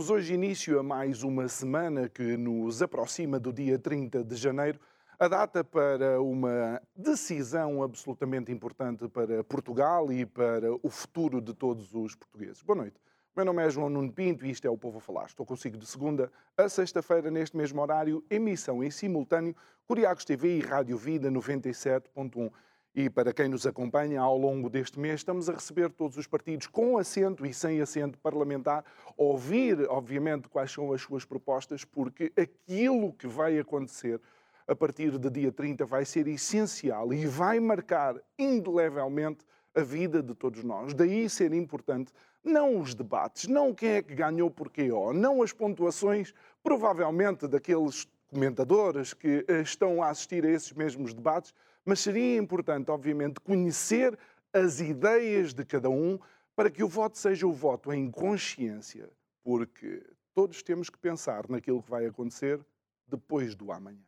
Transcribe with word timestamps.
Damos 0.00 0.08
hoje 0.08 0.32
início 0.32 0.80
a 0.80 0.82
mais 0.82 1.22
uma 1.22 1.46
semana 1.46 2.08
que 2.08 2.34
nos 2.34 2.80
aproxima 2.80 3.38
do 3.38 3.52
dia 3.52 3.78
30 3.78 4.24
de 4.24 4.34
janeiro, 4.34 4.80
a 5.18 5.28
data 5.28 5.62
para 5.62 6.22
uma 6.22 6.80
decisão 6.96 7.82
absolutamente 7.82 8.50
importante 8.50 9.06
para 9.10 9.44
Portugal 9.44 10.10
e 10.10 10.24
para 10.24 10.72
o 10.82 10.88
futuro 10.88 11.38
de 11.38 11.52
todos 11.52 11.94
os 11.94 12.16
portugueses. 12.16 12.62
Boa 12.62 12.78
noite. 12.78 12.98
Meu 13.36 13.44
nome 13.44 13.62
é 13.62 13.68
João 13.68 13.90
Nuno 13.90 14.10
Pinto 14.10 14.46
e 14.46 14.50
isto 14.50 14.66
é 14.66 14.70
o 14.70 14.78
Povo 14.78 14.96
a 14.96 15.00
Falar. 15.02 15.26
Estou 15.26 15.44
consigo 15.44 15.76
de 15.76 15.86
segunda 15.86 16.32
a 16.56 16.66
sexta-feira, 16.66 17.30
neste 17.30 17.54
mesmo 17.54 17.82
horário, 17.82 18.24
emissão 18.30 18.82
em 18.82 18.90
simultâneo, 18.90 19.54
Curiacos 19.86 20.24
TV 20.24 20.56
e 20.56 20.60
Rádio 20.60 20.96
Vida 20.96 21.30
97.1. 21.30 22.50
E 22.94 23.08
para 23.08 23.32
quem 23.32 23.48
nos 23.48 23.66
acompanha 23.66 24.20
ao 24.20 24.36
longo 24.36 24.68
deste 24.68 24.98
mês, 24.98 25.20
estamos 25.20 25.48
a 25.48 25.52
receber 25.52 25.90
todos 25.90 26.16
os 26.16 26.26
partidos 26.26 26.66
com 26.66 26.98
assento 26.98 27.46
e 27.46 27.54
sem 27.54 27.80
assento 27.80 28.18
parlamentar, 28.18 28.84
ouvir, 29.16 29.86
obviamente, 29.88 30.48
quais 30.48 30.72
são 30.72 30.92
as 30.92 31.00
suas 31.00 31.24
propostas, 31.24 31.84
porque 31.84 32.32
aquilo 32.36 33.12
que 33.12 33.28
vai 33.28 33.58
acontecer 33.58 34.20
a 34.66 34.74
partir 34.74 35.18
de 35.18 35.30
dia 35.30 35.52
30 35.52 35.84
vai 35.84 36.04
ser 36.04 36.26
essencial 36.26 37.12
e 37.12 37.26
vai 37.26 37.60
marcar 37.60 38.16
indelevelmente 38.38 39.44
a 39.74 39.82
vida 39.82 40.22
de 40.22 40.34
todos 40.34 40.64
nós. 40.64 40.92
Daí 40.92 41.28
ser 41.28 41.52
importante 41.52 42.12
não 42.42 42.80
os 42.80 42.94
debates, 42.94 43.46
não 43.46 43.74
quem 43.74 43.90
é 43.90 44.02
que 44.02 44.14
ganhou 44.14 44.50
porquê, 44.50 44.90
ó, 44.90 45.12
não 45.12 45.42
as 45.42 45.52
pontuações, 45.52 46.32
provavelmente 46.62 47.46
daqueles 47.46 48.08
comentadores 48.28 49.12
que 49.12 49.44
eh, 49.46 49.60
estão 49.60 50.02
a 50.02 50.08
assistir 50.08 50.44
a 50.44 50.50
esses 50.50 50.72
mesmos 50.72 51.12
debates, 51.12 51.52
mas 51.90 51.98
seria 51.98 52.38
importante, 52.38 52.88
obviamente, 52.88 53.40
conhecer 53.40 54.16
as 54.52 54.78
ideias 54.78 55.52
de 55.52 55.64
cada 55.64 55.90
um 55.90 56.20
para 56.54 56.70
que 56.70 56.84
o 56.84 56.88
voto 56.88 57.18
seja 57.18 57.48
o 57.48 57.52
voto 57.52 57.92
em 57.92 58.08
consciência, 58.08 59.10
porque 59.42 60.00
todos 60.32 60.62
temos 60.62 60.88
que 60.88 60.96
pensar 60.96 61.48
naquilo 61.48 61.82
que 61.82 61.90
vai 61.90 62.06
acontecer 62.06 62.64
depois 63.08 63.56
do 63.56 63.72
amanhã. 63.72 63.98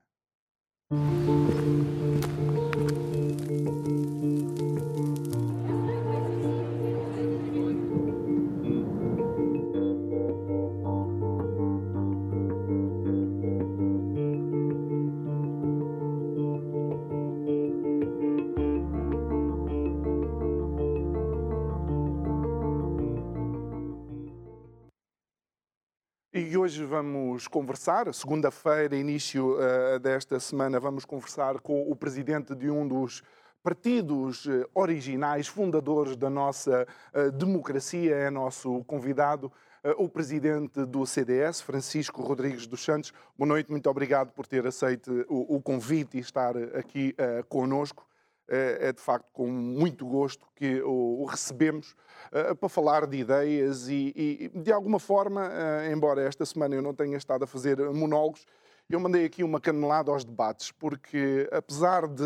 Vamos 27.02 27.48
conversar, 27.48 28.14
segunda-feira, 28.14 28.94
início 28.94 29.56
uh, 29.56 29.98
desta 29.98 30.38
semana, 30.38 30.78
vamos 30.78 31.04
conversar 31.04 31.58
com 31.58 31.90
o 31.90 31.96
presidente 31.96 32.54
de 32.54 32.70
um 32.70 32.86
dos 32.86 33.24
partidos 33.60 34.46
uh, 34.46 34.64
originais, 34.72 35.48
fundadores 35.48 36.16
da 36.16 36.30
nossa 36.30 36.86
uh, 37.12 37.32
democracia, 37.32 38.14
é 38.14 38.30
nosso 38.30 38.84
convidado, 38.84 39.52
o 39.98 40.08
presidente 40.08 40.86
do 40.86 41.04
CDS, 41.04 41.60
Francisco 41.60 42.22
Rodrigues 42.22 42.68
dos 42.68 42.84
Santos. 42.84 43.12
Boa 43.36 43.48
noite, 43.48 43.68
muito 43.68 43.90
obrigado 43.90 44.30
por 44.30 44.46
ter 44.46 44.64
aceito 44.64 45.26
o, 45.28 45.56
o 45.56 45.60
convite 45.60 46.18
e 46.18 46.20
estar 46.20 46.56
aqui 46.56 47.16
uh, 47.18 47.44
conosco. 47.46 48.06
É 48.54 48.92
de 48.92 49.00
facto 49.00 49.30
com 49.32 49.46
muito 49.46 50.04
gosto 50.04 50.46
que 50.54 50.82
o 50.82 51.24
recebemos 51.24 51.96
uh, 52.30 52.54
para 52.54 52.68
falar 52.68 53.06
de 53.06 53.16
ideias 53.16 53.88
e, 53.88 54.12
e 54.14 54.50
de 54.54 54.70
alguma 54.70 54.98
forma, 54.98 55.48
uh, 55.48 55.90
embora 55.90 56.20
esta 56.20 56.44
semana 56.44 56.74
eu 56.74 56.82
não 56.82 56.92
tenha 56.92 57.16
estado 57.16 57.44
a 57.44 57.46
fazer 57.46 57.78
monólogos, 57.92 58.44
eu 58.90 59.00
mandei 59.00 59.24
aqui 59.24 59.42
uma 59.42 59.58
canelada 59.58 60.10
aos 60.10 60.22
debates, 60.22 60.70
porque 60.70 61.48
apesar 61.50 62.06
de 62.06 62.22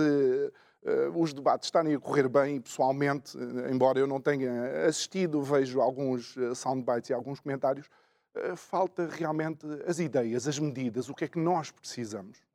uh, 0.82 1.22
os 1.22 1.32
debates 1.32 1.69
estarem 1.69 1.94
a 1.94 2.00
correr 2.00 2.28
bem, 2.28 2.60
pessoalmente, 2.60 3.38
embora 3.70 4.00
eu 4.00 4.06
não 4.09 4.20
tenha 4.20 4.84
assistido, 4.84 5.41
vejo 5.42 5.81
alguns 5.81 6.34
soundbites 6.56 7.10
e 7.10 7.15
alguns 7.15 7.38
comentários, 7.38 7.88
falta 8.56 9.09
realmente 9.09 9.65
as 9.86 10.00
ideias, 10.00 10.48
as 10.48 10.59
medidas, 10.59 11.09
o 11.09 11.15
que 11.15 11.25
é 11.25 11.28
que 11.28 11.38
nós 11.38 11.70
precisamos. 11.70 12.45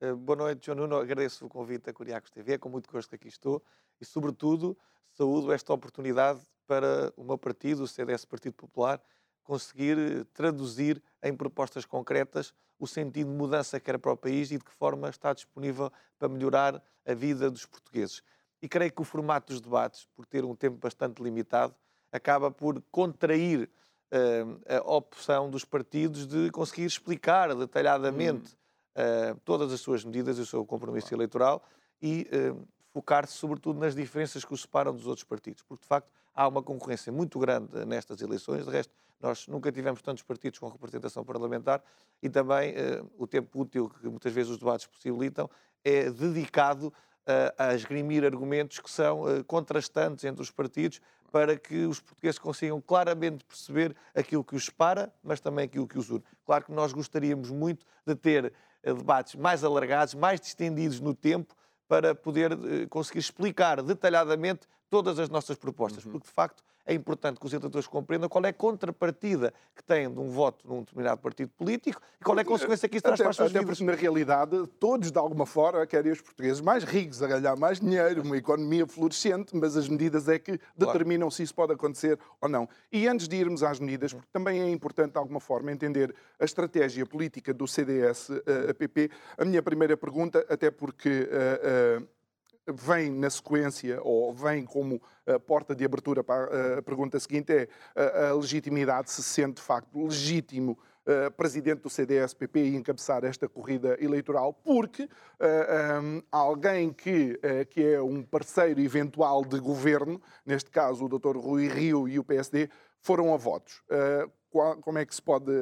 Uh, 0.00 0.14
boa 0.14 0.36
noite, 0.36 0.66
João 0.66 0.78
Nuno. 0.78 0.96
Agradeço 0.96 1.44
o 1.44 1.48
convite 1.48 1.86
da 1.86 1.92
Curiacos 1.92 2.30
TV. 2.30 2.52
É 2.52 2.58
com 2.58 2.68
muito 2.68 2.88
gosto 2.88 3.08
que 3.08 3.16
aqui 3.16 3.26
estou 3.26 3.60
e, 4.00 4.04
sobretudo, 4.04 4.78
saúdo 5.10 5.52
esta 5.52 5.72
oportunidade 5.72 6.40
para 6.68 7.12
o 7.16 7.24
meu 7.24 7.36
partido, 7.36 7.82
o 7.82 7.88
CDS 7.88 8.24
Partido 8.24 8.52
Popular, 8.52 9.02
conseguir 9.42 9.98
eh, 9.98 10.24
traduzir 10.32 11.02
em 11.20 11.34
propostas 11.34 11.84
concretas 11.84 12.54
o 12.78 12.86
sentido 12.86 13.28
de 13.28 13.36
mudança 13.36 13.80
que 13.80 13.90
era 13.90 13.98
para 13.98 14.12
o 14.12 14.16
país 14.16 14.52
e 14.52 14.58
de 14.58 14.64
que 14.64 14.70
forma 14.70 15.08
está 15.08 15.32
disponível 15.32 15.90
para 16.16 16.28
melhorar 16.28 16.80
a 17.04 17.14
vida 17.14 17.50
dos 17.50 17.66
portugueses. 17.66 18.22
E 18.62 18.68
creio 18.68 18.92
que 18.92 19.00
o 19.00 19.04
formato 19.04 19.52
dos 19.52 19.60
debates, 19.60 20.06
por 20.14 20.24
ter 20.26 20.44
um 20.44 20.54
tempo 20.54 20.76
bastante 20.76 21.20
limitado, 21.20 21.74
acaba 22.12 22.52
por 22.52 22.80
contrair 22.92 23.68
uh, 24.12 24.76
a 24.88 24.94
opção 24.94 25.50
dos 25.50 25.64
partidos 25.64 26.24
de 26.24 26.52
conseguir 26.52 26.84
explicar 26.84 27.52
detalhadamente. 27.54 28.57
Uh, 28.98 29.38
todas 29.44 29.72
as 29.72 29.80
suas 29.80 30.04
medidas 30.04 30.38
e 30.38 30.40
o 30.40 30.46
seu 30.46 30.64
compromisso 30.66 31.14
eleitoral 31.14 31.62
e 32.02 32.28
uh, 32.52 32.66
focar-se 32.92 33.34
sobretudo 33.34 33.78
nas 33.78 33.94
diferenças 33.94 34.44
que 34.44 34.52
os 34.52 34.62
separam 34.62 34.92
dos 34.92 35.06
outros 35.06 35.24
partidos, 35.24 35.62
porque 35.62 35.82
de 35.82 35.88
facto 35.88 36.10
há 36.34 36.48
uma 36.48 36.62
concorrência 36.62 37.12
muito 37.12 37.38
grande 37.38 37.84
nestas 37.84 38.20
eleições. 38.20 38.64
De 38.64 38.70
resto, 38.70 38.92
nós 39.20 39.46
nunca 39.46 39.70
tivemos 39.70 40.02
tantos 40.02 40.22
partidos 40.22 40.58
com 40.58 40.68
representação 40.68 41.24
parlamentar 41.24 41.82
e 42.22 42.28
também 42.28 42.70
eh, 42.70 43.02
o 43.18 43.26
tempo 43.26 43.60
útil 43.60 43.88
que 43.88 44.08
muitas 44.08 44.32
vezes 44.32 44.52
os 44.52 44.58
debates 44.58 44.86
possibilitam 44.86 45.50
é 45.84 46.08
dedicado 46.08 46.92
eh, 47.30 47.54
a 47.58 47.74
esgrimir 47.74 48.24
argumentos 48.24 48.78
que 48.78 48.90
são 48.90 49.28
eh, 49.28 49.42
contrastantes 49.42 50.24
entre 50.24 50.40
os 50.40 50.50
partidos 50.50 50.98
para 51.30 51.58
que 51.58 51.84
os 51.84 52.00
portugueses 52.00 52.38
consigam 52.38 52.80
claramente 52.80 53.44
perceber 53.44 53.94
aquilo 54.14 54.42
que 54.42 54.56
os 54.56 54.64
separa, 54.64 55.12
mas 55.22 55.38
também 55.38 55.66
aquilo 55.66 55.86
que 55.86 55.98
os 55.98 56.08
une. 56.08 56.24
Claro 56.46 56.64
que 56.64 56.72
nós 56.72 56.90
gostaríamos 56.90 57.50
muito 57.50 57.84
de 58.06 58.14
ter 58.14 58.46
eh, 58.46 58.52
debates 58.94 59.34
mais 59.34 59.64
alargados, 59.64 60.14
mais 60.14 60.40
distendidos 60.40 61.00
no 61.00 61.14
tempo, 61.14 61.54
para 61.86 62.14
poder 62.14 62.52
eh, 62.52 62.86
conseguir 62.88 63.20
explicar 63.20 63.82
detalhadamente 63.82 64.66
todas 64.90 65.18
as 65.18 65.28
nossas 65.28 65.56
propostas, 65.56 66.04
uhum. 66.04 66.12
porque 66.12 66.26
de 66.26 66.32
facto 66.32 66.62
é 66.88 66.94
importante 66.94 67.38
que 67.38 67.44
os 67.44 67.52
eleitores 67.52 67.86
compreendam 67.86 68.30
qual 68.30 68.42
é 68.46 68.48
a 68.48 68.52
contrapartida 68.52 69.52
que 69.76 69.84
têm 69.84 70.10
de 70.10 70.18
um 70.18 70.30
voto 70.30 70.66
num 70.66 70.80
determinado 70.80 71.20
partido 71.20 71.50
político 71.50 72.00
e 72.18 72.24
qual 72.24 72.38
é 72.38 72.40
a 72.40 72.44
consequência 72.44 72.88
que 72.88 72.96
isso 72.96 73.02
traz 73.02 73.20
até, 73.20 73.24
para 73.24 73.30
as 73.30 73.36
suas 73.36 73.50
até 73.50 73.60
vidas. 73.60 73.78
Porque, 73.78 73.90
na 73.90 73.94
realidade, 73.94 74.66
todos, 74.80 75.12
de 75.12 75.18
alguma 75.18 75.44
forma, 75.44 75.86
querem 75.86 76.10
os 76.10 76.22
portugueses 76.22 76.62
mais 76.62 76.84
ricos, 76.84 77.22
a 77.22 77.26
ganhar 77.26 77.56
mais 77.56 77.78
dinheiro, 77.78 78.22
uma 78.22 78.38
economia 78.38 78.86
florescente, 78.86 79.54
mas 79.54 79.76
as 79.76 79.86
medidas 79.86 80.28
é 80.28 80.38
que 80.38 80.58
determinam 80.74 81.28
claro. 81.28 81.30
se 81.32 81.42
isso 81.42 81.54
pode 81.54 81.74
acontecer 81.74 82.18
ou 82.40 82.48
não. 82.48 82.66
E 82.90 83.06
antes 83.06 83.28
de 83.28 83.36
irmos 83.36 83.62
às 83.62 83.78
medidas, 83.78 84.14
porque 84.14 84.28
também 84.32 84.62
é 84.62 84.70
importante, 84.70 85.12
de 85.12 85.18
alguma 85.18 85.40
forma, 85.40 85.70
entender 85.70 86.14
a 86.40 86.44
estratégia 86.46 87.04
política 87.04 87.52
do 87.52 87.68
CDS-PP, 87.68 89.10
eh, 89.12 89.42
a 89.42 89.44
minha 89.44 89.62
primeira 89.62 89.94
pergunta, 89.94 90.46
até 90.48 90.70
porque... 90.70 91.28
Uh, 91.28 92.02
uh, 92.02 92.17
vem 92.72 93.10
na 93.10 93.30
sequência, 93.30 94.00
ou 94.02 94.32
vem 94.32 94.64
como 94.64 95.00
a 95.26 95.38
porta 95.38 95.74
de 95.74 95.84
abertura 95.84 96.24
para 96.24 96.78
a 96.78 96.82
pergunta 96.82 97.18
seguinte, 97.20 97.52
é 97.52 97.68
a 98.28 98.34
legitimidade, 98.34 99.10
se 99.10 99.22
sente 99.22 99.56
de 99.56 99.62
facto 99.62 100.02
legítimo 100.02 100.78
presidente 101.36 101.80
do 101.80 101.88
CDS-PP 101.88 102.60
e 102.60 102.76
encabeçar 102.76 103.24
esta 103.24 103.48
corrida 103.48 103.96
eleitoral, 103.98 104.52
porque 104.52 105.04
uh, 105.04 106.02
um, 106.02 106.22
alguém 106.30 106.92
que, 106.92 107.32
uh, 107.32 107.66
que 107.70 107.82
é 107.82 108.02
um 108.02 108.22
parceiro 108.22 108.78
eventual 108.80 109.42
de 109.42 109.58
governo, 109.58 110.20
neste 110.44 110.70
caso 110.70 111.06
o 111.06 111.08
Dr. 111.08 111.38
Rui 111.38 111.66
Rio 111.66 112.06
e 112.06 112.18
o 112.18 112.24
PSD, 112.24 112.68
foram 113.00 113.32
a 113.32 113.36
votos. 113.36 113.82
Qual, 114.50 114.76
como 114.78 114.98
é 114.98 115.06
que 115.06 115.14
se 115.14 115.22
pode, 115.22 115.52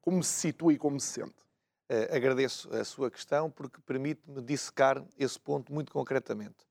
como 0.00 0.22
se 0.22 0.32
situa 0.32 0.72
e 0.72 0.78
como 0.78 0.98
se 0.98 1.20
sente? 1.20 1.34
Uh, 1.90 2.14
agradeço 2.14 2.72
a 2.72 2.84
sua 2.84 3.10
questão 3.10 3.50
porque 3.50 3.80
permite-me 3.80 4.40
dissecar 4.40 5.04
esse 5.18 5.36
ponto 5.40 5.72
muito 5.72 5.90
concretamente. 5.90 6.64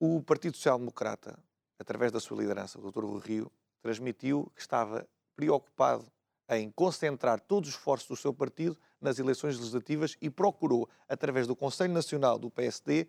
O 0.00 0.20
Partido 0.24 0.56
Social 0.56 0.76
Democrata, 0.76 1.38
através 1.78 2.10
da 2.10 2.18
sua 2.18 2.38
liderança, 2.38 2.80
o 2.80 2.90
Dr. 2.90 3.04
Rui 3.04 3.20
Rio, 3.20 3.52
transmitiu 3.80 4.50
que 4.52 4.60
estava 4.60 5.06
preocupado 5.36 6.10
em 6.48 6.68
concentrar 6.68 7.38
todos 7.38 7.68
os 7.68 7.76
esforços 7.76 8.08
do 8.08 8.16
seu 8.16 8.34
partido 8.34 8.76
nas 9.00 9.20
eleições 9.20 9.56
legislativas 9.56 10.16
e 10.20 10.28
procurou, 10.28 10.88
através 11.08 11.46
do 11.46 11.54
Conselho 11.54 11.92
Nacional 11.92 12.36
do 12.36 12.50
PSD, 12.50 13.06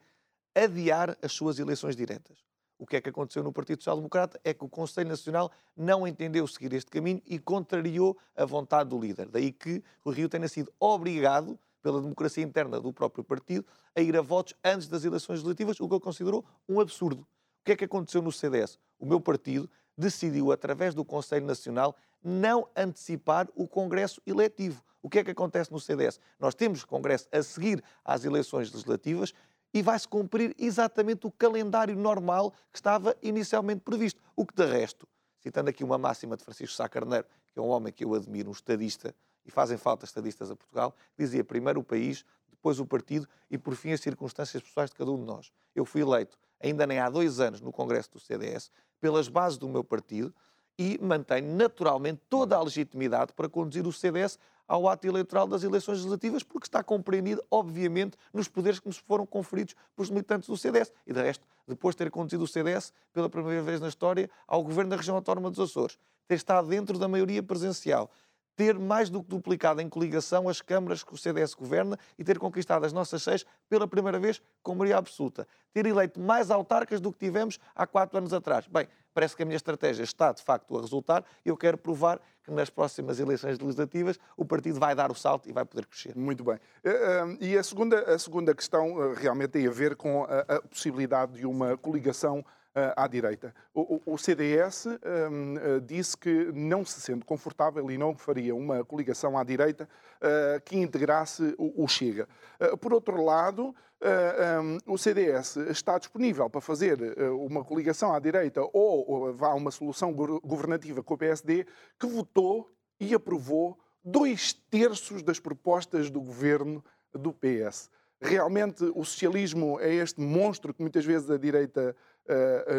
adiar 0.54 1.18
as 1.24 1.31
suas 1.31 1.57
eleições 1.57 1.95
diretas. 1.95 2.38
O 2.77 2.86
que 2.86 2.98
é 2.98 3.01
que 3.01 3.10
aconteceu 3.10 3.42
no 3.42 3.54
Partido 3.54 3.80
Social 3.80 3.95
Democrata 3.95 4.39
é 4.44 4.54
que 4.54 4.66
o 4.66 4.69
Conselho 4.69 5.07
Nacional 5.07 5.51
não 5.75 6.06
entendeu 6.06 6.45
seguir 6.48 6.74
este 6.74 6.92
caminho 6.92 7.22
e 7.25 7.39
contrariou 7.39 8.18
a 8.36 8.45
vontade 8.45 8.89
do 8.89 9.00
líder. 9.00 9.30
Daí 9.30 9.51
que 9.51 9.81
o 10.04 10.10
Rio 10.10 10.27
tenha 10.27 10.48
sido 10.48 10.72
obrigado, 10.80 11.57
pela 11.81 12.01
democracia 12.01 12.44
interna 12.44 12.81
do 12.81 12.92
próprio 12.92 13.24
partido, 13.24 13.63
a 13.95 14.01
ir 14.01 14.18
a 14.18 14.22
votos 14.22 14.56
antes 14.63 14.88
das 14.88 15.06
eleições 15.06 15.36
legislativas, 15.36 15.80
o 15.80 15.88
que 15.88 15.94
ele 15.94 16.01
considerou 16.01 16.44
um 16.68 16.80
absurdo. 16.80 17.22
O 17.22 17.63
que 17.63 17.74
é 17.74 17.75
que 17.75 17.86
aconteceu 17.86 18.24
no 18.24 18.31
CDS? 18.31 18.80
O 19.00 19.06
meu 19.06 19.22
partido 19.22 19.69
decidiu, 19.95 20.51
através 20.51 20.94
do 20.95 21.06
Conselho 21.06 21.45
Nacional, 21.45 21.95
não 22.24 22.68
antecipar 22.75 23.48
o 23.56 23.68
Congresso 23.68 24.19
eletivo. 24.25 24.83
O 25.01 25.10
que 25.10 25.19
é 25.19 25.24
que 25.24 25.30
acontece 25.30 25.72
no 25.72 25.80
CDS? 25.80 26.19
Nós 26.39 26.56
temos 26.56 26.83
Congresso 26.83 27.27
a 27.31 27.44
seguir 27.44 27.83
às 28.04 28.25
eleições 28.25 28.72
legislativas 28.72 29.31
e 29.75 29.81
vai-se 29.81 30.07
cumprir 30.07 30.56
exatamente 30.57 31.27
o 31.27 31.31
calendário 31.31 31.98
normal 31.98 32.51
que 32.72 32.77
estava 32.77 33.13
inicialmente 33.22 33.81
previsto. 33.81 34.22
O 34.33 34.45
que, 34.45 34.56
de 34.56 34.66
resto, 34.66 35.06
citando 35.42 35.69
aqui 35.69 35.83
uma 35.83 35.98
máxima 35.98 36.38
de 36.38 36.45
Francisco 36.45 36.74
Sá 36.74 36.88
Carneiro, 36.88 37.27
que 37.51 37.60
é 37.60 37.62
um 37.62 37.68
homem 37.68 37.92
que 37.92 38.06
eu 38.06 38.13
admiro, 38.13 38.48
um 38.48 38.54
estadista, 38.54 39.13
e 39.45 39.51
fazem 39.51 39.77
falta 39.77 40.06
estadistas 40.06 40.50
a 40.50 40.56
Portugal, 40.56 40.95
dizia 41.19 41.44
primeiro 41.44 41.81
o 41.81 41.83
país, 41.83 42.24
depois 42.50 42.80
o 42.80 42.86
partido 42.86 43.27
e, 43.51 43.57
por 43.57 43.75
fim, 43.75 43.92
as 43.92 44.00
circunstâncias 44.00 44.63
pessoais 44.63 44.89
de 44.92 44.95
cada 44.95 45.12
um 45.12 45.18
de 45.18 45.25
nós. 45.25 45.51
Eu 45.75 45.83
fui 45.83 46.01
eleito, 46.01 46.38
ainda 46.63 46.88
nem 46.88 47.00
há 47.00 47.10
dois 47.10 47.42
anos, 47.42 47.60
no 47.60 47.74
Congresso 47.74 48.13
do 48.13 48.19
CDS, 48.19 48.72
pelas 49.01 49.27
bases 49.27 49.57
do 49.57 49.68
meu 49.68 49.83
partido, 49.83 50.33
e 50.80 50.98
mantém 51.01 51.42
naturalmente 51.42 52.22
toda 52.30 52.56
a 52.56 52.63
legitimidade 52.63 53.33
para 53.33 53.50
conduzir 53.50 53.86
o 53.86 53.92
CDS 53.92 54.39
ao 54.68 54.88
ato 54.88 55.08
eleitoral 55.08 55.48
das 55.48 55.64
eleições 55.64 56.00
legislativas, 56.00 56.44
porque 56.44 56.68
está 56.68 56.84
compreendido, 56.84 57.44
obviamente, 57.50 58.18
nos 58.34 58.48
poderes 58.48 58.80
que 58.80 58.88
nos 58.88 58.98
foram 58.98 59.26
conferidos 59.26 59.76
pelos 59.96 60.10
militantes 60.10 60.50
do 60.50 60.58
CDS. 60.58 60.92
E, 61.06 61.14
de 61.14 61.22
resto, 61.22 61.46
depois 61.68 61.94
de 61.96 62.00
ter 62.00 62.12
conduzido 62.12 62.44
o 62.44 62.48
CDS, 62.48 62.94
pela 63.14 63.30
primeira 63.30 63.62
vez 63.62 63.80
na 63.80 63.88
história, 63.88 64.30
ao 64.48 64.64
governo 64.64 64.92
da 64.92 64.98
região 64.98 65.16
autónoma 65.16 65.50
dos 65.50 65.60
Açores, 65.60 65.98
ter 66.28 66.36
estado 66.36 66.68
dentro 66.68 66.98
da 66.98 67.08
maioria 67.08 67.44
presencial, 67.44 68.10
ter 68.56 68.78
mais 68.80 69.10
do 69.10 69.22
que 69.22 69.30
duplicado 69.30 69.81
em 69.81 69.90
coligação 69.90 70.48
as 70.48 70.62
câmaras 70.62 71.04
que 71.04 71.13
o 71.13 71.18
CDS 71.18 71.54
governa 71.54 71.98
e 72.18 72.24
ter 72.24 72.40
conquistado 72.40 72.86
as 72.86 72.94
nossas 72.94 73.24
seis 73.24 73.46
pela 73.69 73.88
primeira 73.88 74.19
vez 74.19 74.42
com 74.63 74.74
maioria 74.74 74.98
absoluta. 74.98 75.48
Ter 75.74 75.86
eleito 75.86 76.19
mais 76.19 76.50
autarcas 76.50 77.02
do 77.02 77.12
que 77.12 77.19
tivemos 77.19 77.60
há 77.75 77.86
quatro 77.86 78.18
anos 78.18 78.34
atrás. 78.34 78.66
Bem, 78.68 78.88
parece 79.13 79.36
que 79.36 79.44
a 79.44 79.46
minha 79.46 79.56
estratégia 79.56 80.04
está 80.04 80.31
de 80.31 80.42
facto 80.42 80.78
a 80.78 80.81
resultar 80.81 81.24
e 81.46 81.50
eu 81.50 81.57
quero 81.57 81.78
provar 81.78 82.19
que 82.44 82.52
nas 82.52 82.69
próximas 82.69 83.19
eleições 83.19 83.60
legislativas 83.60 84.19
o 84.38 84.46
partido 84.46 84.80
vai 84.80 84.94
dar 84.94 85.12
o 85.12 85.16
salto 85.16 85.50
e 85.50 85.54
vai 85.54 85.66
poder 85.66 85.86
crescer. 85.88 86.16
Muito 86.16 86.44
bem. 86.44 86.60
Eh, 86.84 86.90
eh, 86.90 87.38
e 87.42 87.58
a 87.58 87.63
segunda, 87.63 88.00
a 88.13 88.19
segunda 88.19 88.54
questão 88.54 89.04
eh, 89.04 89.16
realmente 89.18 89.51
tem 89.51 89.68
a 89.68 89.72
ver 89.72 89.96
com 89.96 90.25
a, 90.25 90.56
a 90.56 90.62
possibilidade 90.62 91.34
de 91.34 91.46
uma 91.46 91.75
coligação 91.75 92.46
à 92.95 93.07
direita. 93.07 93.56
O, 93.74 94.01
o 94.06 94.18
CDS 94.18 94.86
um, 94.86 95.80
disse 95.86 96.18
que 96.18 96.51
não 96.54 96.83
se 96.83 97.00
sente 97.00 97.25
confortável 97.25 97.89
e 97.89 97.98
não 97.98 98.16
faria 98.16 98.54
uma 98.54 98.83
coligação 98.83 99.38
à 99.38 99.44
direita 99.44 99.88
uh, 100.18 100.62
que 100.63 100.77
integrasse 100.77 101.56
o, 101.57 101.83
o 101.83 101.88
Chega. 101.88 102.27
Uh, 102.60 102.77
por 102.77 102.94
outro 102.94 103.24
lado, 103.24 103.69
uh, 103.69 104.62
um, 104.62 104.94
o 104.94 104.98
CDS 104.98 105.56
está 105.69 105.98
disponível 105.98 106.50
para 106.50 106.60
fazer 106.60 107.00
uma 107.31 107.63
coligação 107.63 108.13
à 108.13 108.19
direita 108.19 108.62
ou, 108.62 109.10
ou 109.10 109.33
vá 109.33 109.54
uma 109.54 109.72
solução 109.72 110.13
governativa 110.13 111.01
com 111.01 111.13
o 111.13 111.18
PSD 111.18 111.66
que 111.98 112.07
votou 112.07 112.69
e 113.00 113.13
aprovou 113.13 113.77
dois 114.04 114.54
terços 114.54 115.24
das 115.24 115.39
propostas 115.39 116.10
do 116.10 116.22
governo 116.22 116.83
do 117.13 117.33
PS. 117.33 117.89
Realmente 118.22 118.83
o 118.95 119.04
socialismo 119.04 119.80
é 119.80 119.94
este 119.94 120.22
monstro 120.22 120.74
que 120.74 120.81
muitas 120.81 121.06
vezes 121.06 121.30
a 121.30 121.38
direita 121.38 121.95
uh, 121.95 121.95
uh, 121.95 122.15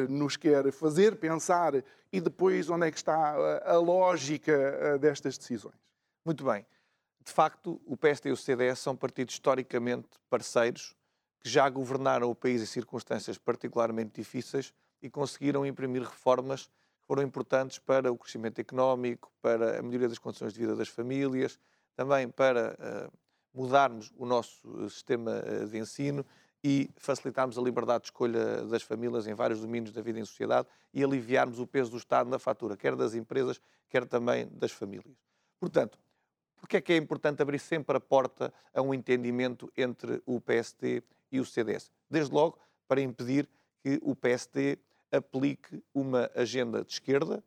nos 0.09 0.37
quer 0.37 0.71
fazer 0.73 1.17
pensar 1.17 1.75
e 2.13 2.21
depois 2.21 2.69
onde 2.69 2.87
é 2.87 2.91
que 2.91 2.97
está 2.97 3.15
a, 3.15 3.75
a 3.75 3.79
lógica 3.79 4.99
destas 4.99 5.39
decisões. 5.39 5.77
Muito 6.25 6.45
bem. 6.45 6.67
De 7.25 7.33
facto, 7.33 7.81
o 7.85 7.97
PSD 7.97 8.31
e 8.31 8.33
o 8.33 8.37
CDS 8.37 8.79
são 8.79 8.97
partidos 8.97 9.35
historicamente 9.35 10.09
parceiros 10.31 10.95
que 11.41 11.49
já 11.49 11.69
governaram 11.69 12.31
o 12.31 12.35
país 12.35 12.63
em 12.63 12.67
circunstâncias 12.67 13.39
particularmente 13.39 14.21
difíceis 14.21 14.73
e 15.03 15.11
conseguiram 15.11 15.67
imprimir 15.67 16.03
reformas 16.03 16.67
que 16.67 17.07
foram 17.07 17.23
importantes 17.23 17.79
para 17.79 18.11
o 18.13 18.17
crescimento 18.17 18.61
económico, 18.61 19.31
para 19.41 19.79
a 19.79 19.83
melhoria 19.83 20.09
das 20.09 20.19
condições 20.19 20.53
de 20.53 20.61
vida 20.61 20.75
das 20.75 20.89
famílias, 20.89 21.59
também 21.95 22.29
para 22.29 22.77
mudarmos 23.57 24.13
o 24.17 24.27
nosso 24.27 24.61
eh, 24.85 24.89
sistema 24.89 25.43
eh, 25.45 25.65
de 25.65 25.79
ensino 25.79 26.25
e 26.63 26.91
facilitarmos 26.97 27.59
a 27.59 27.63
liberdade 27.63 28.03
de 28.03 28.07
escolha 28.07 28.65
das 28.65 28.83
famílias 28.83 29.27
em 29.27 29.35
vários 29.35 29.61
domínios 29.61 29.93
da 29.93 30.03
vida 30.03 30.19
em 30.19 30.25
sociedade 30.25 30.67
e 30.93 31.05
aliviarmos 31.05 31.59
o 31.59 31.67
peso 31.67 31.91
do 31.91 31.97
Estado 31.97 32.29
na 32.29 32.39
fatura, 32.39 32.77
quer 32.77 32.97
das 32.97 33.15
empresas, 33.15 33.61
quer 33.89 34.05
também 34.05 34.49
das 34.49 34.73
famílias. 34.73 35.17
Portanto, 35.61 35.99
porque 36.57 36.79
é 36.79 36.81
que 36.81 36.93
é 36.93 36.97
importante 36.97 37.43
abrir 37.43 37.59
sempre 37.59 37.97
a 37.97 38.01
porta 38.01 38.53
a 38.75 38.83
um 38.83 38.93
entendimento 38.93 39.71
entre 39.77 40.23
o 40.27 40.41
PSD 40.41 41.03
e 41.31 41.39
o 41.39 41.45
CDS? 41.45 41.93
Desde 42.11 42.35
logo, 42.35 42.59
para 42.89 43.01
impedir 43.01 43.49
que 43.83 44.01
o 44.03 44.17
PSD 44.17 44.79
aplique 45.13 45.83
uma 45.95 46.31
agenda 46.35 46.85
de 46.85 46.93
esquerda 46.93 47.45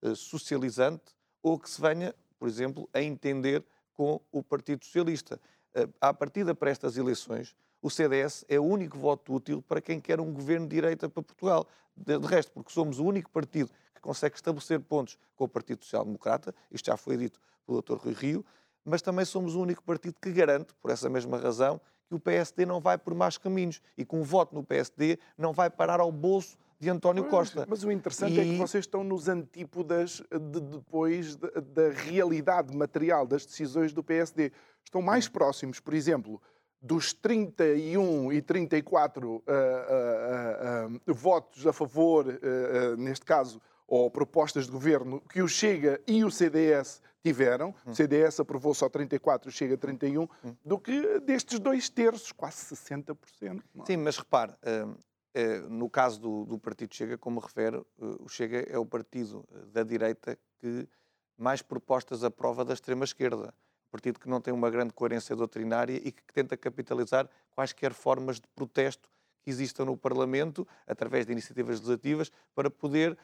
eh, 0.00 0.14
socializante 0.14 1.14
ou 1.42 1.58
que 1.58 1.68
se 1.68 1.80
venha, 1.80 2.14
por 2.38 2.48
exemplo, 2.48 2.88
a 2.92 3.02
entender 3.02 3.64
com 3.94 4.20
o 4.30 4.42
Partido 4.42 4.84
Socialista. 4.84 5.40
Eh, 5.74 5.88
à 6.00 6.14
partida 6.14 6.54
para 6.54 6.70
estas 6.70 6.96
eleições, 6.96 7.54
o 7.82 7.90
CDS 7.90 8.44
é 8.48 8.58
o 8.58 8.64
único 8.64 8.96
voto 8.96 9.34
útil 9.34 9.60
para 9.60 9.80
quem 9.80 10.00
quer 10.00 10.20
um 10.20 10.32
governo 10.32 10.66
de 10.68 10.76
direita 10.76 11.08
para 11.08 11.22
Portugal. 11.22 11.66
De 11.96 12.16
resto, 12.18 12.52
porque 12.52 12.72
somos 12.72 12.98
o 12.98 13.04
único 13.04 13.28
partido 13.30 13.68
que 13.94 14.00
consegue 14.00 14.36
estabelecer 14.36 14.80
pontos 14.80 15.18
com 15.36 15.44
o 15.44 15.48
Partido 15.48 15.84
Social 15.84 16.04
Democrata, 16.04 16.54
isto 16.70 16.86
já 16.86 16.96
foi 16.96 17.16
dito 17.16 17.40
pelo 17.66 17.82
Dr. 17.82 17.96
Rui 17.96 18.14
Rio, 18.14 18.46
mas 18.84 19.02
também 19.02 19.24
somos 19.24 19.54
o 19.54 19.60
único 19.60 19.82
partido 19.82 20.14
que 20.20 20.32
garante, 20.32 20.74
por 20.80 20.90
essa 20.90 21.10
mesma 21.10 21.38
razão, 21.38 21.80
que 22.08 22.14
o 22.14 22.20
PSD 22.20 22.64
não 22.64 22.80
vai 22.80 22.96
por 22.96 23.14
mais 23.14 23.36
caminhos 23.36 23.80
e 23.96 24.04
que 24.04 24.14
um 24.14 24.22
voto 24.22 24.54
no 24.54 24.62
PSD 24.62 25.18
não 25.36 25.52
vai 25.52 25.68
parar 25.68 26.00
ao 26.00 26.10
bolso 26.10 26.56
de 26.78 26.90
António 26.90 27.24
Costa. 27.24 27.64
Mas 27.68 27.84
o 27.84 27.92
interessante 27.92 28.34
e... 28.34 28.40
é 28.40 28.44
que 28.44 28.56
vocês 28.56 28.84
estão 28.84 29.04
nos 29.04 29.28
antípodas 29.28 30.22
de, 30.30 30.60
depois 30.60 31.36
da 31.36 31.48
de, 31.48 31.60
de 31.60 31.90
realidade 31.90 32.76
material 32.76 33.26
das 33.26 33.46
decisões 33.46 33.92
do 33.92 34.02
PSD. 34.02 34.50
Estão 34.84 35.00
mais 35.00 35.28
próximos, 35.28 35.78
por 35.78 35.94
exemplo, 35.94 36.42
dos 36.82 37.12
31 37.12 38.32
e 38.32 38.42
34 38.42 39.30
uh, 39.30 39.38
uh, 39.38 41.00
uh, 41.10 41.14
votos 41.14 41.66
a 41.66 41.72
favor, 41.72 42.26
uh, 42.26 42.30
uh, 42.30 42.96
neste 42.96 43.24
caso, 43.24 43.60
ou 43.86 44.10
propostas 44.10 44.66
de 44.66 44.72
governo, 44.72 45.20
que 45.20 45.42
o 45.42 45.48
Chega 45.48 46.00
e 46.06 46.24
o 46.24 46.30
CDS 46.30 47.00
tiveram, 47.22 47.74
o 47.86 47.94
CDS 47.94 48.40
aprovou 48.40 48.74
só 48.74 48.88
34, 48.88 49.48
o 49.48 49.52
Chega 49.52 49.76
31, 49.76 50.26
do 50.64 50.78
que 50.78 51.20
destes 51.20 51.60
dois 51.60 51.88
terços, 51.88 52.32
quase 52.32 52.74
60%. 52.74 53.16
É? 53.42 53.86
Sim, 53.86 53.98
mas 53.98 54.16
repare, 54.16 54.54
eh, 55.34 55.60
no 55.68 55.88
caso 55.88 56.20
do, 56.20 56.44
do, 56.44 56.58
Partido 56.58 56.94
Chega, 56.94 57.16
como 57.16 57.40
refere, 57.40 57.78
eh, 57.78 58.16
o 58.20 58.28
Chega 58.28 58.58
é 58.68 58.78
o 58.78 58.84
partido 58.84 59.48
eh, 59.50 59.58
da 59.72 59.82
direita 59.82 60.38
que 60.58 60.86
mais 61.38 61.62
propostas 61.62 62.22
aprova 62.22 62.64
da 62.64 62.74
extrema-esquerda. 62.74 63.54
Partido 63.92 64.18
que 64.18 64.26
não 64.26 64.40
tem 64.40 64.54
uma 64.54 64.70
grande 64.70 64.94
coerência 64.94 65.36
doutrinária 65.36 66.00
e 66.02 66.10
que 66.10 66.22
tenta 66.32 66.56
capitalizar 66.56 67.28
quaisquer 67.54 67.92
formas 67.92 68.36
de 68.36 68.48
protesto 68.56 69.10
que 69.42 69.50
existam 69.50 69.84
no 69.84 69.98
Parlamento, 69.98 70.66
através 70.86 71.26
de 71.26 71.32
iniciativas 71.32 71.76
legislativas, 71.76 72.32
para 72.54 72.70
poder 72.70 73.18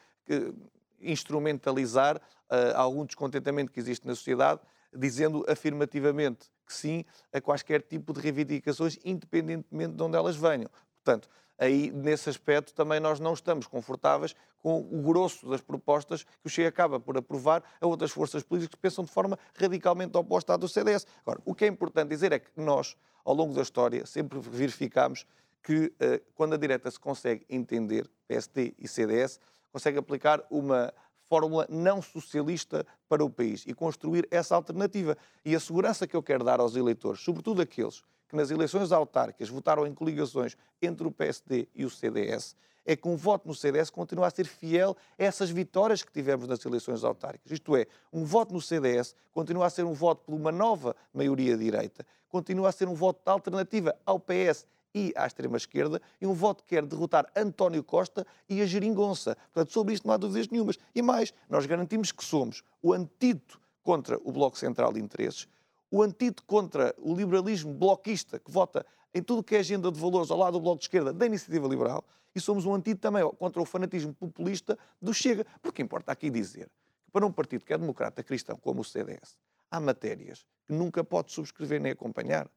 instrumentalizar 1.01 2.17
uh, 2.17 2.75
algum 2.75 3.03
descontentamento 3.03 3.71
que 3.71 3.79
existe 3.79 4.05
na 4.05 4.13
sociedade, 4.13 4.61
dizendo 4.93 5.43
afirmativamente 5.47 6.51
que 6.67 6.73
sim 6.73 7.03
a 7.33 7.41
quaisquer 7.41 7.81
tipo 7.81 8.13
de 8.13 8.19
reivindicações, 8.19 8.99
independentemente 9.03 9.93
de 9.93 10.03
onde 10.03 10.17
elas 10.17 10.35
venham. 10.35 10.69
Portanto, 10.93 11.27
aí 11.59 11.91
nesse 11.91 12.29
aspecto 12.29 12.73
também 12.73 12.99
nós 12.99 13.19
não 13.19 13.33
estamos 13.33 13.67
confortáveis 13.67 14.33
com 14.59 14.79
o 14.79 15.01
grosso 15.01 15.47
das 15.49 15.61
propostas 15.61 16.23
que 16.23 16.45
o 16.45 16.49
Chega 16.49 16.69
acaba 16.69 16.99
por 16.99 17.17
aprovar 17.17 17.63
a 17.79 17.85
outras 17.85 18.11
forças 18.11 18.41
políticas 18.41 18.75
que 18.75 18.81
pensam 18.81 19.03
de 19.03 19.11
forma 19.11 19.37
radicalmente 19.53 20.17
oposta 20.17 20.53
à 20.53 20.57
do 20.57 20.67
CDS. 20.67 21.05
Agora, 21.21 21.41
o 21.45 21.53
que 21.53 21.65
é 21.65 21.67
importante 21.67 22.09
dizer 22.09 22.31
é 22.31 22.39
que 22.39 22.49
nós, 22.55 22.95
ao 23.23 23.35
longo 23.35 23.53
da 23.53 23.61
história, 23.61 24.05
sempre 24.05 24.39
verificamos 24.39 25.25
que 25.61 25.93
eh, 25.99 26.21
quando 26.33 26.53
a 26.53 26.57
direita 26.57 26.89
se 26.89 26.99
consegue 26.99 27.45
entender, 27.49 28.09
PST 28.27 28.75
e 28.77 28.87
CDS, 28.87 29.39
consegue 29.71 29.97
aplicar 29.97 30.41
uma 30.49 30.93
fórmula 31.29 31.67
não 31.69 32.01
socialista 32.01 32.85
para 33.07 33.23
o 33.23 33.29
país 33.29 33.63
e 33.67 33.73
construir 33.73 34.27
essa 34.31 34.55
alternativa. 34.55 35.15
E 35.45 35.55
a 35.55 35.59
segurança 35.59 36.07
que 36.07 36.15
eu 36.15 36.23
quero 36.23 36.43
dar 36.43 36.59
aos 36.59 36.75
eleitores, 36.75 37.21
sobretudo 37.21 37.61
aqueles 37.61 38.01
que 38.29 38.35
nas 38.35 38.51
eleições 38.51 38.91
autárquicas 38.91 39.49
votaram 39.49 39.87
em 39.87 39.93
coligações 39.93 40.55
entre 40.81 41.05
o 41.07 41.11
PSD 41.11 41.67
e 41.75 41.83
o 41.83 41.89
CDS, 41.89 42.55
é 42.85 42.95
que 42.95 43.07
um 43.07 43.15
voto 43.15 43.47
no 43.47 43.53
CDS 43.53 43.89
continua 43.89 44.27
a 44.27 44.29
ser 44.29 44.45
fiel 44.45 44.95
a 45.17 45.23
essas 45.23 45.49
vitórias 45.49 46.01
que 46.01 46.11
tivemos 46.11 46.47
nas 46.47 46.63
eleições 46.65 47.03
autárquicas. 47.03 47.51
Isto 47.51 47.75
é, 47.75 47.85
um 48.13 48.23
voto 48.23 48.53
no 48.53 48.61
CDS 48.61 49.15
continua 49.31 49.65
a 49.65 49.69
ser 49.69 49.83
um 49.83 49.93
voto 49.93 50.23
por 50.23 50.33
uma 50.33 50.51
nova 50.51 50.95
maioria 51.13 51.57
direita, 51.57 52.05
continua 52.29 52.69
a 52.69 52.71
ser 52.71 52.87
um 52.87 52.93
voto 52.93 53.21
de 53.23 53.31
alternativa 53.31 53.95
ao 54.05 54.19
PS 54.19 54.65
e 54.93 55.13
à 55.15 55.27
extrema-esquerda, 55.27 56.01
e 56.19 56.25
um 56.25 56.33
voto 56.33 56.63
que 56.63 56.69
quer 56.69 56.85
derrotar 56.85 57.27
António 57.35 57.83
Costa 57.83 58.25
e 58.47 58.61
a 58.61 58.65
Geringonça. 58.65 59.35
Portanto, 59.53 59.71
sobre 59.71 59.93
isto 59.93 60.07
não 60.07 60.13
há 60.13 60.17
dúvidas 60.17 60.47
nenhumas. 60.47 60.77
E 60.95 61.01
mais, 61.01 61.33
nós 61.47 61.65
garantimos 61.65 62.11
que 62.11 62.23
somos 62.23 62.63
o 62.81 62.91
antídoto 62.93 63.59
contra 63.83 64.19
o 64.23 64.31
Bloco 64.31 64.57
Central 64.57 64.91
de 64.93 64.99
Interesses, 64.99 65.47
o 65.91 66.03
antídoto 66.03 66.43
contra 66.43 66.93
o 66.97 67.15
liberalismo 67.15 67.73
bloquista, 67.73 68.39
que 68.39 68.51
vota 68.51 68.85
em 69.13 69.23
tudo 69.23 69.43
que 69.43 69.55
é 69.55 69.59
agenda 69.59 69.91
de 69.91 69.99
valores 69.99 70.29
ao 70.29 70.37
lado 70.37 70.53
do 70.53 70.61
Bloco 70.61 70.79
de 70.79 70.85
Esquerda 70.85 71.11
da 71.11 71.25
Iniciativa 71.25 71.67
Liberal, 71.67 72.03
e 72.35 72.39
somos 72.39 72.65
um 72.65 72.73
antídoto 72.73 73.01
também 73.01 73.27
contra 73.37 73.61
o 73.61 73.65
fanatismo 73.65 74.13
populista 74.13 74.77
do 75.01 75.13
Chega. 75.13 75.45
Porque 75.61 75.81
importa 75.81 76.11
aqui 76.11 76.29
dizer 76.29 76.69
que 77.05 77.11
para 77.11 77.25
um 77.25 77.31
partido 77.31 77.65
que 77.65 77.73
é 77.73 77.77
democrata 77.77 78.23
cristão 78.23 78.55
como 78.57 78.81
o 78.81 78.83
CDS, 78.83 79.35
há 79.71 79.79
matérias 79.79 80.45
que 80.67 80.73
nunca 80.73 81.03
pode 81.03 81.31
subscrever 81.31 81.81
nem 81.81 81.91
acompanhar. 81.91 82.47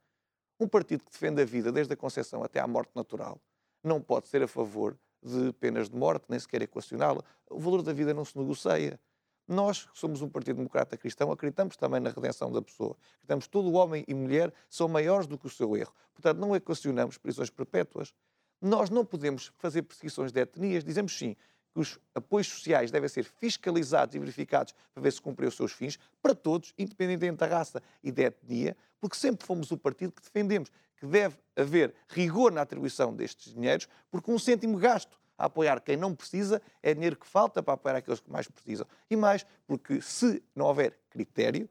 Um 0.60 0.68
partido 0.68 1.04
que 1.04 1.10
defende 1.10 1.40
a 1.40 1.44
vida 1.44 1.72
desde 1.72 1.94
a 1.94 1.96
concepção 1.96 2.44
até 2.44 2.60
à 2.60 2.66
morte 2.66 2.90
natural 2.94 3.40
não 3.82 4.00
pode 4.00 4.28
ser 4.28 4.42
a 4.42 4.48
favor 4.48 4.96
de 5.22 5.52
penas 5.54 5.88
de 5.88 5.96
morte, 5.96 6.26
nem 6.28 6.38
sequer 6.38 6.62
equacioná-la. 6.62 7.22
O 7.50 7.58
valor 7.58 7.82
da 7.82 7.92
vida 7.92 8.12
não 8.12 8.24
se 8.24 8.36
negocia. 8.36 9.00
Nós, 9.46 9.84
que 9.84 9.98
somos 9.98 10.22
um 10.22 10.28
Partido 10.28 10.56
Democrata 10.56 10.96
Cristão, 10.96 11.30
acreditamos 11.32 11.76
também 11.76 12.00
na 12.00 12.10
redenção 12.10 12.50
da 12.50 12.62
pessoa. 12.62 12.96
Acreditamos 13.14 13.46
que 13.46 13.50
todo 13.50 13.72
homem 13.72 14.04
e 14.06 14.14
mulher 14.14 14.52
são 14.68 14.88
maiores 14.88 15.26
do 15.26 15.36
que 15.36 15.46
o 15.46 15.50
seu 15.50 15.76
erro. 15.76 15.92
Portanto, 16.14 16.38
não 16.38 16.54
equacionamos 16.54 17.18
prisões 17.18 17.50
perpétuas. 17.50 18.14
Nós 18.60 18.90
não 18.90 19.04
podemos 19.04 19.52
fazer 19.58 19.82
perseguições 19.82 20.30
de 20.30 20.40
etnias. 20.40 20.84
Dizemos 20.84 21.16
sim 21.18 21.36
que 21.72 21.80
os 21.80 21.98
apoios 22.14 22.48
sociais 22.48 22.90
devem 22.90 23.08
ser 23.08 23.24
fiscalizados 23.24 24.14
e 24.14 24.18
verificados 24.18 24.74
para 24.92 25.02
ver 25.02 25.12
se 25.12 25.20
cumprem 25.20 25.48
os 25.48 25.56
seus 25.56 25.72
fins, 25.72 25.98
para 26.20 26.34
todos, 26.34 26.72
independentemente 26.78 27.38
da 27.38 27.46
raça 27.46 27.82
e 28.02 28.12
da 28.12 28.24
etnia, 28.24 28.76
porque 29.00 29.16
sempre 29.16 29.46
fomos 29.46 29.70
o 29.70 29.78
partido 29.78 30.12
que 30.12 30.22
defendemos 30.22 30.70
que 30.96 31.06
deve 31.06 31.36
haver 31.56 31.92
rigor 32.08 32.52
na 32.52 32.60
atribuição 32.60 33.12
destes 33.12 33.52
dinheiros, 33.52 33.88
porque 34.10 34.30
um 34.30 34.38
cêntimo 34.38 34.78
gasto 34.78 35.18
a 35.42 35.46
apoiar 35.46 35.80
quem 35.80 35.96
não 35.96 36.14
precisa 36.14 36.62
é 36.80 36.94
dinheiro 36.94 37.16
que 37.16 37.26
falta 37.26 37.60
para 37.60 37.74
apoiar 37.74 37.96
aqueles 37.96 38.20
que 38.20 38.30
mais 38.30 38.46
precisam. 38.46 38.86
E 39.10 39.16
mais, 39.16 39.44
porque 39.66 40.00
se 40.00 40.40
não 40.54 40.66
houver 40.66 40.96
critério, 41.10 41.68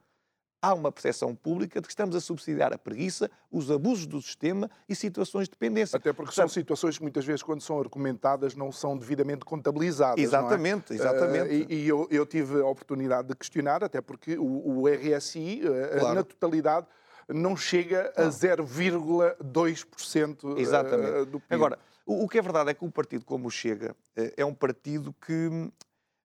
há 0.61 0.73
uma 0.73 0.91
percepção 0.91 1.33
pública 1.33 1.79
de 1.79 1.87
que 1.87 1.93
estamos 1.93 2.13
a 2.13 2.19
subsidiar 2.19 2.73
a 2.73 2.77
preguiça, 2.77 3.31
os 3.49 3.71
abusos 3.71 4.05
do 4.05 4.21
sistema 4.21 4.69
e 4.89 4.95
situações 4.95 5.45
de 5.45 5.51
dependência. 5.51 5.95
Até 5.95 6.11
porque 6.11 6.27
Portanto, 6.27 6.35
são 6.35 6.49
situações 6.49 6.97
que 6.97 7.01
muitas 7.01 7.23
vezes, 7.23 7.41
quando 7.41 7.61
são 7.61 7.79
argumentadas, 7.79 8.55
não 8.55 8.73
são 8.73 8.97
devidamente 8.97 9.45
contabilizadas. 9.45 10.21
Exatamente, 10.21 10.91
é? 10.91 10.97
exatamente. 10.97 11.47
Uh, 11.47 11.71
e, 11.71 11.75
e 11.75 11.87
eu, 11.87 12.05
eu, 12.11 12.25
tive 12.25 12.59
a 12.59 12.65
oportunidade 12.65 13.29
de 13.29 13.35
questionar, 13.35 13.85
até 13.85 14.01
porque 14.01 14.37
o, 14.37 14.81
o 14.81 14.87
RSI, 14.89 15.61
uh, 15.63 15.97
claro. 15.97 16.15
na 16.15 16.23
totalidade, 16.23 16.87
não 17.29 17.55
chega 17.55 18.11
a 18.17 18.25
0,2% 18.25 20.43
uh, 20.43 21.25
do 21.25 21.39
PIB. 21.39 21.55
Agora, 21.55 21.79
o, 22.05 22.27
que 22.27 22.37
é 22.37 22.41
verdade 22.41 22.71
é 22.71 22.73
que 22.73 22.85
um 22.85 22.91
partido 22.91 23.25
como 23.25 23.47
o 23.47 23.51
Chega 23.51 23.95
é 24.15 24.43
um 24.43 24.53
partido 24.53 25.13
que 25.13 25.71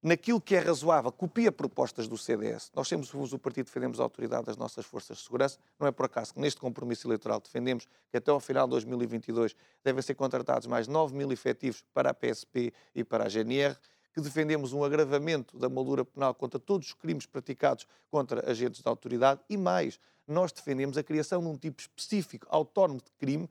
naquilo 0.06 0.40
que 0.40 0.54
é 0.54 0.60
razoável, 0.60 1.10
copia 1.10 1.50
propostas 1.50 2.06
do 2.06 2.16
CDS. 2.16 2.70
Nós 2.76 2.88
fomos 2.88 3.32
o 3.32 3.38
partido 3.40 3.64
que 3.64 3.70
defendemos 3.70 3.98
a 3.98 4.04
autoridade 4.04 4.46
das 4.46 4.56
nossas 4.56 4.86
forças 4.86 5.18
de 5.18 5.24
segurança. 5.24 5.58
Não 5.80 5.86
é 5.88 5.90
por 5.90 6.06
acaso 6.06 6.32
que 6.32 6.38
neste 6.40 6.60
compromisso 6.60 7.08
eleitoral 7.08 7.40
defendemos 7.40 7.88
que 8.08 8.16
até 8.16 8.30
ao 8.30 8.38
final 8.38 8.68
de 8.68 8.70
2022 8.70 9.56
devem 9.82 10.00
ser 10.00 10.14
contratados 10.14 10.68
mais 10.68 10.86
9 10.86 11.12
mil 11.12 11.32
efetivos 11.32 11.82
para 11.92 12.10
a 12.10 12.14
PSP 12.14 12.72
e 12.94 13.02
para 13.02 13.24
a 13.24 13.28
GNR, 13.28 13.76
que 14.14 14.20
defendemos 14.20 14.72
um 14.72 14.84
agravamento 14.84 15.58
da 15.58 15.68
moldura 15.68 16.04
penal 16.04 16.32
contra 16.34 16.60
todos 16.60 16.86
os 16.86 16.94
crimes 16.94 17.26
praticados 17.26 17.84
contra 18.08 18.48
agentes 18.48 18.82
da 18.82 18.90
autoridade 18.90 19.40
e 19.50 19.56
mais, 19.56 19.98
nós 20.26 20.52
defendemos 20.52 20.96
a 20.96 21.02
criação 21.02 21.40
de 21.40 21.48
um 21.48 21.56
tipo 21.56 21.80
específico, 21.80 22.46
autónomo 22.50 23.00
de 23.00 23.10
crime, 23.18 23.48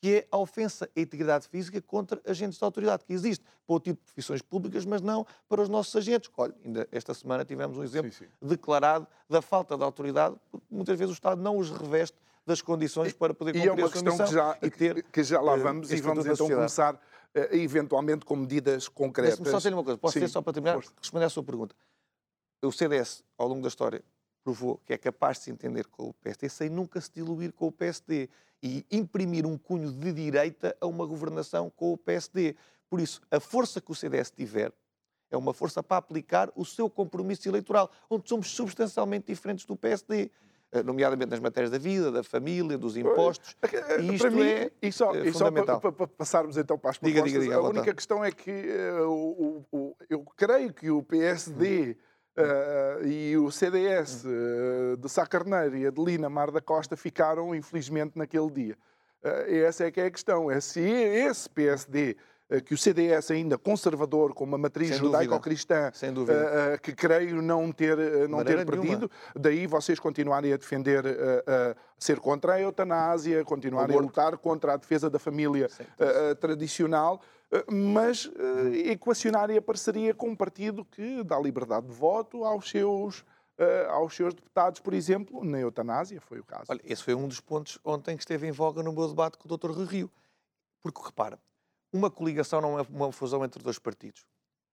que 0.00 0.14
é 0.16 0.28
a 0.30 0.38
ofensa 0.38 0.88
à 0.96 1.00
integridade 1.00 1.46
física 1.46 1.80
contra 1.82 2.20
agentes 2.24 2.58
de 2.58 2.64
autoridade, 2.64 3.04
que 3.04 3.12
existe 3.12 3.44
para 3.66 3.76
o 3.76 3.80
tipo 3.80 4.00
de 4.00 4.06
profissões 4.06 4.40
públicas, 4.40 4.84
mas 4.86 5.02
não 5.02 5.26
para 5.48 5.60
os 5.60 5.68
nossos 5.68 5.94
agentes. 5.94 6.30
Olha, 6.36 6.54
ainda 6.64 6.88
esta 6.90 7.12
semana 7.12 7.44
tivemos 7.44 7.76
um 7.76 7.84
exemplo 7.84 8.10
sim, 8.10 8.24
sim. 8.24 8.30
declarado 8.40 9.06
da 9.28 9.42
falta 9.42 9.76
de 9.76 9.84
autoridade, 9.84 10.36
porque 10.50 10.66
muitas 10.70 10.98
vezes 10.98 11.12
o 11.12 11.14
Estado 11.14 11.42
não 11.42 11.58
os 11.58 11.70
reveste 11.70 12.16
das 12.46 12.62
condições 12.62 13.12
para 13.12 13.34
poder 13.34 13.52
cumprir 13.52 13.66
e 13.66 13.68
é 13.68 13.72
uma 13.72 13.90
questão 13.90 14.16
que 14.16 14.32
já, 14.32 14.58
e 14.62 14.70
ter, 14.70 15.02
que 15.04 15.22
já 15.22 15.40
lá 15.40 15.54
eh, 15.54 15.58
vamos 15.58 15.92
e 15.92 16.00
vamos 16.00 16.24
então 16.26 16.48
começar 16.48 16.94
uh, 16.94 17.54
eventualmente 17.54 18.24
com 18.24 18.36
medidas 18.36 18.88
concretas. 18.88 19.38
Deixe-me 19.38 19.50
só 19.50 19.58
dizer 19.58 19.74
uma 19.74 19.84
coisa, 19.84 19.98
posso 19.98 20.14
dizer 20.14 20.28
só 20.28 20.40
para 20.40 20.54
terminar, 20.54 20.74
Força. 20.74 20.92
responder 21.00 21.26
à 21.26 21.28
sua 21.28 21.44
pergunta. 21.44 21.76
O 22.62 22.72
CDS, 22.72 23.22
ao 23.38 23.46
longo 23.46 23.62
da 23.62 23.68
história, 23.68 24.02
provou 24.42 24.80
que 24.86 24.92
é 24.92 24.98
capaz 24.98 25.38
de 25.38 25.44
se 25.44 25.50
entender 25.50 25.86
com 25.86 26.08
o 26.08 26.14
PSD 26.14 26.48
sem 26.48 26.68
nunca 26.68 27.00
se 27.00 27.10
diluir 27.12 27.52
com 27.52 27.66
o 27.66 27.72
PSD 27.72 28.28
e 28.62 28.84
imprimir 28.90 29.46
um 29.46 29.56
cunho 29.56 29.90
de 29.90 30.12
direita 30.12 30.76
a 30.80 30.86
uma 30.86 31.06
governação 31.06 31.70
com 31.70 31.92
o 31.92 31.98
PSD. 31.98 32.56
Por 32.88 33.00
isso, 33.00 33.20
a 33.30 33.40
força 33.40 33.80
que 33.80 33.90
o 33.90 33.94
CDS 33.94 34.30
tiver 34.30 34.72
é 35.30 35.36
uma 35.36 35.54
força 35.54 35.82
para 35.82 35.96
aplicar 35.96 36.50
o 36.56 36.64
seu 36.64 36.90
compromisso 36.90 37.48
eleitoral, 37.48 37.90
onde 38.08 38.28
somos 38.28 38.50
substancialmente 38.50 39.26
diferentes 39.26 39.64
do 39.64 39.76
PSD 39.76 40.30
eh, 40.72 40.82
nomeadamente 40.84 41.30
nas 41.30 41.40
matérias 41.40 41.70
da 41.70 41.78
vida, 41.78 42.12
da 42.12 42.22
família, 42.22 42.78
dos 42.78 42.96
impostos. 42.96 43.56
Eh, 43.62 44.02
e 44.02 44.14
isto 44.14 44.22
para 44.22 44.30
mim, 44.30 44.42
é 44.42 44.70
e 44.80 44.92
só, 44.92 45.14
e 45.14 45.32
só 45.32 45.50
para, 45.50 45.78
para, 45.78 46.06
passarmos 46.06 46.56
então 46.56 46.78
para 46.78 46.90
as 46.90 46.98
propostas, 46.98 47.24
diga, 47.32 47.40
diga, 47.40 47.56
a 47.56 47.62
única 47.62 47.94
questão 47.94 48.24
é 48.24 48.30
que 48.30 48.50
uh, 48.50 49.08
o, 49.08 49.66
o, 49.72 49.96
eu 50.08 50.24
creio 50.36 50.72
que 50.72 50.88
o 50.90 51.02
PSD 51.02 51.90
hum. 51.90 52.09
Uh, 52.38 53.06
e 53.06 53.36
o 53.36 53.50
CDS 53.50 54.24
uh, 54.24 54.96
de 54.96 55.08
Sá 55.08 55.26
Carneiro 55.26 55.76
e 55.76 55.86
Adelina 55.86 56.28
Mar 56.28 56.50
da 56.50 56.60
Costa 56.60 56.96
ficaram, 56.96 57.54
infelizmente, 57.54 58.16
naquele 58.16 58.50
dia. 58.50 58.78
Uh, 59.22 59.54
essa 59.66 59.84
é 59.84 59.90
que 59.90 60.00
é 60.00 60.06
a 60.06 60.10
questão. 60.10 60.50
É 60.50 60.60
se 60.60 60.80
esse 60.80 61.50
PSD, 61.50 62.16
que 62.64 62.74
o 62.74 62.78
CDS 62.78 63.30
ainda 63.30 63.56
conservador, 63.56 64.34
com 64.34 64.42
uma 64.42 64.58
matriz 64.58 64.96
judaico-cristã, 64.96 65.92
que 66.82 66.92
creio 66.92 67.40
não 67.40 67.70
ter, 67.70 67.96
não 68.28 68.42
ter 68.42 68.66
perdido, 68.66 69.08
nenhuma. 69.08 69.10
daí 69.38 69.68
vocês 69.68 70.00
continuarem 70.00 70.52
a 70.52 70.56
defender, 70.56 71.04
ser 71.96 72.18
contra 72.18 72.54
a 72.54 72.60
eutanásia, 72.60 73.44
continuarem 73.44 73.96
a 73.96 74.00
lutar 74.00 74.36
contra 74.36 74.72
a 74.72 74.76
defesa 74.76 75.08
da 75.08 75.20
família 75.20 75.68
tradicional. 76.40 77.22
Eh, 77.50 77.64
mas 77.70 78.30
eh, 78.36 78.92
equacionar 78.92 79.50
a 79.50 79.60
parceria 79.60 80.14
com 80.14 80.28
um 80.28 80.36
partido 80.36 80.84
que 80.84 81.22
dá 81.24 81.38
liberdade 81.38 81.86
de 81.86 81.92
voto 81.92 82.44
aos 82.44 82.70
seus, 82.70 83.24
eh, 83.58 83.86
aos 83.90 84.14
seus 84.14 84.34
deputados, 84.34 84.80
por 84.80 84.94
exemplo, 84.94 85.44
na 85.44 85.58
eutanásia, 85.58 86.20
foi 86.20 86.38
o 86.38 86.44
caso. 86.44 86.66
Olha, 86.68 86.80
esse 86.84 87.02
foi 87.02 87.14
um 87.14 87.26
dos 87.26 87.40
pontos 87.40 87.78
ontem 87.84 88.16
que 88.16 88.22
esteve 88.22 88.46
em 88.46 88.52
voga 88.52 88.82
no 88.82 88.92
meu 88.92 89.08
debate 89.08 89.36
com 89.36 89.52
o 89.52 89.56
Dr. 89.56 89.70
Rui 89.70 89.86
Rio. 89.86 90.10
Porque, 90.80 91.00
repara, 91.02 91.38
uma 91.92 92.10
coligação 92.10 92.60
não 92.60 92.78
é 92.78 92.82
uma 92.88 93.12
fusão 93.12 93.44
entre 93.44 93.62
dois 93.62 93.78
partidos. 93.78 94.24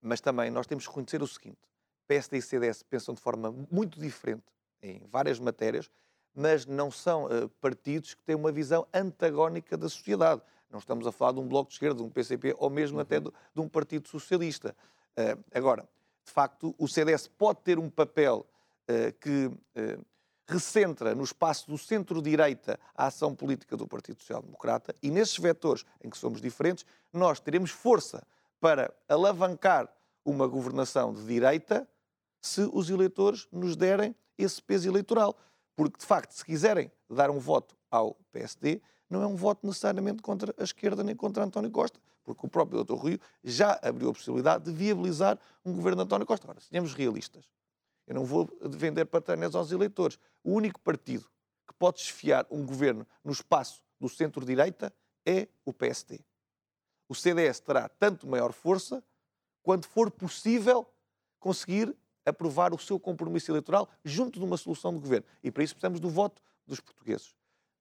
Mas 0.02 0.22
também 0.22 0.52
nós 0.52 0.68
temos 0.68 0.86
que 0.86 0.90
reconhecer 0.90 1.22
o 1.22 1.28
seguinte: 1.28 1.60
PSD 2.08 2.38
e 2.38 2.42
CDS 2.42 2.84
pensam 2.84 3.14
de 3.14 3.22
forma 3.22 3.54
muito 3.72 4.00
diferente 4.00 4.46
em 4.82 5.06
várias 5.08 5.40
matérias, 5.40 5.90
mas 6.34 6.68
não 6.68 6.92
são 6.92 7.26
uh, 7.26 7.50
partidos 7.60 8.14
que 8.14 8.24
têm 8.24 8.36
uma 8.36 8.52
visão 8.52 8.88
antagónica 8.94 9.76
da 9.76 9.90
sociedade. 9.90 10.42
Não 10.70 10.80
estamos 10.80 11.08
a 11.08 11.12
falar 11.12 11.34
de 11.34 11.40
um 11.40 11.48
bloco 11.48 11.70
de 11.70 11.76
esquerda, 11.76 11.98
de 11.98 12.04
um 12.04 12.10
PCP 12.10 12.56
ou 12.58 12.70
mesmo 12.70 12.98
uhum. 12.98 13.02
até 13.02 13.20
de, 13.20 13.30
de, 13.30 13.62
um 13.62 13.70
partido 13.70 14.08
socialista. 14.08 14.76
Uh, 15.18 15.44
agora, 15.54 15.88
de 16.24 16.32
facto, 16.32 16.76
o 16.78 16.88
CDS 16.88 17.28
pode 17.28 17.62
ter 17.62 17.80
um 17.80 17.90
papel 17.90 18.46
uh, 18.90 19.14
que 19.20 19.48
uh, 19.48 20.06
recentra 20.48 21.14
no 21.14 21.24
espaço 21.24 21.70
do 21.70 21.78
centro-direita 21.78 22.80
a 22.96 23.08
ação 23.08 23.36
política 23.36 23.76
do 23.76 23.88
Partido 23.88 24.20
Social 24.20 24.42
Democrata 24.42 24.96
e 25.02 25.12
nesses 25.12 25.38
vetores 25.38 25.86
em 26.04 26.10
que 26.10 26.18
somos 26.18 26.42
diferentes, 26.42 26.86
nós 27.12 27.40
teremos 27.40 27.72
força 27.72 28.26
para 28.60 28.94
alavancar 29.08 29.92
uma 30.24 30.48
governação 30.48 31.14
de 31.14 31.26
direita 31.26 31.88
se 32.42 32.62
os 32.74 32.90
eleitores 32.90 33.48
nos 33.52 33.76
derem 33.76 34.16
esse 34.38 34.62
peso 34.62 34.88
eleitoral. 34.88 35.38
Porque, 35.76 35.98
de 36.00 36.06
facto, 36.06 36.32
se 36.32 36.44
quiserem 36.44 36.92
dar 37.10 37.30
um 37.30 37.40
voto 37.40 37.76
ao 37.92 38.16
PSD, 38.32 38.82
não 39.10 39.22
é 39.22 39.28
um 39.28 39.36
voto 39.36 39.66
necessariamente 39.66 40.22
contra 40.22 40.54
a 40.58 40.64
esquerda 40.64 41.04
nem 41.04 41.16
contra 41.16 41.44
António 41.44 41.72
Costa, 41.72 42.00
porque 42.24 42.46
o 42.46 42.50
próprio 42.50 42.84
Dr. 42.84 42.96
Rui 42.96 43.20
já 43.44 43.80
abriu 43.82 44.10
a 44.10 44.14
possibilidade 44.14 44.66
de 44.66 44.72
viabilizar 44.72 45.40
um 45.66 45.74
governo 45.74 45.98
de 45.98 46.04
António 46.04 46.26
Costa. 46.26 46.46
Agora, 46.46 46.60
sejamos 46.60 46.94
realistas. 46.94 47.46
Eu 48.06 48.16
não 48.16 48.26
vou 48.26 48.50
vender 48.62 49.06
patanas 49.06 49.56
aos 49.56 49.72
eleitores. 49.72 50.20
O 50.44 50.52
único 50.52 50.80
partido 50.80 51.26
que 51.68 51.74
pode 51.74 51.98
desfiar 51.98 52.46
um 52.50 52.66
governo 52.66 53.06
no 53.24 53.32
espaço 53.32 53.82
do 54.00 54.08
centro-direita 54.08 54.94
é 55.26 55.48
o 55.66 55.74
PSD. 55.74 56.20
O 57.10 57.16
CDS 57.16 57.60
terá 57.60 57.90
tanto 57.90 58.28
maior 58.28 58.52
força 58.52 59.04
quanto 59.62 59.88
for 59.88 60.10
possível 60.12 60.88
conseguir 61.40 61.96
aprovar 62.26 62.74
o 62.74 62.80
seu 62.80 63.00
compromisso 63.00 63.52
eleitoral 63.52 63.90
junto 64.04 64.40
de 64.40 64.46
uma 64.46 64.58
solução 64.58 64.94
de 64.94 65.00
governo. 65.00 65.26
E 65.44 65.52
para 65.52 65.64
isso 65.64 65.74
precisamos 65.74 66.00
do 66.00 66.10
voto 66.10 66.42
dos 66.66 66.80
portugueses. 66.80 67.37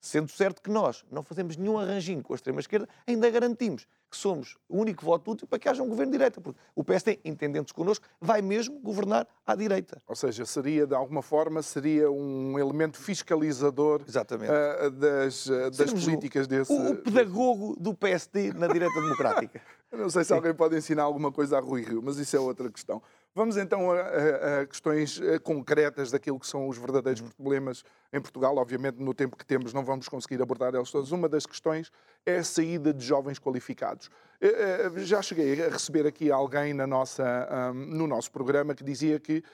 Sendo 0.06 0.30
certo 0.30 0.62
que 0.62 0.70
nós 0.70 1.04
não 1.10 1.20
fazemos 1.20 1.56
nenhum 1.56 1.76
arranjinho 1.76 2.22
com 2.22 2.32
a 2.32 2.36
extrema-esquerda, 2.36 2.88
ainda 3.04 3.28
garantimos 3.28 3.88
que 4.08 4.16
somos 4.16 4.56
o 4.68 4.78
único 4.78 5.04
voto 5.04 5.32
útil 5.32 5.48
para 5.48 5.58
que 5.58 5.68
haja 5.68 5.82
um 5.82 5.88
governo 5.88 6.12
de 6.12 6.18
direita, 6.18 6.40
porque 6.40 6.60
o 6.76 6.84
PSD, 6.84 7.18
entendendo-se 7.24 7.74
connosco, 7.74 8.06
vai 8.20 8.40
mesmo 8.40 8.78
governar 8.78 9.26
à 9.44 9.56
direita. 9.56 10.00
Ou 10.06 10.14
seja, 10.14 10.46
seria, 10.46 10.86
de 10.86 10.94
alguma 10.94 11.22
forma, 11.22 11.60
seria 11.60 12.08
um 12.08 12.56
elemento 12.56 12.98
fiscalizador 12.98 14.00
uh, 14.02 14.90
das, 14.92 15.46
uh, 15.46 15.70
das 15.72 15.92
políticas 15.92 16.46
o, 16.46 16.48
desse... 16.48 16.72
O, 16.72 16.92
o 16.92 16.96
pedagogo 16.98 17.74
do 17.80 17.92
PSD 17.92 18.52
na 18.52 18.68
direita 18.68 18.94
democrática. 19.00 19.60
Eu 19.90 19.98
não 19.98 20.10
sei 20.10 20.24
se 20.24 20.32
alguém 20.32 20.54
pode 20.54 20.76
ensinar 20.76 21.02
alguma 21.02 21.32
coisa 21.32 21.58
a 21.58 21.60
Rui 21.60 21.82
Rio, 21.82 22.02
mas 22.02 22.16
isso 22.18 22.36
é 22.36 22.40
outra 22.40 22.70
questão. 22.70 23.02
Vamos 23.36 23.58
então 23.58 23.90
a, 23.90 24.00
a, 24.00 24.60
a, 24.62 24.66
questões 24.66 25.20
eh, 25.20 25.38
concretas 25.38 26.10
daquilo 26.10 26.40
que 26.40 26.46
são 26.46 26.66
os 26.66 26.78
verdadeiros 26.78 27.20
uhum. 27.20 27.28
problemas 27.28 27.84
em 28.10 28.18
Portugal. 28.18 28.56
Obviamente, 28.56 28.96
no 28.96 29.12
tempo 29.12 29.36
que 29.36 29.44
temos, 29.44 29.74
não 29.74 29.84
vamos 29.84 30.08
conseguir 30.08 30.40
abordar 30.40 30.74
elas 30.74 30.90
todas. 30.90 31.12
Uma 31.12 31.28
das 31.28 31.44
questões 31.44 31.92
é 32.24 32.36
a 32.38 32.42
saída 32.42 32.94
de 32.94 33.04
jovens 33.04 33.38
qualificados. 33.38 34.08
Eh, 34.40 34.88
eh, 34.96 35.00
já 35.00 35.20
cheguei 35.20 35.62
a 35.62 35.68
receber 35.68 36.06
aqui 36.06 36.32
alguém 36.32 36.72
na 36.72 36.86
nossa, 36.86 37.74
no 37.74 38.06
nosso 38.06 38.32
programa 38.32 38.74
que 38.74 38.82
dizia 38.82 39.20
que 39.20 39.44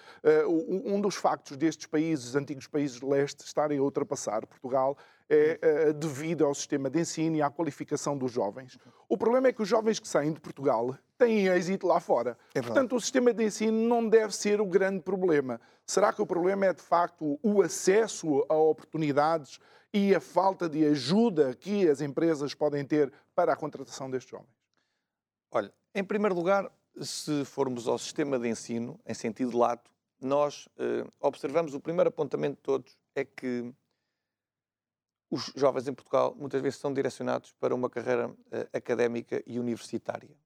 um 0.46 1.00
dos 1.00 1.16
factos 1.16 1.56
destes 1.56 1.88
países, 1.88 2.36
antigos 2.36 2.68
países 2.68 3.00
de 3.00 3.04
leste, 3.04 3.44
estarem 3.44 3.78
a 3.78 3.82
ultrapassar 3.82 4.46
Portugal 4.46 4.96
é 5.28 5.92
devido 5.92 6.44
ao 6.44 6.54
sistema 6.54 6.90
de 6.90 7.00
ensino 7.00 7.36
e 7.36 7.42
à 7.42 7.50
qualificação 7.50 8.16
dos 8.16 8.30
jovens. 8.30 8.78
O 9.08 9.16
problema 9.16 9.48
é 9.48 9.52
que 9.52 9.62
os 9.62 9.68
jovens 9.68 9.98
que 9.98 10.06
saem 10.06 10.32
de 10.32 10.40
Portugal 10.40 10.96
têm 11.22 11.46
êxito 11.46 11.86
lá 11.86 12.00
fora. 12.00 12.36
É 12.54 12.60
Portanto, 12.60 12.96
o 12.96 13.00
sistema 13.00 13.32
de 13.32 13.44
ensino 13.44 13.88
não 13.88 14.08
deve 14.08 14.34
ser 14.34 14.60
o 14.60 14.66
grande 14.66 15.00
problema. 15.00 15.60
Será 15.86 16.12
que 16.12 16.20
o 16.20 16.26
problema 16.26 16.66
é, 16.66 16.72
de 16.72 16.82
facto, 16.82 17.38
o 17.42 17.62
acesso 17.62 18.44
a 18.48 18.54
oportunidades 18.54 19.60
e 19.92 20.14
a 20.14 20.20
falta 20.20 20.68
de 20.68 20.84
ajuda 20.86 21.54
que 21.54 21.88
as 21.88 22.00
empresas 22.00 22.54
podem 22.54 22.84
ter 22.84 23.12
para 23.34 23.52
a 23.52 23.56
contratação 23.56 24.10
destes 24.10 24.30
jovens? 24.30 24.50
Olha, 25.50 25.72
em 25.94 26.02
primeiro 26.02 26.34
lugar, 26.34 26.70
se 27.00 27.44
formos 27.44 27.86
ao 27.86 27.98
sistema 27.98 28.38
de 28.38 28.48
ensino, 28.48 28.98
em 29.06 29.14
sentido 29.14 29.56
lato, 29.56 29.90
nós 30.20 30.68
eh, 30.78 31.04
observamos 31.20 31.74
o 31.74 31.80
primeiro 31.80 32.08
apontamento 32.08 32.56
de 32.56 32.62
todos 32.62 32.98
é 33.14 33.24
que 33.24 33.74
os 35.30 35.52
jovens 35.56 35.88
em 35.88 35.94
Portugal 35.94 36.34
muitas 36.38 36.60
vezes 36.60 36.78
são 36.78 36.92
direcionados 36.92 37.52
para 37.52 37.74
uma 37.74 37.88
carreira 37.88 38.28
uh, 38.28 38.36
académica 38.72 39.42
e 39.46 39.58
universitária. 39.58 40.36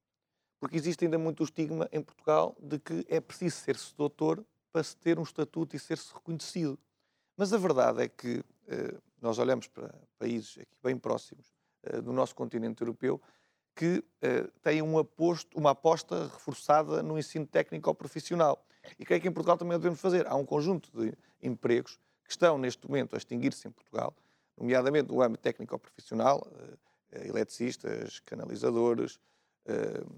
Porque 0.59 0.77
existe 0.77 1.05
ainda 1.05 1.19
muito 1.19 1.41
o 1.41 1.45
estigma 1.45 1.89
em 1.93 2.01
Portugal 2.01 2.57
de 2.61 2.79
que 2.79 3.05
é 3.09 3.21
preciso 3.21 3.57
ser-se 3.57 3.95
doutor 3.95 4.45
para 4.73 4.83
se 4.83 4.97
ter 4.97 5.19
um 5.19 5.23
estatuto 5.23 5.77
e 5.77 5.79
ser-se 5.79 6.13
reconhecido. 6.13 6.79
Mas 7.37 7.53
a 7.53 7.59
verdade 7.59 8.03
é 8.03 8.09
que 8.09 8.39
uh, 8.39 9.03
nós 9.21 9.39
olhamos 9.39 9.69
para 9.69 9.95
países 10.19 10.59
aqui 10.59 10.77
bem 10.83 10.97
próximos 10.97 11.55
uh, 11.85 12.01
do 12.01 12.13
nosso 12.13 12.35
continente 12.35 12.83
europeu 12.83 13.21
que 13.75 14.03
têm 14.63 14.81
um 14.81 14.97
aposto, 14.97 15.55
uma 15.55 15.73
aposta 15.73 16.29
reforçada 16.29 17.03
no 17.03 17.19
ensino 17.19 17.47
técnico 17.47 17.91
ou 17.91 17.95
profissional. 17.95 18.65
E 18.99 19.05
creio 19.05 19.21
que 19.21 19.29
em 19.29 19.31
Portugal 19.31 19.59
também 19.59 19.77
o 19.77 19.79
devemos 19.79 20.01
fazer. 20.01 20.27
Há 20.27 20.35
um 20.35 20.47
conjunto 20.47 20.91
de 20.99 21.13
empregos 21.43 22.01
que 22.25 22.31
estão 22.31 22.57
neste 22.57 22.89
momento 22.89 23.13
a 23.15 23.19
extinguir-se 23.19 23.69
em 23.69 23.71
Portugal 23.71 24.17
nomeadamente 24.57 25.13
no 25.13 25.21
âmbito 25.21 25.43
técnico-profissional, 25.43 26.47
eh, 27.13 27.29
eletricistas, 27.29 28.21
canalizadores, 28.21 29.15
eh, 29.15 29.21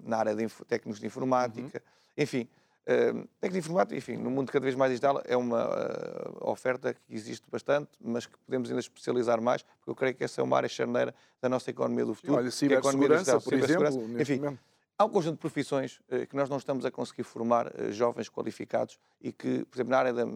na 0.04 0.18
área 0.18 0.34
de 0.34 0.46
técnicos 0.66 1.00
de 1.00 1.06
informática, 1.06 1.82
uhum. 1.84 2.22
enfim, 2.22 2.48
Uh, 2.88 3.28
técnico 3.38 3.52
de 3.52 3.58
informática, 3.58 3.98
enfim, 3.98 4.16
no 4.16 4.30
mundo 4.30 4.50
cada 4.50 4.64
vez 4.64 4.74
mais 4.74 4.90
digital 4.90 5.20
é 5.26 5.36
uma 5.36 5.68
uh, 5.68 6.50
oferta 6.50 6.94
que 6.94 7.14
existe 7.14 7.44
bastante, 7.52 7.90
mas 8.00 8.24
que 8.24 8.32
podemos 8.46 8.70
ainda 8.70 8.80
especializar 8.80 9.42
mais, 9.42 9.62
porque 9.62 9.90
eu 9.90 9.94
creio 9.94 10.14
que 10.14 10.24
essa 10.24 10.40
é 10.40 10.44
uma 10.44 10.56
área 10.56 10.70
charneira 10.70 11.14
da 11.38 11.50
nossa 11.50 11.68
economia 11.68 12.06
do 12.06 12.14
futuro. 12.14 12.38
Olha, 12.38 12.50
cibersegurança, 12.50 13.38
por 13.42 13.52
exemplo, 13.52 14.18
enfim, 14.18 14.36
momento. 14.36 14.58
Há 14.98 15.04
um 15.04 15.08
conjunto 15.08 15.34
de 15.34 15.40
profissões 15.40 16.00
uh, 16.10 16.26
que 16.26 16.34
nós 16.34 16.50
não 16.50 16.56
estamos 16.56 16.84
a 16.84 16.90
conseguir 16.90 17.22
formar 17.22 17.72
jovens 17.90 18.28
qualificados 18.28 18.98
e 19.20 19.32
que, 19.32 19.64
por 19.66 19.76
exemplo, 19.76 19.92
na 19.92 19.98
área 19.98 20.12
da 20.12 20.26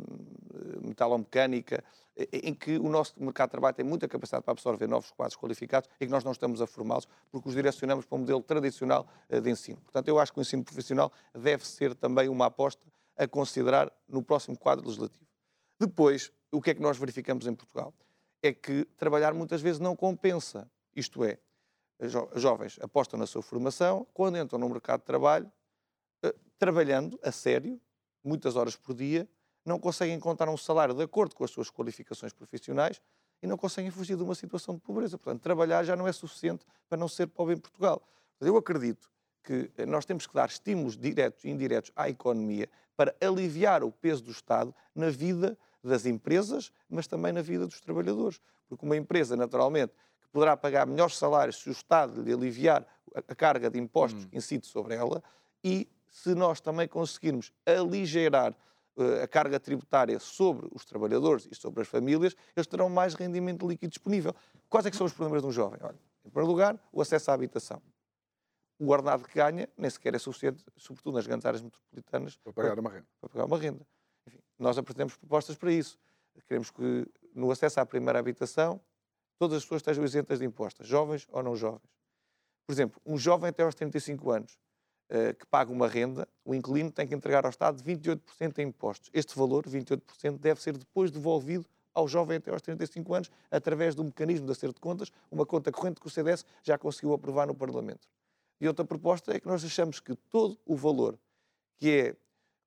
metalomecânica, 0.81 1.83
em 2.33 2.55
que 2.55 2.77
o 2.77 2.89
nosso 2.89 3.15
mercado 3.23 3.49
de 3.49 3.53
trabalho 3.53 3.75
tem 3.75 3.85
muita 3.85 4.07
capacidade 4.07 4.45
para 4.45 4.53
absorver 4.53 4.87
novos 4.87 5.11
quadros 5.11 5.37
qualificados 5.37 5.89
e 6.01 6.07
que 6.07 6.13
nós 6.13 6.25
não 6.25 6.33
estamos 6.33 6.61
a 6.61 6.67
formá-los 6.67 7.09
porque 7.31 7.49
os 7.49 7.55
direcionamos 7.55 8.05
para 8.05 8.17
um 8.17 8.21
modelo 8.21 8.43
tradicional 8.43 9.07
eh, 9.29 9.41
de 9.41 9.51
ensino. 9.51 9.81
Portanto, 9.81 10.09
eu 10.09 10.19
acho 10.19 10.33
que 10.33 10.39
o 10.39 10.43
ensino 10.43 10.63
profissional 10.63 11.11
deve 11.35 11.67
ser 11.67 11.95
também 11.95 12.29
uma 12.29 12.47
aposta 12.47 12.87
a 13.17 13.27
considerar 13.27 13.91
no 14.09 14.23
próximo 14.23 14.59
quadro 14.59 14.85
legislativo. 14.85 15.27
Depois, 15.79 16.31
o 16.51 16.61
que 16.61 16.71
é 16.71 16.75
que 16.75 16.83
nós 16.83 16.99
verificamos 16.99 17.47
em 17.47 17.55
Portugal? 17.55 17.95
É 18.43 18.53
que 18.53 18.85
trabalhar 18.97 19.33
muitas 19.33 19.63
vezes 19.63 19.81
não 19.81 19.97
compensa. 19.97 20.71
Isto 20.95 21.25
é, 21.25 21.39
os 22.07 22.43
jovens 22.43 22.79
apostam 22.81 23.19
na 23.19 23.27
sua 23.27 23.43
formação, 23.43 24.07
quando 24.13 24.39
entram 24.39 24.59
no 24.59 24.69
mercado 24.69 25.01
de 25.01 25.07
trabalho, 25.07 25.51
eh, 26.23 26.35
trabalhando 26.59 27.19
a 27.23 27.31
sério, 27.31 27.81
muitas 28.25 28.57
horas 28.57 28.77
por 28.77 28.95
dia, 28.95 29.29
não 29.65 29.79
conseguem 29.79 30.15
encontrar 30.15 30.51
um 30.51 30.57
salário 30.57 30.95
de 30.95 31.03
acordo 31.03 31.35
com 31.35 31.45
as 31.45 31.51
suas 31.51 31.71
qualificações 31.71 32.33
profissionais 32.33 33.01
e 33.41 33.47
não 33.47 33.57
conseguem 33.57 33.91
fugir 33.91 34.17
de 34.17 34.23
uma 34.23 34.35
situação 34.35 34.75
de 34.75 34.81
pobreza. 34.81 35.17
Portanto, 35.17 35.43
trabalhar 35.43 35.85
já 35.85 35.95
não 35.95 36.07
é 36.07 36.13
suficiente 36.13 36.65
para 36.89 36.99
não 36.99 37.09
ser 37.09 37.29
pobre 37.29 37.55
em 37.55 37.59
Portugal. 37.59 38.03
Eu 38.41 38.57
acredito 38.57 39.11
que 39.43 39.71
eh, 39.77 39.87
nós 39.87 40.05
temos 40.05 40.27
que 40.27 40.35
dar 40.35 40.49
estímulos 40.49 40.97
diretos 40.97 41.45
e 41.45 41.51
indiretos 41.51 41.93
à 41.95 42.09
economia 42.09 42.69
para 42.97 43.15
aliviar 43.21 43.83
o 43.83 43.91
peso 43.91 44.23
do 44.23 44.31
Estado 44.31 44.75
na 44.95 45.11
vida 45.11 45.57
das 45.83 46.07
empresas, 46.07 46.73
mas 46.89 47.07
também 47.07 47.33
na 47.33 47.43
vida 47.43 47.67
dos 47.67 47.81
trabalhadores. 47.81 48.41
Porque 48.69 48.85
uma 48.85 48.97
empresa, 48.97 49.37
naturalmente, 49.37 49.93
poderá 50.33 50.57
pagar 50.57 50.87
melhores 50.87 51.17
salários 51.17 51.61
se 51.61 51.69
o 51.69 51.73
Estado 51.73 52.23
lhe 52.23 52.33
aliviar 52.33 52.87
a 53.15 53.35
carga 53.35 53.71
de 53.71 53.79
impostos 53.79 54.25
hum. 54.25 54.29
que 54.29 54.37
incide 54.37 54.67
sobre 54.67 54.95
ela, 54.95 55.23
e 55.63 55.89
se 56.09 56.35
nós 56.35 56.61
também 56.61 56.89
conseguirmos 56.89 57.53
aligerar 57.67 58.57
eh, 58.97 59.23
a 59.23 59.29
carga 59.29 59.61
tributária 59.61 60.19
sobre 60.19 60.69
os 60.73 60.85
trabalhadores 60.85 61.47
e 61.51 61.55
sobre 61.55 61.83
as 61.83 61.89
famílias, 61.89 62.35
eles 62.57 62.67
terão 62.67 62.89
mais 62.89 63.15
rendimento 63.15 63.67
líquido 63.69 63.91
disponível. 63.91 64.35
Quais 64.69 64.87
é 64.87 64.91
que 64.91 64.97
são 64.97 65.07
os 65.07 65.13
problemas 65.13 65.43
de 65.43 65.49
um 65.49 65.53
jovem? 65.53 65.79
Olha, 65.83 65.99
em 66.25 66.31
primeiro 66.31 66.51
lugar, 66.51 66.79
o 66.93 67.01
acesso 67.01 67.31
à 67.31 67.35
habitação. 67.35 67.81
O 68.79 68.91
ordenado 68.91 69.25
que 69.25 69.35
ganha 69.35 69.69
nem 69.77 69.91
sequer 69.91 70.15
é 70.15 70.19
suficiente, 70.19 70.65
sobretudo 70.77 71.15
nas 71.15 71.27
grandes 71.27 71.47
áreas 71.47 71.63
metropolitanas, 71.63 72.37
para 72.37 72.53
pagar 72.53 72.79
uma 72.79 72.91
renda. 72.91 73.07
Para 73.21 73.29
pagar 73.31 73.45
uma 73.45 73.59
renda. 73.59 73.87
Enfim, 74.27 74.41
nós 74.59 74.77
apresentamos 74.77 75.17
propostas 75.17 75.57
para 75.57 75.73
isso. 75.73 75.99
Queremos 76.49 76.71
que 76.71 77.07
no 77.35 77.51
acesso 77.51 77.81
à 77.81 77.87
primeira 77.87 78.19
habitação 78.19 78.81
todas 79.43 79.57
as 79.57 79.65
pessoas 79.65 79.81
estejam 79.81 80.05
isentas 80.05 80.39
de 80.39 80.45
impostos, 80.45 80.87
jovens 80.87 81.27
ou 81.33 81.43
não 81.43 81.57
jovens. 81.57 81.91
Por 82.65 82.73
exemplo, 82.73 83.03
um 83.05 83.19
jovem 83.19 83.49
até 83.49 83.65
aos 83.65 83.75
35 83.75 84.31
anos 84.31 84.57
eh, 85.09 85.33
que 85.33 85.45
paga 85.47 85.73
uma 85.73 85.89
renda, 85.89 86.29
o 86.45 86.55
inquilino 86.55 86.93
tem 86.93 87.09
que 87.09 87.13
entregar 87.13 87.45
ao 87.45 87.51
Estado 87.51 87.83
28% 87.83 88.59
em 88.59 88.69
impostos. 88.69 89.11
Este 89.13 89.37
valor, 89.37 89.67
28%, 89.67 90.39
deve 90.39 90.63
ser 90.63 90.79
depois 90.79 91.11
devolvido 91.11 91.67
ao 91.93 92.07
jovem 92.07 92.37
até 92.37 92.53
aos 92.53 92.63
35 92.63 93.15
anos, 93.15 93.31
através 93.51 93.97
do 93.97 94.05
mecanismo 94.05 94.47
de 94.47 94.53
acerto 94.53 94.77
de 94.77 94.81
contas, 94.81 95.11
uma 95.29 95.45
conta 95.45 95.73
corrente 95.73 96.01
que 96.01 96.07
o 96.07 96.11
CDS 96.11 96.47
já 96.63 96.79
conseguiu 96.79 97.13
aprovar 97.13 97.49
no 97.49 97.55
Parlamento. 97.57 98.07
E 98.61 98.69
outra 98.69 98.85
proposta 98.85 99.35
é 99.35 99.41
que 99.41 99.49
nós 99.49 99.65
achamos 99.65 99.99
que 99.99 100.15
todo 100.31 100.57
o 100.65 100.77
valor 100.77 101.19
que 101.81 101.91
é 101.91 102.17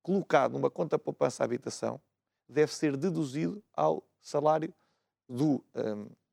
colocado 0.03 0.51
numa 0.51 0.69
conta 0.69 0.99
poupança 0.99 1.41
habitação 1.41 2.01
deve 2.49 2.73
ser 2.75 2.97
deduzido 2.97 3.63
ao 3.73 4.03
salário 4.21 4.73
do 5.27 5.63
um, 5.73 6.03
uh, 6.03 6.11
eh, 6.11 6.24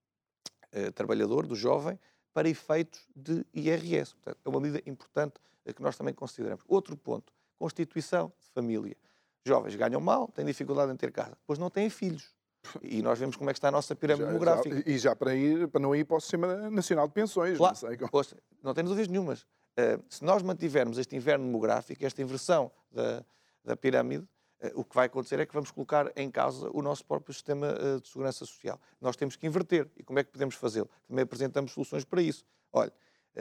trabalhador, 0.94 1.46
do 1.46 1.54
jovem, 1.54 1.98
para 2.32 2.48
efeitos 2.48 3.06
de 3.14 3.44
IRS. 3.52 4.14
Portanto, 4.14 4.38
é 4.44 4.48
uma 4.48 4.60
medida 4.60 4.82
importante 4.88 5.34
que 5.74 5.82
nós 5.82 5.96
também 5.96 6.14
consideramos. 6.14 6.64
Outro 6.66 6.96
ponto, 6.96 7.32
constituição 7.58 8.32
de 8.40 8.48
família. 8.48 8.96
Jovens 9.44 9.74
ganham 9.74 10.00
mal, 10.00 10.28
têm 10.28 10.44
dificuldade 10.44 10.92
em 10.92 10.96
ter 10.96 11.12
casa, 11.12 11.32
depois 11.32 11.58
não 11.58 11.70
têm 11.70 11.90
filhos. 11.90 12.34
E 12.80 13.02
nós 13.02 13.18
vemos 13.18 13.36
como 13.36 13.50
é 13.50 13.52
que 13.52 13.58
está 13.58 13.68
a 13.68 13.72
nossa 13.72 13.94
pirâmide 13.94 14.24
já, 14.24 14.28
demográfica. 14.28 14.76
Já, 14.76 14.82
e 14.86 14.98
já 14.98 15.16
para, 15.16 15.34
ir, 15.34 15.66
para 15.68 15.80
não 15.80 15.94
ir 15.94 16.04
para 16.04 16.16
o 16.16 16.20
Sistema 16.20 16.70
Nacional 16.70 17.08
de 17.08 17.14
Pensões. 17.14 17.58
Claro, 17.58 17.74
não, 17.74 17.88
sei 17.88 17.96
como... 17.96 18.10
Poxa, 18.10 18.36
não 18.62 18.72
tenho 18.72 18.86
dúvidas 18.86 19.08
nenhumas. 19.08 19.42
Uh, 19.42 20.02
se 20.08 20.24
nós 20.24 20.42
mantivermos 20.42 20.98
este 20.98 21.16
inverno 21.16 21.44
demográfico, 21.44 22.04
esta 22.04 22.22
inversão 22.22 22.70
da, 22.90 23.24
da 23.64 23.76
pirâmide, 23.76 24.26
o 24.74 24.84
que 24.84 24.94
vai 24.94 25.06
acontecer 25.06 25.40
é 25.40 25.46
que 25.46 25.54
vamos 25.54 25.70
colocar 25.70 26.12
em 26.16 26.30
causa 26.30 26.70
o 26.72 26.82
nosso 26.82 27.04
próprio 27.04 27.34
sistema 27.34 27.74
uh, 27.74 28.00
de 28.00 28.08
segurança 28.08 28.44
social. 28.44 28.80
Nós 29.00 29.16
temos 29.16 29.36
que 29.36 29.46
inverter. 29.46 29.90
E 29.96 30.02
como 30.02 30.18
é 30.18 30.24
que 30.24 30.30
podemos 30.30 30.54
fazê-lo? 30.54 30.88
Também 31.08 31.22
apresentamos 31.22 31.72
soluções 31.72 32.04
para 32.04 32.22
isso. 32.22 32.44
Olha, 32.72 32.92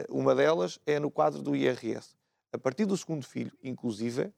uma 0.08 0.34
delas 0.34 0.78
é 0.86 0.98
no 0.98 1.10
quadro 1.10 1.42
do 1.42 1.54
IRS. 1.54 2.16
A 2.52 2.58
partir 2.58 2.84
do 2.84 2.96
segundo 2.96 3.24
filho, 3.24 3.52
inclusive, 3.62 4.32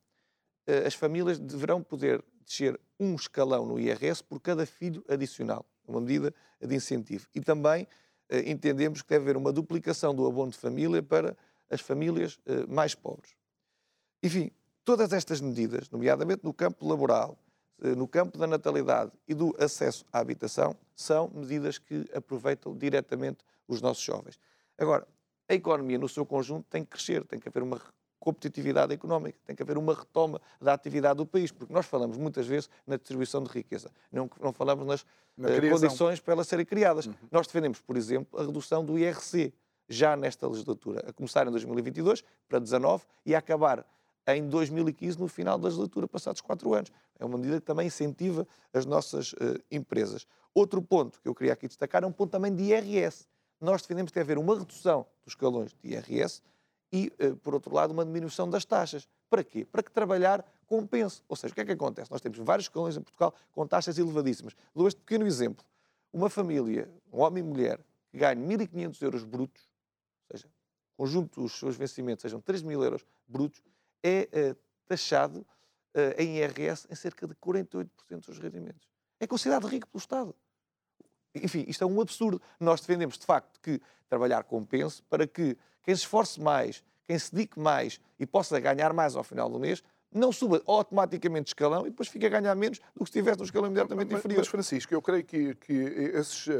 eh, 0.66 0.86
as 0.86 0.94
famílias 0.94 1.38
deverão 1.38 1.82
poder 1.82 2.24
descer 2.44 2.78
um 2.98 3.14
escalão 3.14 3.66
no 3.66 3.78
IRS 3.78 4.22
por 4.22 4.40
cada 4.40 4.64
filho 4.66 5.04
adicional, 5.08 5.64
uma 5.86 6.00
medida 6.00 6.34
de 6.60 6.74
incentivo. 6.74 7.26
E 7.34 7.40
também 7.40 7.86
eh, 8.28 8.50
entendemos 8.50 9.02
que 9.02 9.08
deve 9.08 9.24
haver 9.24 9.36
uma 9.36 9.52
duplicação 9.52 10.14
do 10.14 10.26
abono 10.26 10.50
de 10.50 10.58
família 10.58 11.02
para 11.02 11.36
as 11.70 11.80
famílias 11.80 12.38
eh, 12.46 12.66
mais 12.66 12.94
pobres. 12.94 13.34
Enfim, 14.22 14.50
todas 14.84 15.12
estas 15.12 15.40
medidas, 15.40 15.88
nomeadamente 15.90 16.44
no 16.44 16.52
campo 16.52 16.86
laboral, 16.86 17.38
eh, 17.82 17.94
no 17.94 18.06
campo 18.06 18.38
da 18.38 18.46
natalidade 18.46 19.12
e 19.26 19.34
do 19.34 19.54
acesso 19.58 20.04
à 20.12 20.18
habitação, 20.18 20.76
são 20.94 21.30
medidas 21.34 21.78
que 21.78 22.04
aproveitam 22.14 22.76
diretamente 22.76 23.38
os 23.66 23.80
nossos 23.80 24.02
jovens. 24.02 24.38
Agora, 24.78 25.06
a 25.48 25.54
economia 25.54 25.98
no 25.98 26.08
seu 26.08 26.24
conjunto 26.24 26.66
tem 26.68 26.84
que 26.84 26.90
crescer, 26.90 27.24
tem 27.24 27.38
que 27.38 27.48
haver 27.48 27.62
uma 27.62 27.80
competitividade 28.18 28.92
económica, 28.94 29.38
tem 29.44 29.54
que 29.54 29.62
haver 29.62 29.76
uma 29.76 29.94
retoma 29.94 30.40
da 30.60 30.72
atividade 30.72 31.18
do 31.18 31.26
país, 31.26 31.52
porque 31.52 31.72
nós 31.72 31.84
falamos 31.84 32.16
muitas 32.16 32.46
vezes 32.46 32.70
na 32.86 32.96
distribuição 32.96 33.42
de 33.42 33.50
riqueza, 33.50 33.90
não, 34.10 34.30
não 34.40 34.52
falamos 34.52 34.86
nas 34.86 35.02
uh, 35.02 35.70
condições 35.70 36.20
para 36.20 36.32
elas 36.32 36.48
serem 36.48 36.64
criadas. 36.64 37.06
Uhum. 37.06 37.14
Nós 37.30 37.46
defendemos, 37.46 37.80
por 37.82 37.96
exemplo, 37.96 38.40
a 38.40 38.44
redução 38.44 38.82
do 38.82 38.98
IRC, 38.98 39.52
já 39.86 40.16
nesta 40.16 40.48
legislatura, 40.48 41.04
a 41.06 41.12
começar 41.12 41.46
em 41.46 41.50
2022 41.50 42.24
para 42.48 42.58
19 42.58 43.04
e 43.26 43.34
a 43.34 43.38
acabar 43.38 43.84
em 44.26 44.48
2015, 44.48 45.18
no 45.18 45.28
final 45.28 45.58
da 45.58 45.64
legislatura, 45.64 46.08
passados 46.08 46.40
quatro 46.40 46.72
anos. 46.74 46.90
É 47.18 47.24
uma 47.24 47.36
medida 47.36 47.60
que 47.60 47.66
também 47.66 47.86
incentiva 47.86 48.46
as 48.72 48.86
nossas 48.86 49.32
uh, 49.34 49.60
empresas. 49.70 50.26
Outro 50.54 50.80
ponto 50.80 51.20
que 51.20 51.28
eu 51.28 51.34
queria 51.34 51.52
aqui 51.52 51.66
destacar 51.66 52.02
é 52.02 52.06
um 52.06 52.12
ponto 52.12 52.30
também 52.30 52.54
de 52.54 52.62
IRS. 52.64 53.26
Nós 53.60 53.82
defendemos 53.82 54.10
que 54.10 54.18
haver 54.18 54.38
uma 54.38 54.58
redução 54.58 55.06
dos 55.24 55.32
escalões 55.32 55.74
de 55.82 55.90
IRS 55.90 56.42
e, 56.92 57.12
uh, 57.20 57.36
por 57.36 57.54
outro 57.54 57.74
lado, 57.74 57.92
uma 57.92 58.04
diminuição 58.04 58.48
das 58.48 58.64
taxas. 58.64 59.08
Para 59.28 59.44
quê? 59.44 59.64
Para 59.64 59.82
que 59.82 59.90
trabalhar 59.90 60.44
compense. 60.66 61.22
Ou 61.28 61.36
seja, 61.36 61.52
o 61.52 61.54
que 61.54 61.60
é 61.60 61.64
que 61.64 61.72
acontece? 61.72 62.10
Nós 62.10 62.20
temos 62.20 62.38
vários 62.38 62.66
escalões 62.66 62.96
em 62.96 63.02
Portugal 63.02 63.34
com 63.52 63.66
taxas 63.66 63.98
elevadíssimas. 63.98 64.54
Dou 64.74 64.88
este 64.88 65.00
pequeno 65.00 65.26
exemplo. 65.26 65.64
Uma 66.12 66.30
família, 66.30 66.88
um 67.12 67.20
homem 67.20 67.42
e 67.42 67.46
mulher, 67.46 67.80
que 68.10 68.18
ganha 68.18 68.36
1.500 68.36 69.02
euros 69.02 69.24
brutos, 69.24 69.68
ou 70.28 70.36
seja, 70.36 70.48
conjunto 70.96 71.40
dos 71.42 71.52
seus 71.58 71.76
vencimentos 71.76 72.22
sejam 72.22 72.40
3 72.40 72.62
mil 72.62 72.82
euros 72.82 73.04
brutos, 73.26 73.60
é 74.04 74.28
uh, 74.52 74.56
taxado 74.86 75.40
uh, 75.40 76.20
em 76.20 76.36
IRS 76.36 76.86
em 76.90 76.94
cerca 76.94 77.26
de 77.26 77.34
48% 77.36 77.88
dos 78.26 78.38
rendimentos. 78.38 78.86
É 79.18 79.26
considerado 79.26 79.66
rico 79.66 79.88
pelo 79.88 79.98
Estado. 79.98 80.34
Enfim, 81.34 81.64
isto 81.66 81.82
é 81.82 81.86
um 81.86 82.00
absurdo. 82.00 82.40
Nós 82.60 82.80
defendemos, 82.80 83.18
de 83.18 83.24
facto, 83.24 83.58
que 83.60 83.80
trabalhar 84.08 84.44
compense 84.44 85.02
para 85.04 85.26
que 85.26 85.56
quem 85.82 85.94
se 85.94 86.02
esforce 86.02 86.40
mais, 86.40 86.84
quem 87.06 87.18
se 87.18 87.34
dedique 87.34 87.58
mais 87.58 88.00
e 88.18 88.26
possa 88.26 88.60
ganhar 88.60 88.92
mais 88.92 89.16
ao 89.16 89.24
final 89.24 89.48
do 89.48 89.58
mês, 89.58 89.82
não 90.14 90.30
suba 90.30 90.62
automaticamente 90.66 91.44
de 91.44 91.50
escalão 91.50 91.86
e 91.86 91.90
depois 91.90 92.08
fica 92.08 92.28
a 92.28 92.30
ganhar 92.30 92.54
menos 92.54 92.78
do 92.78 93.04
que 93.04 93.10
se 93.10 93.18
estivesse 93.18 93.38
no 93.38 93.44
escalão 93.44 93.66
imediatamente 93.66 94.12
mas, 94.12 94.20
inferior. 94.20 94.38
Mas, 94.38 94.48
Francisco, 94.48 94.94
eu 94.94 95.02
creio 95.02 95.24
que, 95.24 95.54
que 95.56 95.72
esses, 95.72 96.46
uh, 96.46 96.52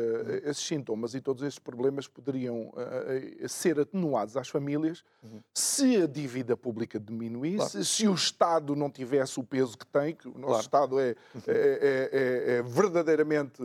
esses, 0.45 0.67
sintomas 0.67 1.15
e 1.15 1.21
todos 1.21 1.43
esses 1.45 1.59
problemas 1.59 2.09
poderiam 2.09 2.69
uh, 2.69 3.49
ser 3.49 3.79
atenuados 3.79 4.37
às 4.37 4.49
famílias 4.49 5.05
uhum. 5.23 5.41
se 5.55 6.03
a 6.03 6.07
dívida 6.07 6.57
pública 6.57 6.99
diminuísse, 6.99 7.71
claro. 7.71 7.85
se 7.85 8.09
o 8.09 8.15
Estado 8.15 8.75
não 8.75 8.91
tivesse 8.91 9.39
o 9.39 9.45
peso 9.45 9.79
que 9.79 9.87
tem, 9.87 10.15
que 10.15 10.27
o 10.27 10.33
nosso 10.33 10.47
claro. 10.47 10.61
Estado 10.61 11.01
é, 11.01 11.17
uhum. 11.35 11.43
é, 11.47 11.53
é, 11.53 12.11
é, 12.13 12.57
é 12.57 12.63
verdadeiramente 12.63 13.63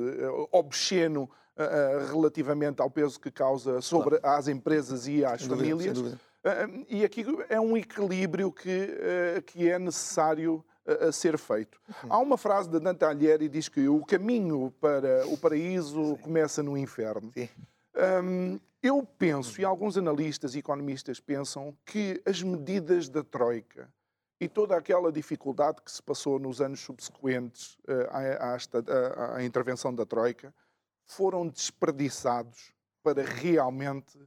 obsceno 0.51 1.29
relativamente 2.09 2.81
ao 2.81 2.89
peso 2.89 3.19
que 3.19 3.29
causa 3.29 3.81
sobre 3.81 4.17
claro. 4.17 4.37
as 4.37 4.47
empresas 4.47 5.07
e 5.07 5.25
às 5.25 5.41
sem 5.41 5.49
famílias. 5.49 5.93
Dúvida, 5.93 6.17
e 6.87 7.03
aqui 7.03 7.25
é 7.49 7.59
um 7.59 7.75
equilíbrio 7.75 8.51
que, 8.51 8.69
eh, 8.69 9.43
que 9.45 9.69
é 9.69 9.77
necessário 9.77 10.63
eh, 10.85 11.07
a 11.07 11.11
ser 11.11 11.37
feito. 11.37 11.79
Uhum. 12.03 12.13
Há 12.13 12.17
uma 12.19 12.37
frase 12.37 12.69
de 12.69 12.79
Dante 12.79 13.03
Alighieri 13.03 13.45
que 13.45 13.49
diz 13.49 13.67
que 13.67 13.87
o 13.89 14.05
caminho 14.05 14.73
para 14.79 15.27
o 15.27 15.37
paraíso 15.37 16.15
Sim. 16.15 16.15
começa 16.17 16.63
no 16.63 16.77
inferno. 16.77 17.31
Um, 18.23 18.59
eu 18.81 19.05
penso, 19.17 19.59
e 19.59 19.65
alguns 19.65 19.97
analistas 19.97 20.55
e 20.55 20.59
economistas 20.59 21.19
pensam, 21.19 21.77
que 21.85 22.21
as 22.25 22.41
medidas 22.41 23.09
da 23.09 23.21
Troika 23.21 23.91
e 24.39 24.47
toda 24.47 24.77
aquela 24.77 25.11
dificuldade 25.11 25.81
que 25.81 25.91
se 25.91 26.01
passou 26.01 26.39
nos 26.39 26.61
anos 26.61 26.79
subsequentes 26.79 27.77
à, 28.09 28.55
à, 28.55 29.35
à 29.35 29.43
intervenção 29.43 29.93
da 29.93 30.05
Troika 30.05 30.53
foram 31.05 31.45
desperdiçados 31.45 32.71
para 33.03 33.21
realmente 33.21 34.17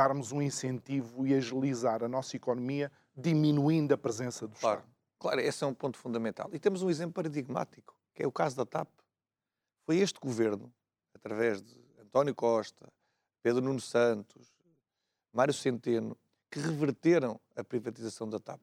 darmos 0.00 0.32
um 0.32 0.40
incentivo 0.40 1.26
e 1.26 1.34
agilizar 1.34 2.02
a 2.02 2.08
nossa 2.08 2.34
economia, 2.34 2.90
diminuindo 3.14 3.92
a 3.92 3.98
presença 3.98 4.48
do 4.48 4.56
claro. 4.58 4.80
Estado. 4.80 4.94
Claro, 5.18 5.40
esse 5.42 5.62
é 5.62 5.66
um 5.66 5.74
ponto 5.74 5.98
fundamental. 5.98 6.48
E 6.54 6.58
temos 6.58 6.82
um 6.82 6.88
exemplo 6.88 7.12
paradigmático, 7.12 7.94
que 8.14 8.22
é 8.22 8.26
o 8.26 8.32
caso 8.32 8.56
da 8.56 8.64
TAP. 8.64 8.88
Foi 9.84 9.98
este 9.98 10.18
governo, 10.18 10.72
através 11.14 11.60
de 11.60 11.78
António 12.00 12.34
Costa, 12.34 12.90
Pedro 13.42 13.60
Nuno 13.60 13.78
Santos, 13.78 14.50
Mário 15.34 15.52
Centeno, 15.52 16.16
que 16.50 16.58
reverteram 16.58 17.38
a 17.54 17.62
privatização 17.62 18.26
da 18.26 18.38
TAP. 18.38 18.60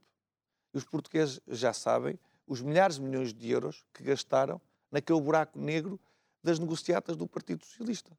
E 0.73 0.77
os 0.79 0.85
portugueses 0.85 1.39
já 1.47 1.71
sabem 1.71 2.19
os 2.47 2.63
milhares 2.63 2.95
de 2.95 3.03
milhões 3.03 3.31
de 3.31 3.47
euros 3.51 3.85
que 3.93 4.01
gastaram 4.01 4.59
naquele 4.91 5.21
buraco 5.21 5.59
negro 5.59 5.99
das 6.43 6.57
negociatas 6.57 7.15
do 7.15 7.27
Partido 7.27 7.63
Socialista. 7.63 8.17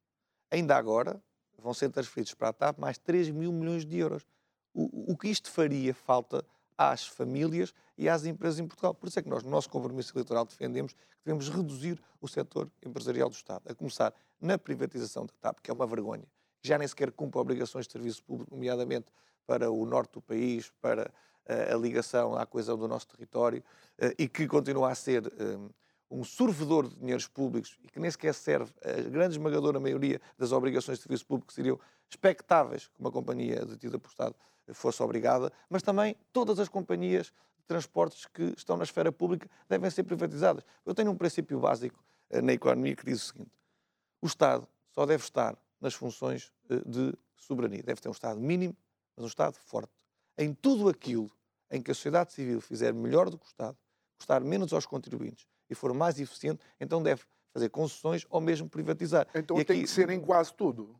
Ainda 0.53 0.77
agora, 0.77 1.21
vão 1.61 1.75
ser 1.75 1.91
transferidos 1.91 2.35
para 2.35 2.49
a 2.49 2.53
TAP 2.53 2.79
mais 2.79 2.99
3 2.99 3.31
mil 3.31 3.53
milhões 3.53 3.85
de 3.85 3.99
euros. 3.99 4.27
O, 4.75 5.13
o 5.13 5.17
que 5.17 5.29
isto 5.29 5.51
faria 5.51 5.95
falta 5.95 6.45
às 6.77 7.07
famílias 7.07 7.75
e 7.97 8.09
às 8.09 8.25
empresas 8.25 8.61
em 8.61 8.67
Portugal. 8.67 8.95
Por 8.95 9.09
isso 9.09 9.19
é 9.19 9.23
que 9.23 9.29
nós, 9.29 9.43
no 9.43 9.51
nosso 9.51 9.69
compromisso 9.69 10.13
eleitoral, 10.15 10.45
defendemos 10.45 10.93
que 10.93 11.01
devemos 11.25 11.49
reduzir 11.49 12.01
o 12.21 12.29
setor 12.29 12.71
empresarial 12.85 13.29
do 13.29 13.35
Estado, 13.35 13.69
a 13.69 13.75
começar 13.75 14.15
na 14.41 14.57
privatização 14.57 15.27
da 15.27 15.33
TAP, 15.41 15.59
que 15.61 15.71
é 15.71 15.75
uma 15.75 15.87
vergonha. 15.87 16.25
Já 16.63 16.79
nem 16.79 16.87
sequer 16.87 17.11
cumpre 17.11 17.41
obrigações 17.41 17.87
de 17.87 17.93
serviço 17.93 18.23
público, 18.23 18.55
nomeadamente 18.55 19.07
para 19.47 19.71
o 19.71 19.85
norte 19.85 20.13
do 20.13 20.23
país, 20.23 20.73
para 20.81 21.11
uh, 21.49 21.75
a 21.75 21.77
ligação 21.77 22.37
à 22.37 22.47
coesão 22.47 22.77
do 22.77 22.87
nosso 22.87 23.09
território, 23.09 23.63
uh, 24.01 24.15
e 24.17 24.29
que 24.29 24.47
continua 24.47 24.93
a 24.93 24.95
ser 24.95 25.27
uh, 25.27 25.75
um 26.11 26.25
sorvedor 26.25 26.89
de 26.89 26.97
dinheiros 26.97 27.29
públicos 27.29 27.79
e 27.85 27.89
que 27.89 28.01
nem 28.01 28.11
sequer 28.11 28.35
serve 28.35 28.73
a 28.83 29.09
grande 29.09 29.35
esmagadora 29.35 29.79
maioria 29.79 30.21
das 30.39 30.53
obrigações 30.53 30.99
de 30.99 31.03
serviço 31.03 31.27
público 31.27 31.49
que 31.49 31.55
seriam 31.55 31.79
expectáveis 32.09 32.89
que 32.89 33.01
uma 33.01 33.11
companhia 33.11 33.65
detida 33.65 33.99
por 33.99 34.09
Estado 34.09 34.35
fosse 34.73 35.03
obrigada, 35.03 35.53
mas 35.69 35.83
também 35.83 36.17
todas 36.33 36.59
as 36.59 36.69
companhias 36.69 37.27
de 37.59 37.65
transportes 37.67 38.27
que 38.27 38.55
estão 38.57 38.77
na 38.77 38.85
esfera 38.85 39.13
pública 39.13 39.49
devem 39.69 39.91
ser 39.91 40.05
privatizadas. 40.05 40.65
Eu 40.85 40.95
tenho 40.95 41.11
um 41.11 41.17
princípio 41.17 41.59
básico 41.61 42.03
eh, 42.31 42.41
na 42.41 42.53
economia 42.53 42.95
que 42.95 43.05
diz 43.05 43.23
o 43.23 43.27
seguinte: 43.27 43.53
o 44.21 44.27
Estado 44.27 44.67
só 44.91 45.07
deve 45.07 45.23
estar 45.23 45.57
nas 45.81 45.95
funções 45.95 46.53
eh, 46.69 46.83
de 46.87 47.15
soberania. 47.37 47.83
Deve 47.83 48.01
ter 48.01 48.09
um 48.09 48.13
Estado 48.13 48.41
mínimo, 48.41 48.77
mas 49.17 49.25
um 49.25 49.29
Estado 49.29 49.57
forte. 49.65 49.93
Em 50.37 50.53
tudo 50.53 50.89
aquilo 50.89 51.31
em 51.71 51.83
que 51.83 51.91
a 51.91 51.95
sociedade 51.95 52.33
civil 52.33 52.61
fizer 52.61 52.93
melhor 52.93 53.29
do 53.31 53.39
que 53.39 53.45
o 53.45 53.49
Estado, 53.49 53.77
custar 54.17 54.43
menos 54.43 54.73
aos 54.73 54.87
contribuintes, 54.87 55.47
e 55.69 55.75
for 55.75 55.93
mais 55.93 56.19
eficiente, 56.19 56.61
então 56.81 57.03
deve 57.03 57.23
fazer 57.53 57.69
concessões 57.69 58.27
ou 58.31 58.41
mesmo 58.41 58.69
privatizar. 58.69 59.27
Então 59.35 59.59
e 59.59 59.65
tem 59.65 59.83
que 59.83 59.89
ser 59.89 60.11
em 60.11 60.21
quase 60.21 60.53
tudo. 60.55 60.95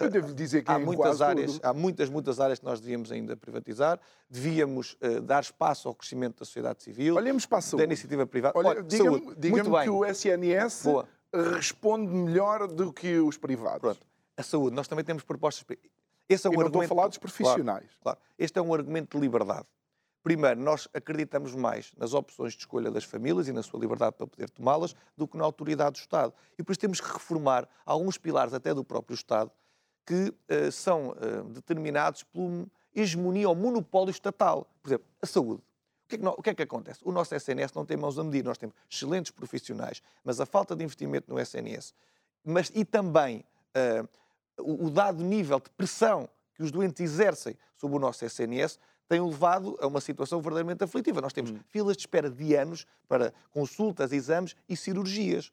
Eu 0.00 0.10
devo 0.10 0.34
dizer 0.34 0.62
que 0.62 0.70
há 0.70 0.76
é 0.76 0.78
muitas 0.78 1.20
áreas, 1.20 1.52
tudo. 1.52 1.64
há 1.64 1.74
muitas, 1.74 2.08
muitas 2.08 2.40
áreas 2.40 2.58
que 2.58 2.64
nós 2.64 2.80
devíamos 2.80 3.12
ainda 3.12 3.36
privatizar. 3.36 4.00
Devíamos 4.28 4.96
uh, 5.02 5.20
dar 5.20 5.42
espaço 5.42 5.88
ao 5.88 5.94
crescimento 5.94 6.38
da 6.38 6.46
sociedade 6.46 6.82
civil, 6.82 7.16
Olhemos 7.16 7.44
para 7.44 7.58
a 7.58 7.60
saúde. 7.60 7.82
da 7.82 7.84
iniciativa 7.84 8.26
privada. 8.26 8.58
Olha, 8.58 8.82
diga-me 8.82 9.34
diga 9.36 9.62
que 9.82 9.90
o 9.90 10.06
SNS 10.06 10.84
Boa. 10.84 11.08
responde 11.54 12.10
melhor 12.10 12.66
do 12.66 12.92
que 12.92 13.18
os 13.18 13.36
privados. 13.36 13.80
Pronto. 13.80 14.00
A 14.38 14.42
saúde, 14.42 14.74
nós 14.74 14.88
também 14.88 15.04
temos 15.04 15.22
propostas. 15.22 15.66
Esse 16.28 16.46
é 16.46 16.50
um 16.50 16.54
e 16.54 16.56
não 16.56 16.62
argumento... 16.64 16.84
estou 16.84 16.96
a 16.96 16.96
falar 16.96 17.08
dos 17.08 17.18
profissionais. 17.18 17.90
Claro, 18.00 18.00
claro. 18.02 18.18
Este 18.38 18.58
é 18.58 18.62
um 18.62 18.72
argumento 18.72 19.18
de 19.18 19.22
liberdade. 19.22 19.66
Primeiro, 20.22 20.60
nós 20.60 20.88
acreditamos 20.92 21.54
mais 21.54 21.92
nas 21.96 22.12
opções 22.12 22.52
de 22.52 22.60
escolha 22.60 22.90
das 22.90 23.04
famílias 23.04 23.48
e 23.48 23.52
na 23.52 23.62
sua 23.62 23.80
liberdade 23.80 24.16
para 24.16 24.26
poder 24.26 24.50
tomá-las 24.50 24.94
do 25.16 25.26
que 25.26 25.36
na 25.36 25.44
autoridade 25.44 25.92
do 25.92 26.00
Estado. 26.00 26.34
E 26.58 26.62
por 26.62 26.72
isso 26.72 26.80
temos 26.80 27.00
que 27.00 27.10
reformar 27.10 27.68
alguns 27.86 28.18
pilares 28.18 28.52
até 28.52 28.74
do 28.74 28.84
próprio 28.84 29.14
Estado 29.14 29.50
que 30.04 30.34
uh, 30.50 30.72
são 30.72 31.10
uh, 31.10 31.44
determinados 31.50 32.22
pela 32.24 32.66
hegemonia 32.94 33.48
ou 33.48 33.54
monopólio 33.54 34.10
estatal. 34.10 34.66
Por 34.82 34.88
exemplo, 34.88 35.06
a 35.22 35.26
saúde. 35.26 35.62
O 36.04 36.08
que, 36.08 36.16
é 36.16 36.18
que, 36.18 36.26
o 36.26 36.42
que, 36.42 36.50
é 36.50 36.54
que, 36.54 36.62
acontece? 36.62 37.00
O 37.04 37.12
nosso 37.12 37.34
SNS 37.34 37.72
não 37.74 37.84
tem 37.84 37.96
mãos 37.96 38.18
a 38.18 38.24
medir. 38.24 38.42
Nós 38.42 38.56
temos 38.56 38.74
excelentes 38.90 39.30
profissionais, 39.30 40.02
mas 40.24 40.40
a 40.40 40.46
falta 40.46 40.74
de 40.74 40.82
investimento 40.82 41.32
no 41.32 41.38
SNS 41.38 41.94
mas, 42.44 42.70
e 42.74 42.84
também 42.84 43.44
uh, 43.76 44.08
o, 44.62 44.86
o 44.86 44.90
dado 44.90 45.22
nível 45.22 45.60
de 45.60 45.70
pressão 45.70 46.28
que 46.54 46.62
os 46.62 46.70
doentes 46.70 47.00
exercem 47.00 47.56
sobre 47.74 47.96
o 47.96 48.00
nosso 48.00 48.24
SNS 48.24 48.78
tem 49.08 49.20
levado 49.24 49.76
a 49.80 49.86
uma 49.86 50.00
situação 50.00 50.40
verdadeiramente 50.40 50.84
aflitiva. 50.84 51.20
Nós 51.20 51.32
temos 51.32 51.50
hum. 51.50 51.58
filas 51.68 51.96
de 51.96 52.02
espera 52.02 52.30
de 52.30 52.54
anos 52.54 52.86
para 53.08 53.32
consultas, 53.50 54.12
exames 54.12 54.54
e 54.68 54.76
cirurgias. 54.76 55.50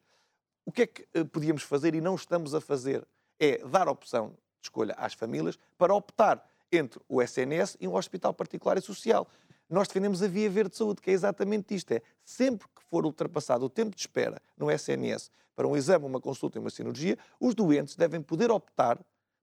O 0.66 0.72
que 0.72 0.82
é 0.82 0.88
que 0.88 1.08
uh, 1.18 1.26
podíamos 1.26 1.64
fazer 1.64 1.96
e 1.96 2.02
não 2.02 2.16
estamos 2.16 2.54
a 2.54 2.60
fazer? 2.60 3.08
É 3.40 3.58
dar 3.66 3.88
opção 3.88 4.30
de 4.60 4.68
escolha 4.68 4.94
às 4.98 5.14
famílias 5.14 5.58
para 5.78 5.94
optar 5.94 6.44
entre 6.72 7.00
o 7.08 7.22
SNS 7.22 7.78
e 7.80 7.88
um 7.88 7.96
hospital 7.96 8.34
particular 8.34 8.78
e 8.78 8.82
social. 8.82 9.28
Nós 9.70 9.88
defendemos 9.88 10.22
a 10.22 10.28
via 10.28 10.50
verde 10.50 10.72
de 10.72 10.78
saúde, 10.78 11.02
que 11.02 11.10
é 11.10 11.14
exatamente 11.14 11.74
isto: 11.74 11.92
é 11.92 12.02
sempre 12.24 12.68
que 12.68 12.84
for 12.90 13.06
ultrapassado 13.06 13.66
o 13.66 13.70
tempo 13.70 13.96
de 13.96 14.02
espera 14.02 14.42
no 14.58 14.70
SNS 14.70 15.32
para 15.56 15.68
um 15.68 15.76
exame, 15.76 16.06
uma 16.06 16.20
consulta 16.20 16.58
e 16.58 16.60
uma 16.60 16.70
cirurgia, 16.70 17.18
os 17.40 17.56
doentes 17.56 17.96
devem 17.96 18.22
poder 18.22 18.52
optar 18.52 19.00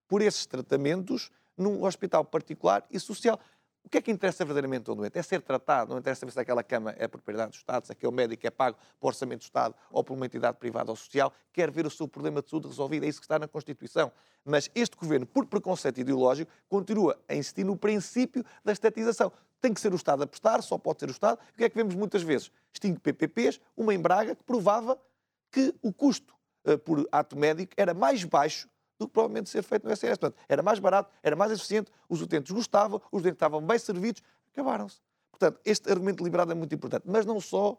por 0.06 0.20
esses 0.20 0.44
tratamentos 0.44 1.30
num 1.56 1.84
hospital 1.84 2.24
particular 2.24 2.84
e 2.90 3.00
social 3.00 3.40
O 3.84 3.88
que 3.88 3.98
é 3.98 4.00
que 4.00 4.10
interessa 4.10 4.44
verdadeiramente 4.44 4.88
ao 4.88 4.96
doente? 4.96 5.18
É 5.18 5.22
ser 5.22 5.42
tratado, 5.42 5.90
não 5.90 5.98
interessa 5.98 6.20
saber 6.20 6.32
se 6.32 6.40
aquela 6.40 6.62
cama 6.62 6.94
é 6.96 7.08
propriedade 7.08 7.52
do 7.52 7.56
Estado, 7.56 7.86
se 7.86 7.92
aquele 7.92 8.12
médico 8.12 8.46
é 8.46 8.50
pago 8.50 8.78
por 9.00 9.08
orçamento 9.08 9.40
do 9.40 9.44
Estado 9.44 9.74
ou 9.90 10.04
por 10.04 10.14
uma 10.14 10.24
entidade 10.24 10.56
privada 10.56 10.90
ou 10.90 10.96
social, 10.96 11.32
quer 11.52 11.70
ver 11.70 11.84
o 11.84 11.90
seu 11.90 12.06
problema 12.06 12.40
de 12.40 12.48
saúde 12.48 12.68
resolvido, 12.68 13.04
é 13.04 13.08
isso 13.08 13.18
que 13.18 13.24
está 13.24 13.38
na 13.38 13.48
Constituição. 13.48 14.12
Mas 14.44 14.70
este 14.74 14.96
governo, 14.96 15.26
por 15.26 15.46
preconceito 15.46 16.00
ideológico, 16.00 16.50
continua 16.68 17.18
a 17.28 17.34
insistir 17.34 17.64
no 17.64 17.76
princípio 17.76 18.44
da 18.64 18.72
estatização. 18.72 19.32
Tem 19.60 19.74
que 19.74 19.80
ser 19.80 19.92
o 19.92 19.96
Estado 19.96 20.22
a 20.22 20.26
prestar, 20.26 20.62
só 20.62 20.78
pode 20.78 21.00
ser 21.00 21.08
o 21.08 21.12
Estado. 21.12 21.38
O 21.52 21.56
que 21.56 21.64
é 21.64 21.68
que 21.68 21.76
vemos 21.76 21.94
muitas 21.94 22.22
vezes? 22.22 22.50
Extingue 22.72 23.00
PPPs, 23.00 23.60
uma 23.76 23.92
em 23.92 23.98
Braga, 23.98 24.34
que 24.34 24.44
provava 24.44 24.98
que 25.50 25.74
o 25.82 25.92
custo 25.92 26.34
uh, 26.64 26.78
por 26.78 27.06
ato 27.12 27.36
médico 27.36 27.72
era 27.76 27.92
mais 27.92 28.24
baixo 28.24 28.68
do 28.98 29.06
que 29.06 29.12
provavelmente 29.12 29.50
ser 29.50 29.62
feito 29.62 29.86
no 29.86 29.92
SNS. 29.92 30.18
Portanto, 30.18 30.36
era 30.48 30.62
mais 30.62 30.78
barato, 30.78 31.10
era 31.22 31.34
mais 31.34 31.52
eficiente, 31.52 31.90
os 32.08 32.20
utentes 32.20 32.50
gostavam, 32.52 33.00
os 33.10 33.20
utentes 33.20 33.36
estavam 33.36 33.60
bem 33.60 33.78
servidos, 33.78 34.22
acabaram-se. 34.52 35.00
Portanto, 35.30 35.60
este 35.64 35.90
argumento 35.90 36.22
liberado 36.22 36.52
é 36.52 36.54
muito 36.54 36.74
importante, 36.74 37.04
mas 37.06 37.26
não 37.26 37.40
só 37.40 37.76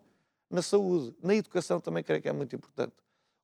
na 0.50 0.62
saúde, 0.62 1.16
na 1.22 1.34
educação 1.34 1.80
também 1.80 2.04
creio 2.04 2.22
que 2.22 2.30
é 2.30 2.34
muito 2.34 2.56
importante. 2.56 2.94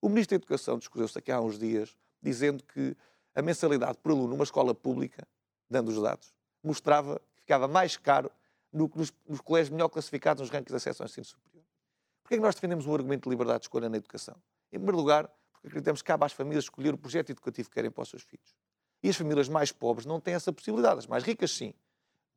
O 0.02 0.10
Ministro 0.10 0.38
da 0.38 0.44
Educação 0.44 0.78
discutiu-se 0.78 1.18
aqui 1.18 1.32
há 1.32 1.40
uns 1.42 1.58
dias, 1.58 1.98
dizendo 2.22 2.64
que 2.64 2.96
a 3.34 3.42
mensalidade 3.42 3.98
por 3.98 4.12
aluno 4.12 4.30
numa 4.30 4.44
escola 4.44 4.76
pública, 4.76 5.28
dando 5.70 5.90
os 5.90 6.02
dados, 6.02 6.34
mostrava 6.64 7.20
que 7.36 7.42
ficava 7.42 7.68
mais 7.68 7.98
caro 7.98 8.32
do 8.72 8.88
que 8.88 8.98
nos, 8.98 9.14
nos 9.28 9.42
colégios 9.42 9.70
melhor 9.70 9.90
classificados 9.90 10.42
nos 10.42 10.50
rankings 10.50 10.72
de 10.72 10.76
acesso 10.76 11.02
ao 11.02 11.08
ensino 11.08 11.26
superior. 11.26 11.64
Porquê 12.22 12.36
é 12.36 12.38
que 12.38 12.44
nós 12.44 12.56
defendemos 12.56 12.86
um 12.86 12.94
argumento 12.94 13.24
de 13.24 13.30
liberdade 13.30 13.60
de 13.60 13.66
escolha 13.66 13.90
na 13.90 13.98
educação? 13.98 14.36
Em 14.72 14.78
primeiro 14.78 14.98
lugar, 14.98 15.30
porque 15.60 15.68
acreditamos 15.68 16.02
que 16.02 16.08
cabe 16.08 16.26
às 16.26 16.32
famílias 16.32 16.64
escolher 16.64 16.94
o 16.94 16.98
projeto 16.98 17.32
educativo 17.32 17.70
que 17.70 17.76
querem 17.76 17.92
para 17.92 18.02
os 18.02 18.10
seus 18.10 18.24
filhos. 18.24 18.56
E 19.04 19.10
as 19.10 19.16
famílias 19.16 19.48
mais 19.48 19.72
pobres 19.72 20.06
não 20.06 20.20
têm 20.20 20.34
essa 20.34 20.52
possibilidade. 20.52 21.00
As 21.00 21.08
mais 21.08 21.24
ricas, 21.24 21.52
sim. 21.52 21.74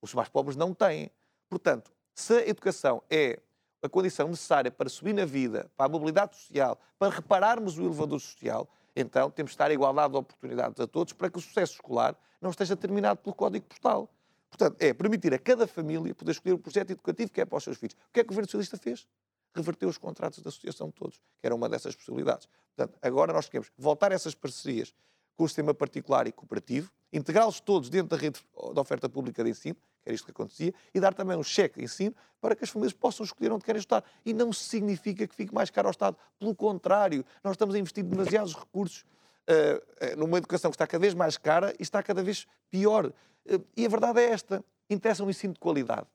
Os 0.00 0.12
mais 0.14 0.28
pobres 0.28 0.56
não 0.56 0.74
têm. 0.74 1.10
Portanto, 1.48 1.92
se 2.14 2.34
a 2.34 2.48
educação 2.48 3.02
é 3.10 3.40
a 3.82 3.88
condição 3.88 4.28
necessária 4.28 4.70
para 4.70 4.88
subir 4.88 5.12
na 5.12 5.24
vida, 5.24 5.70
para 5.76 5.86
a 5.86 5.88
mobilidade 5.88 6.36
social, 6.36 6.80
para 6.98 7.12
repararmos 7.12 7.78
o 7.78 7.82
elevador 7.84 8.20
social, 8.20 8.68
então 8.94 9.30
temos 9.30 9.50
de 9.50 9.54
estar 9.54 9.70
a 9.70 9.74
igualdade 9.74 10.12
de 10.12 10.18
oportunidades 10.18 10.78
a 10.78 10.86
todos 10.86 11.12
para 11.12 11.30
que 11.30 11.38
o 11.38 11.40
sucesso 11.40 11.74
escolar 11.74 12.16
não 12.40 12.50
esteja 12.50 12.76
terminado 12.76 13.20
pelo 13.20 13.34
código 13.34 13.64
postal. 13.66 14.08
Portanto, 14.48 14.76
é 14.80 14.92
permitir 14.92 15.32
a 15.32 15.38
cada 15.38 15.66
família 15.66 16.14
poder 16.14 16.32
escolher 16.32 16.52
o 16.52 16.58
projeto 16.58 16.90
educativo 16.90 17.32
que 17.32 17.40
é 17.40 17.44
para 17.44 17.56
os 17.56 17.64
seus 17.64 17.78
filhos. 17.78 17.94
O 17.94 18.12
que 18.12 18.20
é 18.20 18.22
que 18.22 18.28
o 18.28 18.28
Governo 18.28 18.46
Socialista 18.46 18.76
fez? 18.76 19.06
Reverteu 19.54 19.88
os 19.88 19.98
contratos 19.98 20.40
da 20.40 20.48
associação 20.48 20.90
todos, 20.90 21.16
que 21.40 21.46
era 21.46 21.54
uma 21.54 21.68
dessas 21.68 21.94
possibilidades. 21.94 22.48
Portanto, 22.74 22.98
agora 23.02 23.32
nós 23.32 23.48
queremos 23.48 23.70
voltar 23.76 24.12
a 24.12 24.14
essas 24.14 24.34
parcerias 24.34 24.94
com 25.36 25.44
o 25.44 25.48
sistema 25.48 25.74
particular 25.74 26.26
e 26.26 26.32
cooperativo, 26.32 26.90
integrá-los 27.12 27.60
todos 27.60 27.88
dentro 27.88 28.08
da 28.08 28.16
rede 28.16 28.40
de 28.40 28.80
oferta 28.80 29.08
pública 29.08 29.42
de 29.42 29.50
ensino, 29.50 29.74
que 29.74 30.08
era 30.08 30.14
isto 30.14 30.24
que 30.24 30.30
acontecia, 30.30 30.74
e 30.94 31.00
dar 31.00 31.14
também 31.14 31.36
um 31.36 31.42
cheque 31.42 31.78
de 31.78 31.84
ensino 31.84 32.14
para 32.40 32.56
que 32.56 32.64
as 32.64 32.70
famílias 32.70 32.92
possam 32.92 33.24
escolher 33.24 33.52
onde 33.52 33.64
querem 33.64 33.78
estudar. 33.78 34.04
E 34.24 34.32
não 34.32 34.52
significa 34.52 35.26
que 35.26 35.34
fique 35.34 35.54
mais 35.54 35.70
caro 35.70 35.88
ao 35.88 35.92
Estado. 35.92 36.16
Pelo 36.38 36.54
contrário, 36.54 37.24
nós 37.42 37.52
estamos 37.52 37.74
a 37.74 37.78
investir 37.78 38.04
demasiados 38.04 38.54
recursos 38.54 39.04
uh, 39.48 40.16
numa 40.16 40.38
educação 40.38 40.70
que 40.70 40.74
está 40.74 40.86
cada 40.86 41.00
vez 41.00 41.14
mais 41.14 41.38
cara 41.38 41.74
e 41.78 41.82
está 41.82 42.02
cada 42.02 42.22
vez 42.22 42.46
pior. 42.70 43.06
Uh, 43.06 43.64
e 43.76 43.86
a 43.86 43.88
verdade 43.88 44.20
é 44.20 44.30
esta: 44.30 44.64
interessa 44.90 45.22
um 45.22 45.30
ensino 45.30 45.54
de 45.54 45.60
qualidade. 45.60 46.06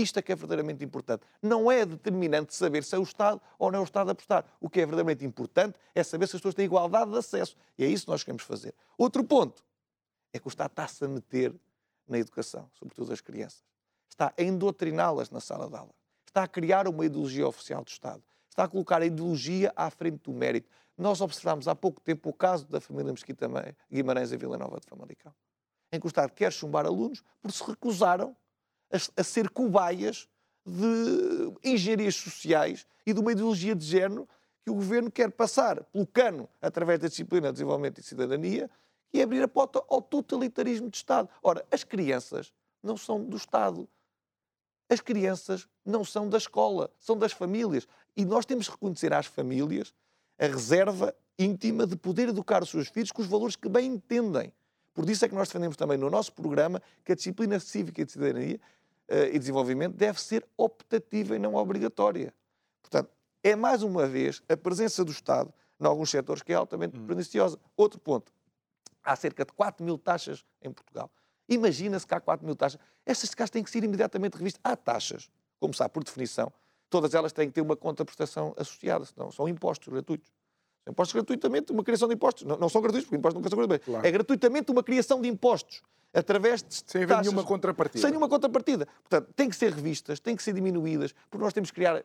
Isto 0.00 0.18
é 0.18 0.22
que 0.22 0.32
é 0.32 0.34
verdadeiramente 0.34 0.84
importante. 0.84 1.22
Não 1.42 1.70
é 1.70 1.84
determinante 1.84 2.54
saber 2.54 2.84
se 2.84 2.94
é 2.94 2.98
o 2.98 3.02
Estado 3.02 3.40
ou 3.58 3.70
não 3.70 3.78
é 3.78 3.82
o 3.82 3.84
Estado 3.84 4.10
a 4.10 4.14
prestar. 4.14 4.44
O 4.60 4.68
que 4.68 4.80
é 4.80 4.86
verdadeiramente 4.86 5.24
importante 5.24 5.78
é 5.94 6.02
saber 6.02 6.26
se 6.26 6.36
as 6.36 6.40
pessoas 6.40 6.54
têm 6.54 6.64
igualdade 6.64 7.10
de 7.10 7.18
acesso. 7.18 7.56
E 7.76 7.84
é 7.84 7.88
isso 7.88 8.04
que 8.04 8.10
nós 8.10 8.22
queremos 8.22 8.42
fazer. 8.42 8.74
Outro 8.96 9.24
ponto 9.24 9.62
é 10.32 10.38
que 10.38 10.46
o 10.46 10.48
Estado 10.48 10.70
está-se 10.70 11.04
a 11.04 11.08
meter 11.08 11.54
na 12.08 12.18
educação, 12.18 12.68
sobretudo 12.78 13.12
as 13.12 13.20
crianças. 13.20 13.62
Está 14.08 14.32
a 14.36 14.42
endoutriná-las 14.42 15.30
na 15.30 15.40
sala 15.40 15.68
de 15.68 15.76
aula. 15.76 15.94
Está 16.26 16.44
a 16.44 16.48
criar 16.48 16.86
uma 16.86 17.04
ideologia 17.04 17.46
oficial 17.46 17.82
do 17.82 17.88
Estado. 17.88 18.22
Está 18.48 18.64
a 18.64 18.68
colocar 18.68 19.00
a 19.00 19.06
ideologia 19.06 19.72
à 19.74 19.90
frente 19.90 20.18
do 20.24 20.32
mérito. 20.32 20.68
Nós 20.98 21.20
observámos 21.20 21.66
há 21.66 21.74
pouco 21.74 22.00
tempo 22.00 22.28
o 22.28 22.32
caso 22.32 22.66
da 22.66 22.80
família 22.80 23.12
Mesquita 23.12 23.48
Guimarães 23.90 24.32
em 24.32 24.36
Vila 24.36 24.58
Nova 24.58 24.78
de 24.78 24.86
Famalicão, 24.86 25.32
em 25.90 25.98
que 25.98 26.06
o 26.06 26.08
Estado 26.08 26.32
quer 26.32 26.52
chumbar 26.52 26.84
alunos 26.84 27.22
porque 27.40 27.56
se 27.56 27.64
recusaram 27.64 28.36
a, 28.92 29.20
a 29.20 29.24
ser 29.24 29.48
cobaias 29.50 30.28
de 30.66 31.52
engenharias 31.64 32.16
sociais 32.16 32.86
e 33.06 33.12
de 33.12 33.20
uma 33.20 33.32
ideologia 33.32 33.74
de 33.74 33.84
género 33.84 34.28
que 34.64 34.70
o 34.70 34.74
governo 34.74 35.10
quer 35.10 35.30
passar 35.30 35.82
pelo 35.84 36.06
cano 36.06 36.48
através 36.60 36.98
da 36.98 37.08
disciplina 37.08 37.48
de 37.48 37.54
desenvolvimento 37.54 37.98
e 37.98 38.02
cidadania 38.02 38.70
e 39.12 39.22
abrir 39.22 39.42
a 39.42 39.48
porta 39.48 39.82
ao 39.88 40.00
totalitarismo 40.02 40.88
de 40.88 40.96
Estado. 40.96 41.28
Ora, 41.42 41.64
as 41.70 41.82
crianças 41.82 42.52
não 42.82 42.96
são 42.96 43.22
do 43.22 43.36
Estado. 43.36 43.88
As 44.88 45.00
crianças 45.00 45.68
não 45.84 46.04
são 46.04 46.28
da 46.28 46.36
escola, 46.38 46.90
são 46.98 47.16
das 47.16 47.32
famílias. 47.32 47.86
E 48.16 48.24
nós 48.24 48.44
temos 48.44 48.66
que 48.66 48.74
reconhecer 48.74 49.12
às 49.12 49.26
famílias 49.26 49.94
a 50.38 50.46
reserva 50.46 51.14
íntima 51.38 51.86
de 51.86 51.96
poder 51.96 52.28
educar 52.28 52.62
os 52.62 52.70
seus 52.70 52.88
filhos 52.88 53.12
com 53.12 53.22
os 53.22 53.28
valores 53.28 53.56
que 53.56 53.68
bem 53.68 53.86
entendem. 53.86 54.52
Por 54.92 55.08
isso 55.08 55.24
é 55.24 55.28
que 55.28 55.34
nós 55.34 55.48
defendemos 55.48 55.76
também 55.76 55.96
no 55.96 56.10
nosso 56.10 56.32
programa 56.32 56.82
que 57.04 57.12
a 57.12 57.14
disciplina 57.14 57.58
cívica 57.60 58.02
e 58.02 58.04
de 58.04 58.12
cidadania 58.12 58.60
e 59.32 59.38
desenvolvimento 59.38 59.94
deve 59.94 60.20
ser 60.20 60.46
optativa 60.56 61.34
e 61.34 61.38
não 61.38 61.54
obrigatória. 61.54 62.32
Portanto, 62.80 63.10
é 63.42 63.56
mais 63.56 63.82
uma 63.82 64.06
vez 64.06 64.42
a 64.48 64.56
presença 64.56 65.04
do 65.04 65.10
Estado 65.10 65.52
em 65.80 65.86
alguns 65.86 66.10
setores 66.10 66.42
que 66.42 66.52
é 66.52 66.56
altamente 66.56 66.98
hum. 66.98 67.06
perniciosa. 67.06 67.58
Outro 67.76 67.98
ponto. 67.98 68.32
Há 69.02 69.16
cerca 69.16 69.44
de 69.44 69.52
4 69.52 69.84
mil 69.84 69.96
taxas 69.96 70.44
em 70.60 70.70
Portugal. 70.70 71.10
Imagina-se 71.48 72.06
que 72.06 72.14
há 72.14 72.20
4 72.20 72.46
mil 72.46 72.54
taxas. 72.54 72.80
Estas 73.04 73.30
taxas 73.30 73.50
têm 73.50 73.64
que 73.64 73.70
ser 73.70 73.82
imediatamente 73.82 74.36
revistas. 74.36 74.60
Há 74.62 74.76
taxas, 74.76 75.30
como 75.58 75.72
sabe, 75.72 75.92
por 75.92 76.04
definição. 76.04 76.52
Todas 76.90 77.14
elas 77.14 77.32
têm 77.32 77.48
que 77.48 77.54
ter 77.54 77.60
uma 77.60 77.76
contraprestação 77.76 78.54
associada, 78.56 79.04
senão 79.06 79.30
são 79.32 79.48
impostos 79.48 79.88
gratuitos. 79.88 80.30
Impostos 80.90 81.14
gratuitamente, 81.14 81.72
uma 81.72 81.84
criação 81.84 82.08
de 82.08 82.14
impostos. 82.14 82.44
Não, 82.44 82.56
não 82.56 82.68
são 82.68 82.80
gratuitos, 82.80 83.06
porque 83.06 83.16
impostos 83.16 83.38
nunca 83.38 83.48
são 83.48 83.58
gratuitos. 83.58 83.86
Claro. 83.86 84.06
É 84.06 84.10
gratuitamente 84.10 84.70
uma 84.70 84.82
criação 84.82 85.20
de 85.20 85.28
impostos 85.28 85.82
através 86.12 86.62
de 86.62 86.82
Sem 86.86 87.04
haver 87.04 87.20
nenhuma 87.20 87.44
contrapartida. 87.44 88.00
Sem 88.00 88.10
nenhuma 88.10 88.28
contrapartida. 88.28 88.86
Portanto, 88.86 89.32
têm 89.34 89.48
que 89.48 89.56
ser 89.56 89.72
revistas, 89.72 90.18
têm 90.18 90.36
que 90.36 90.42
ser 90.42 90.52
diminuídas, 90.52 91.14
porque 91.30 91.42
nós 91.42 91.52
temos 91.52 91.70
que 91.70 91.76
criar 91.76 91.96
uh, 91.96 92.02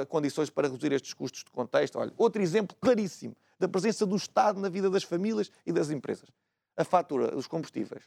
uh, 0.00 0.06
condições 0.06 0.50
para 0.50 0.68
reduzir 0.68 0.92
estes 0.92 1.12
custos 1.12 1.44
de 1.44 1.50
contexto. 1.50 1.98
Olha, 1.98 2.12
outro 2.16 2.42
exemplo 2.42 2.76
claríssimo 2.80 3.36
da 3.58 3.68
presença 3.68 4.06
do 4.06 4.16
Estado 4.16 4.60
na 4.60 4.68
vida 4.68 4.88
das 4.88 5.02
famílias 5.02 5.50
e 5.66 5.72
das 5.72 5.90
empresas. 5.90 6.28
A 6.76 6.84
fatura 6.84 7.30
dos 7.30 7.46
combustíveis 7.46 8.04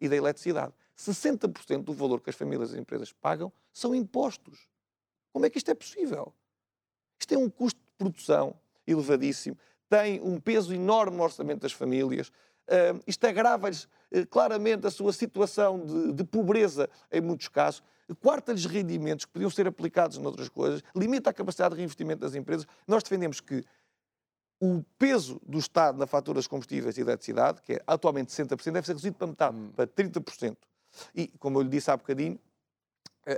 e 0.00 0.08
da 0.08 0.16
eletricidade. 0.16 0.72
60% 0.96 1.82
do 1.82 1.92
valor 1.92 2.20
que 2.20 2.30
as 2.30 2.36
famílias 2.36 2.70
e 2.70 2.74
as 2.74 2.80
empresas 2.80 3.12
pagam 3.12 3.52
são 3.72 3.94
impostos. 3.94 4.68
Como 5.32 5.44
é 5.44 5.50
que 5.50 5.58
isto 5.58 5.70
é 5.70 5.74
possível? 5.74 6.32
Isto 7.18 7.34
é 7.34 7.38
um 7.38 7.50
custo 7.50 7.80
de 7.80 7.92
produção 7.98 8.54
elevadíssimo, 8.86 9.56
tem 9.88 10.20
um 10.20 10.40
peso 10.40 10.74
enorme 10.74 11.16
no 11.16 11.22
orçamento 11.22 11.62
das 11.62 11.72
famílias, 11.72 12.28
uh, 12.28 13.00
isto 13.06 13.24
agrava-lhes 13.26 13.84
uh, 13.84 14.26
claramente 14.28 14.86
a 14.86 14.90
sua 14.90 15.12
situação 15.12 15.84
de, 15.84 16.12
de 16.12 16.24
pobreza 16.24 16.88
em 17.12 17.20
muitos 17.20 17.48
casos, 17.48 17.82
quarta-lhes 18.20 18.66
rendimentos 18.66 19.24
que 19.24 19.32
podiam 19.32 19.50
ser 19.50 19.66
aplicados 19.66 20.18
noutras 20.18 20.48
coisas, 20.48 20.82
limita 20.94 21.30
a 21.30 21.32
capacidade 21.32 21.74
de 21.74 21.78
reinvestimento 21.78 22.20
das 22.20 22.34
empresas. 22.34 22.66
Nós 22.86 23.02
defendemos 23.02 23.40
que 23.40 23.64
o 24.60 24.84
peso 24.98 25.40
do 25.46 25.58
Estado 25.58 25.98
na 25.98 26.06
fatura 26.06 26.38
dos 26.38 26.46
combustíveis 26.46 26.96
e 26.96 27.00
eletricidade, 27.00 27.60
que 27.62 27.74
é 27.74 27.82
atualmente 27.86 28.32
60%, 28.32 28.72
deve 28.72 28.86
ser 28.86 28.92
reduzido 28.92 29.16
para 29.16 29.26
metade, 29.26 29.56
hum. 29.56 29.72
para 29.74 29.86
30%. 29.86 30.56
E, 31.14 31.28
como 31.38 31.58
eu 31.58 31.62
lhe 31.62 31.68
disse 31.68 31.90
há 31.90 31.96
bocadinho, 31.96 32.38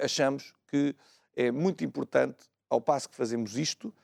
achamos 0.02 0.52
que 0.68 0.94
é 1.34 1.50
muito 1.50 1.84
importante, 1.84 2.44
ao 2.68 2.80
passo 2.80 3.08
que 3.08 3.14
fazemos 3.14 3.56
isto, 3.56 3.94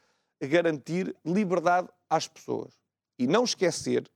garantir 0.47 1.15
liberdade 1.25 1.89
às 2.09 2.29
pessoas. 2.29 2.79
E 3.19 3.27
não 3.27 3.45
esquecer 3.45 4.11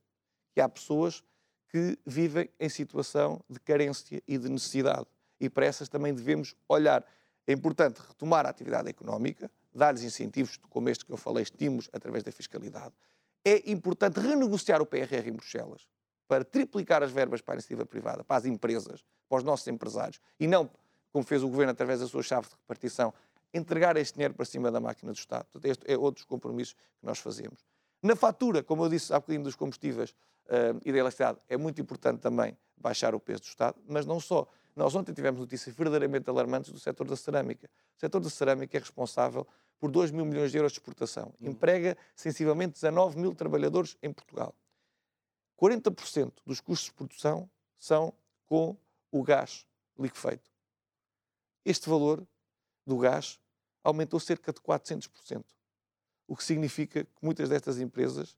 que 0.53 0.61
há 0.61 0.67
pessoas 0.67 1.23
que 1.69 1.97
vivem 2.05 2.49
em 2.59 2.69
situação 2.69 3.43
de 3.49 3.59
carência 3.59 4.21
e 4.27 4.37
de 4.37 4.49
necessidade. 4.49 5.05
E 5.39 5.49
para 5.49 5.65
essas 5.65 5.89
também 5.89 6.13
devemos 6.13 6.55
olhar. 6.67 7.05
É 7.45 7.53
importante 7.53 7.99
retomar 7.99 8.45
a 8.45 8.49
atividade 8.49 8.89
económica, 8.89 9.49
dar-lhes 9.73 10.03
incentivos, 10.03 10.57
como 10.69 10.89
este 10.89 11.05
que 11.05 11.11
eu 11.11 11.17
falei, 11.17 11.43
estímulos 11.43 11.89
através 11.93 12.23
da 12.23 12.31
fiscalidade. 12.31 12.93
É 13.45 13.69
importante 13.69 14.19
renegociar 14.19 14.81
o 14.81 14.85
PRR 14.85 15.27
em 15.27 15.33
Bruxelas 15.33 15.87
para 16.27 16.43
triplicar 16.43 17.03
as 17.03 17.11
verbas 17.11 17.41
para 17.41 17.53
a 17.53 17.55
iniciativa 17.55 17.85
privada, 17.85 18.23
para 18.23 18.37
as 18.37 18.45
empresas, 18.45 19.05
para 19.29 19.37
os 19.37 19.43
nossos 19.43 19.67
empresários, 19.67 20.19
e 20.39 20.47
não, 20.47 20.69
como 21.11 21.23
fez 21.23 21.41
o 21.41 21.47
Governo 21.47 21.71
através 21.71 21.99
da 21.99 22.07
sua 22.07 22.21
chave 22.21 22.47
de 22.47 22.55
repartição, 22.55 23.13
entregar 23.57 23.97
este 23.97 24.13
dinheiro 24.15 24.33
para 24.33 24.45
cima 24.45 24.71
da 24.71 24.79
máquina 24.79 25.11
do 25.11 25.17
Estado. 25.17 25.45
Portanto, 25.45 25.71
este 25.71 25.91
é 25.91 25.97
outro 25.97 26.21
dos 26.21 26.25
compromissos 26.25 26.73
que 26.73 27.05
nós 27.05 27.19
fazemos. 27.19 27.65
Na 28.01 28.15
fatura, 28.15 28.63
como 28.63 28.85
eu 28.85 28.89
disse 28.89 29.13
há 29.13 29.19
bocadinho 29.19 29.43
dos 29.43 29.55
combustíveis 29.55 30.11
uh, 30.45 30.79
e 30.85 30.91
da 30.91 30.99
eletricidade, 30.99 31.39
é 31.49 31.57
muito 31.57 31.81
importante 31.81 32.19
também 32.19 32.57
baixar 32.77 33.15
o 33.15 33.19
peso 33.19 33.41
do 33.41 33.47
Estado, 33.47 33.77
mas 33.87 34.05
não 34.05 34.19
só. 34.19 34.47
Nós 34.75 34.93
ontem 34.93 35.11
tivemos 35.11 35.39
notícias 35.39 35.75
verdadeiramente 35.75 36.29
alarmantes 36.29 36.71
do 36.71 36.79
setor 36.79 37.07
da 37.07 37.15
cerâmica. 37.15 37.67
O 37.95 37.99
setor 37.99 38.19
da 38.19 38.29
cerâmica 38.29 38.77
é 38.77 38.79
responsável 38.79 39.47
por 39.79 39.89
2 39.89 40.11
mil 40.11 40.25
milhões 40.25 40.51
de 40.51 40.57
euros 40.57 40.71
de 40.71 40.79
exportação. 40.79 41.33
Uhum. 41.41 41.49
Emprega 41.49 41.97
sensivelmente 42.15 42.73
19 42.73 43.17
mil 43.17 43.33
trabalhadores 43.33 43.97
em 44.03 44.13
Portugal. 44.13 44.53
40% 45.59 46.33
dos 46.45 46.61
custos 46.61 46.89
de 46.89 46.93
produção 46.93 47.49
são 47.79 48.13
com 48.45 48.77
o 49.11 49.23
gás 49.23 49.65
clique 49.95 50.17
feito. 50.17 50.51
Este 51.65 51.89
valor 51.89 52.25
do 52.85 52.97
gás 52.97 53.39
aumentou 53.87 54.19
cerca 54.19 54.51
de 54.51 54.59
400%, 54.59 55.43
o 56.27 56.35
que 56.35 56.43
significa 56.43 57.05
que 57.05 57.11
muitas 57.21 57.47
destas 57.47 57.79
empresas, 57.79 58.35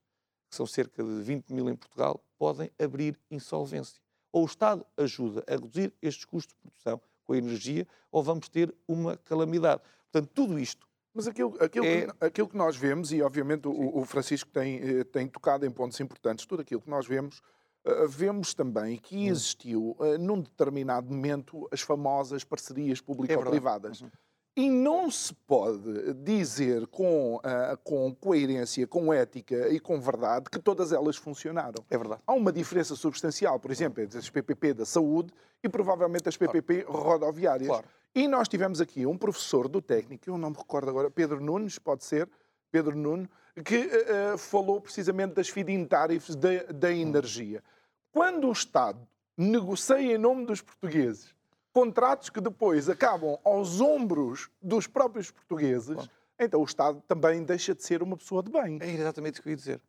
que 0.47 0.55
são 0.55 0.67
cerca 0.67 1.03
de 1.03 1.21
20 1.23 1.51
mil 1.51 1.67
em 1.67 1.75
Portugal, 1.75 2.23
podem 2.37 2.71
abrir 2.79 3.19
insolvência. 3.31 3.99
Ou 4.31 4.43
o 4.43 4.45
Estado 4.45 4.85
ajuda 4.95 5.43
a 5.47 5.53
reduzir 5.53 5.91
estes 6.03 6.23
custos 6.23 6.55
de 6.55 6.61
produção 6.61 7.01
com 7.23 7.33
a 7.33 7.37
energia, 7.37 7.87
ou 8.11 8.21
vamos 8.21 8.47
ter 8.47 8.73
uma 8.87 9.17
calamidade. 9.17 9.81
Portanto, 10.11 10.29
tudo 10.35 10.59
isto 10.59 10.87
mas 11.11 11.27
aquilo, 11.27 11.57
aquilo, 11.59 11.85
é... 11.85 12.05
que, 12.05 12.25
aquilo 12.25 12.47
que 12.47 12.55
nós 12.55 12.77
vemos, 12.77 13.11
e 13.11 13.21
obviamente 13.23 13.67
o, 13.67 13.97
o, 13.97 14.05
Francisco 14.05 14.49
tem, 14.51 14.77
eh, 14.77 15.03
tem 15.03 15.27
tocado 15.27 15.65
em 15.65 15.71
pontos 15.71 15.99
importantes, 15.99 16.45
tudo 16.45 16.61
aquilo 16.61 16.79
que 16.79 16.89
nós 16.89 17.07
vemos, 17.07 17.41
uh, 17.83 18.07
vemos 18.07 18.53
também 18.53 18.95
que 18.97 19.17
hum. 19.17 19.27
existiu, 19.27 19.97
uh, 19.99 20.17
num 20.19 20.39
determinado 20.39 21.11
momento, 21.11 21.67
as 21.71 21.81
famosas 21.81 22.43
parcerias 22.43 23.01
público-privadas. 23.01 24.03
É. 24.03 24.28
E 24.55 24.69
não 24.69 25.09
se 25.09 25.33
pode 25.33 26.13
dizer 26.15 26.85
com, 26.87 27.35
uh, 27.37 27.77
com 27.83 28.13
coerência, 28.13 28.85
com 28.85 29.13
ética 29.13 29.69
e 29.69 29.79
com 29.79 29.99
verdade 30.01 30.49
que 30.49 30.59
todas 30.59 30.91
elas 30.91 31.15
funcionaram. 31.15 31.83
É 31.89 31.97
verdade. 31.97 32.21
Há 32.27 32.33
uma 32.33 32.51
diferença 32.51 32.95
substancial, 32.95 33.59
por 33.59 33.71
exemplo, 33.71 34.03
entre 34.03 34.17
as 34.17 34.29
PPP 34.29 34.73
da 34.73 34.85
saúde 34.85 35.31
e 35.63 35.69
provavelmente 35.69 36.27
as 36.27 36.35
PPP 36.35 36.83
claro. 36.83 37.01
rodoviárias. 37.01 37.69
Claro. 37.69 37.85
E 38.13 38.27
nós 38.27 38.47
tivemos 38.47 38.81
aqui 38.81 39.05
um 39.05 39.17
professor 39.17 39.67
do 39.67 39.81
técnico, 39.81 40.29
eu 40.29 40.37
não 40.37 40.49
me 40.49 40.57
recordo 40.57 40.89
agora, 40.89 41.11
Pedro 41.11 41.39
Nunes, 41.39 41.77
pode 41.77 42.03
ser, 42.03 42.27
Pedro 42.71 42.95
Nunes, 42.95 43.29
que 43.63 43.85
uh, 43.85 44.37
falou 44.37 44.81
precisamente 44.81 45.35
das 45.35 45.47
feed-in 45.49 45.85
tariffs 45.85 46.35
da, 46.35 46.63
da 46.73 46.91
energia. 46.91 47.63
Quando 48.11 48.47
o 48.47 48.51
Estado 48.51 48.99
negocia 49.37 50.15
em 50.15 50.17
nome 50.17 50.45
dos 50.45 50.61
portugueses 50.61 51.33
contratos 51.73 52.29
que 52.29 52.41
depois 52.41 52.89
acabam 52.89 53.37
aos 53.43 53.79
ombros 53.79 54.49
dos 54.61 54.87
próprios 54.87 55.31
portugueses, 55.31 55.95
Bom. 55.95 56.07
então 56.39 56.61
o 56.61 56.65
Estado 56.65 57.01
também 57.07 57.43
deixa 57.43 57.75
de 57.75 57.83
ser 57.83 58.01
uma 58.01 58.17
pessoa 58.17 58.41
de 58.41 58.51
bem. 58.51 58.79
É 58.81 58.89
exatamente 58.89 59.35
isso 59.35 59.43
que 59.43 59.49
eu 59.49 59.51
ia 59.51 59.57
dizer. 59.57 59.81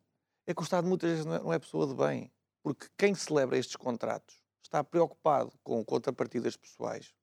É 0.45 0.53
que 0.53 0.61
o 0.61 0.63
Estado 0.63 0.87
muitas 0.87 1.09
vezes 1.09 1.25
não 1.25 1.51
é, 1.51 1.55
é 1.55 1.59
pessoa 1.59 1.87
de 1.87 1.93
bem, 1.93 2.31
porque 2.63 2.87
quem 2.97 3.15
celebra 3.15 3.57
estes 3.57 3.75
contratos 3.75 4.41
está 4.63 4.83
preocupado 4.83 5.51
com 5.63 5.83
contrapartidas 5.83 6.55
pessoais 6.55 7.13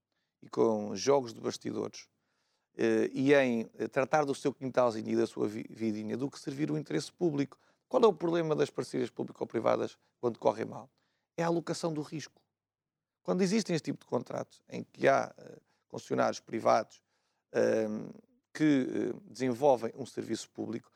e 0.42 0.48
com 0.48 0.94
jogos 0.94 1.32
de 1.32 1.40
bastidores 1.40 2.08
eh, 2.76 3.10
e 3.12 3.34
em 3.34 3.68
eh, 3.78 3.88
tratar 3.88 4.24
do 4.24 4.34
seu 4.34 4.52
quintalzinho 4.52 5.08
e 5.08 5.16
da 5.16 5.26
sua 5.26 5.48
vidinha 5.48 6.16
do 6.16 6.30
que 6.30 6.38
servir 6.38 6.70
o 6.70 6.78
interesse 6.78 7.12
público. 7.12 7.58
Qual 7.88 8.02
é 8.02 8.06
o 8.06 8.12
problema 8.12 8.54
das 8.54 8.70
parcerias 8.70 9.10
público-privadas 9.10 9.96
quando 10.20 10.38
correm 10.38 10.66
mal? 10.66 10.90
É 11.36 11.42
a 11.42 11.46
alocação 11.46 11.92
do 11.92 12.02
risco. 12.02 12.40
Quando 13.28 13.42
existem 13.42 13.76
este 13.76 13.92
tipo 13.92 14.06
de 14.06 14.06
contratos 14.06 14.62
em 14.70 14.82
que 14.82 15.06
há 15.06 15.30
uh, 15.38 15.60
concessionários 15.86 16.40
privados 16.40 17.02
uh, 17.52 18.22
que 18.54 19.12
uh, 19.12 19.20
desenvolvem 19.30 19.92
um 19.98 20.06
serviço 20.06 20.48
público, 20.48 20.90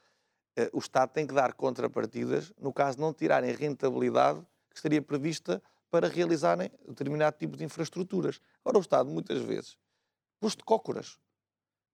o 0.73 0.79
Estado 0.79 1.11
tem 1.11 1.27
que 1.27 1.35
dar 1.35 1.53
contrapartidas 1.53 2.51
no 2.59 2.73
caso 2.73 2.97
de 2.97 3.03
não 3.03 3.13
tirarem 3.13 3.53
rentabilidade 3.53 4.41
que 4.71 4.77
estaria 4.77 5.03
prevista 5.03 5.63
para 5.91 6.09
realizarem 6.09 6.71
determinado 6.89 7.37
tipo 7.37 7.55
de 7.55 7.65
infraestruturas. 7.65 8.41
Ora, 8.65 8.79
o 8.79 8.81
Estado, 8.81 9.11
muitas 9.11 9.43
vezes, 9.43 9.77
posto 10.41 10.65
cócoras, 10.65 11.19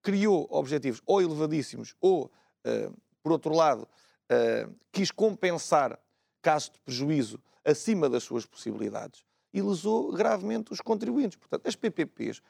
criou 0.03 0.47
objetivos 0.51 1.03
ou 1.05 1.21
elevadíssimos 1.21 1.95
ou, 2.01 2.33
por 3.23 3.31
outro 3.31 3.55
lado, 3.55 3.89
quis 4.91 5.13
compensar 5.13 5.97
casos 6.43 6.71
de 6.71 6.81
prejuízo 6.81 7.41
acima 7.65 8.09
das 8.09 8.25
suas 8.25 8.45
possibilidades 8.45 9.28
e 9.53 9.63
lesou 9.63 10.13
gravemente 10.13 10.73
os 10.73 10.81
contribuintes. 10.81 11.37
Portanto, 11.37 11.67
as 11.67 11.77
PPPs 11.77 12.41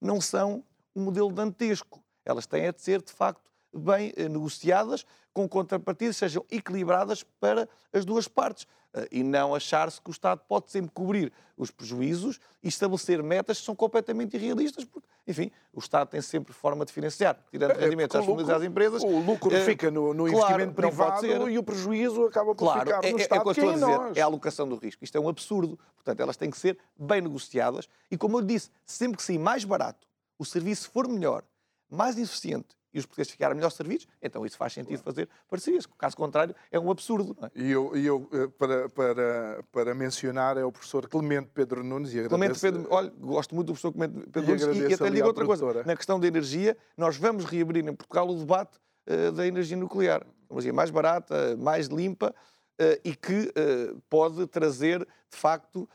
não 0.00 0.20
são 0.20 0.64
um 0.94 1.02
modelo 1.02 1.32
dantesco. 1.32 2.02
Elas 2.24 2.46
têm 2.46 2.66
a 2.66 2.72
de 2.72 2.82
ser, 2.82 3.02
de 3.02 3.12
facto, 3.12 3.49
bem 3.72 4.12
uh, 4.16 4.28
negociadas, 4.28 5.04
com 5.32 5.48
contrapartidas, 5.48 6.16
sejam 6.16 6.44
equilibradas 6.50 7.22
para 7.40 7.68
as 7.92 8.04
duas 8.04 8.26
partes. 8.28 8.66
Eh, 8.92 9.08
e 9.12 9.22
não 9.22 9.54
achar-se 9.54 10.00
que 10.00 10.10
o 10.10 10.12
Estado 10.12 10.40
pode 10.48 10.70
sempre 10.70 10.90
cobrir 10.92 11.32
os 11.56 11.70
prejuízos 11.70 12.40
e 12.62 12.68
estabelecer 12.68 13.22
metas 13.22 13.60
que 13.60 13.64
são 13.64 13.76
completamente 13.76 14.36
irrealistas, 14.36 14.84
porque, 14.84 15.06
enfim, 15.28 15.50
o 15.72 15.78
Estado 15.78 16.08
tem 16.08 16.20
sempre 16.20 16.52
forma 16.52 16.84
de 16.84 16.92
financiar, 16.92 17.38
tirando 17.50 17.72
é, 17.72 17.74
rendimentos 17.74 18.16
às 18.16 18.24
famílias 18.24 18.48
e 18.48 18.52
às 18.52 18.62
empresas. 18.62 19.02
O 19.02 19.20
lucro 19.20 19.54
é, 19.54 19.64
fica 19.64 19.90
no, 19.90 20.12
no 20.12 20.24
claro, 20.24 20.62
investimento 20.62 20.74
privado 20.74 21.50
e 21.50 21.58
o 21.58 21.62
prejuízo 21.62 22.24
acaba 22.24 22.54
por 22.54 22.64
claro, 22.64 22.80
ficar 22.80 23.02
no 23.02 23.18
é, 23.18 23.22
Estado. 23.22 23.38
É 23.38 23.40
o 23.40 23.42
que 23.42 23.48
eu 23.48 23.52
estou 23.52 23.70
a 23.70 23.74
dizer, 23.74 23.86
nós. 23.86 24.16
é 24.16 24.20
a 24.20 24.24
alocação 24.24 24.68
do 24.68 24.76
risco. 24.76 25.04
Isto 25.04 25.16
é 25.16 25.20
um 25.20 25.28
absurdo. 25.28 25.78
Portanto, 25.94 26.20
elas 26.20 26.36
têm 26.36 26.50
que 26.50 26.58
ser 26.58 26.76
bem 26.98 27.20
negociadas 27.20 27.88
e, 28.10 28.16
como 28.16 28.38
eu 28.38 28.42
disse, 28.42 28.70
sempre 28.84 29.18
que 29.18 29.22
sair 29.22 29.38
mais 29.38 29.64
barato, 29.64 30.08
o 30.38 30.44
serviço 30.44 30.90
for 30.90 31.06
melhor, 31.06 31.44
mais 31.88 32.18
eficiente 32.18 32.79
e 32.92 32.98
os 32.98 33.06
portugueses 33.06 33.32
ficarem 33.32 33.56
melhor 33.56 33.70
servidos, 33.70 34.06
então 34.20 34.44
isso 34.44 34.56
faz 34.56 34.72
sentido 34.72 35.02
fazer 35.02 35.28
parcerias. 35.48 35.86
Caso 35.98 36.16
contrário, 36.16 36.54
é 36.70 36.78
um 36.78 36.90
absurdo. 36.90 37.36
É? 37.42 37.50
E 37.54 37.70
eu, 37.70 37.96
eu 37.96 38.28
eh, 38.32 38.48
para, 38.58 38.88
para, 38.88 39.64
para 39.72 39.94
mencionar, 39.94 40.56
é 40.56 40.64
o 40.64 40.72
professor 40.72 41.08
Clemente 41.08 41.50
Pedro 41.54 41.84
Nunes. 41.84 42.14
E 42.14 42.28
Clemente 42.28 42.58
Pedro, 42.60 42.86
olha, 42.90 43.10
gosto 43.18 43.54
muito 43.54 43.68
do 43.68 43.72
professor 43.72 43.92
Clemente 43.92 44.26
Pedro 44.30 44.50
Nunes. 44.50 44.76
E, 44.76 44.90
e 44.90 44.94
até 44.94 45.10
digo 45.10 45.26
outra 45.26 45.46
coisa. 45.46 45.84
Na 45.84 45.96
questão 45.96 46.18
da 46.18 46.26
energia, 46.26 46.76
nós 46.96 47.16
vamos 47.16 47.44
reabrir 47.44 47.86
em 47.86 47.94
Portugal 47.94 48.28
o 48.28 48.34
debate 48.34 48.78
uh, 49.06 49.32
da 49.32 49.46
energia 49.46 49.76
nuclear. 49.76 50.26
Uma 50.48 50.56
energia 50.56 50.72
mais 50.72 50.90
barata, 50.90 51.56
mais 51.56 51.86
limpa 51.86 52.34
uh, 52.80 53.00
e 53.04 53.14
que 53.14 53.52
uh, 53.56 54.00
pode 54.08 54.46
trazer, 54.46 55.00
de 55.00 55.36
facto, 55.36 55.88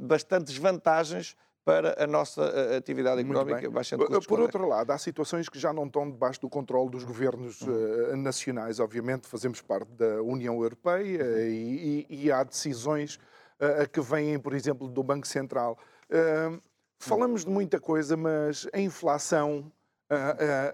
bastantes 0.00 0.56
vantagens 0.56 1.36
para 1.64 2.02
a 2.02 2.06
nossa 2.06 2.76
atividade 2.76 3.22
económica 3.22 3.70
custos. 4.06 4.26
Por 4.26 4.40
outro 4.40 4.68
lado, 4.68 4.90
há 4.90 4.98
situações 4.98 5.48
que 5.48 5.58
já 5.58 5.72
não 5.72 5.86
estão 5.86 6.10
debaixo 6.10 6.40
do 6.40 6.48
controle 6.48 6.90
dos 6.90 7.04
governos 7.04 7.62
uh, 7.62 8.16
nacionais. 8.16 8.78
Obviamente, 8.78 9.26
fazemos 9.26 9.62
parte 9.62 9.90
da 9.92 10.22
União 10.22 10.62
Europeia 10.62 11.24
uhum. 11.24 11.38
e, 11.48 12.06
e, 12.10 12.24
e, 12.26 12.32
há 12.32 12.44
decisões 12.44 13.16
uh, 13.58 13.88
que 13.90 14.00
vêm, 14.00 14.38
por 14.38 14.52
exemplo, 14.52 14.88
do 14.88 15.02
Banco 15.02 15.26
Central. 15.26 15.78
Uh, 16.10 16.60
falamos 16.98 17.46
de 17.46 17.50
muita 17.50 17.80
coisa, 17.80 18.14
mas 18.16 18.68
a 18.72 18.78
inflação 18.78 19.72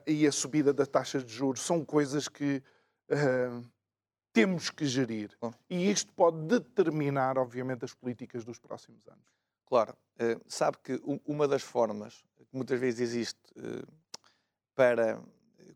e 0.06 0.26
a 0.26 0.32
subida 0.32 0.70
da 0.70 0.84
taxa 0.84 1.22
de 1.22 1.32
juros 1.32 1.62
são 1.62 1.82
coisas 1.82 2.28
que 2.28 2.62
temos 4.32 4.68
que 4.68 4.84
gerir. 4.84 5.30
E 5.70 5.90
isto 5.90 6.12
pode 6.12 6.36
determinar, 6.42 7.38
obviamente, 7.38 7.84
as 7.84 7.94
políticas 7.94 8.44
dos 8.44 8.58
próximos 8.58 9.06
anos. 9.08 9.39
Claro, 9.70 9.92
uh, 9.92 10.40
sabe 10.48 10.78
que 10.82 11.00
uma 11.24 11.46
das 11.46 11.62
formas 11.62 12.24
que 12.36 12.56
muitas 12.56 12.78
vezes 12.80 13.00
existe 13.00 13.38
uh, 13.56 13.86
para 14.74 15.22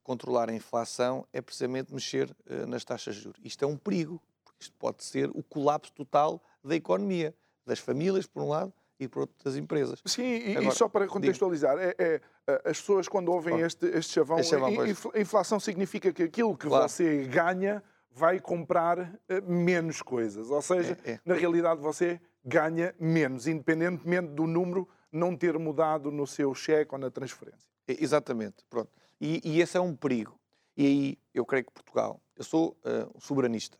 controlar 0.03 0.51
a 0.51 0.53
inflação 0.53 1.25
é 1.33 1.41
precisamente 1.41 1.95
mexer 1.95 2.35
nas 2.67 2.85
taxas 2.85 3.15
de 3.15 3.23
juros. 3.23 3.41
Isto 3.43 3.65
é 3.65 3.69
um 3.69 3.77
perigo, 3.77 4.21
porque 4.45 4.65
isto 4.65 4.75
pode 4.77 5.03
ser 5.03 5.31
o 5.31 5.43
colapso 5.43 5.93
total 5.93 6.43
da 6.63 6.75
economia, 6.75 7.35
das 7.65 7.79
famílias, 7.79 8.27
por 8.27 8.43
um 8.43 8.49
lado, 8.49 8.73
e 8.99 9.09
por 9.09 9.21
outro, 9.21 9.37
das 9.45 9.57
empresas. 9.57 10.01
Sim, 10.05 10.23
e, 10.23 10.57
Agora, 10.57 10.69
e 10.69 10.77
só 10.77 10.89
para 10.89 11.07
contextualizar, 11.07 11.79
é, 11.79 11.95
é, 11.99 12.21
as 12.65 12.81
pessoas 12.81 13.09
quando 13.09 13.31
ouvem 13.31 13.61
este, 13.61 13.87
este 13.87 14.13
chavão, 14.13 14.39
este 14.39 14.51
chavão 14.51 14.71
a 15.15 15.21
inflação 15.21 15.59
significa 15.61 16.13
que 16.13 16.25
aquilo 16.25 16.57
que 16.57 16.67
claro. 16.67 16.89
você 16.89 17.25
ganha 17.25 17.83
vai 18.11 18.39
comprar 18.39 19.19
menos 19.47 20.03
coisas. 20.03 20.51
Ou 20.51 20.63
seja, 20.63 20.99
é, 21.05 21.13
é. 21.13 21.21
na 21.25 21.35
realidade 21.35 21.81
você 21.81 22.21
ganha 22.45 22.95
menos, 22.99 23.47
independentemente 23.47 24.29
do 24.29 24.47
número 24.47 24.89
não 25.11 25.37
ter 25.37 25.59
mudado 25.59 26.11
no 26.11 26.27
seu 26.27 26.55
cheque 26.55 26.95
ou 26.95 26.99
na 26.99 27.11
transferência. 27.11 27.69
Exatamente, 27.87 28.65
pronto. 28.69 28.91
E, 29.21 29.41
e 29.45 29.61
esse 29.61 29.77
é 29.77 29.81
um 29.81 29.95
perigo. 29.95 30.39
E 30.77 30.87
aí 30.87 31.19
eu 31.33 31.47
creio 31.47 31.65
que 31.65 31.73
Portugal, 31.73 32.21
eu 32.37 32.45
sou 32.45 32.77
uh, 32.85 33.21
soberanista, 33.21 33.79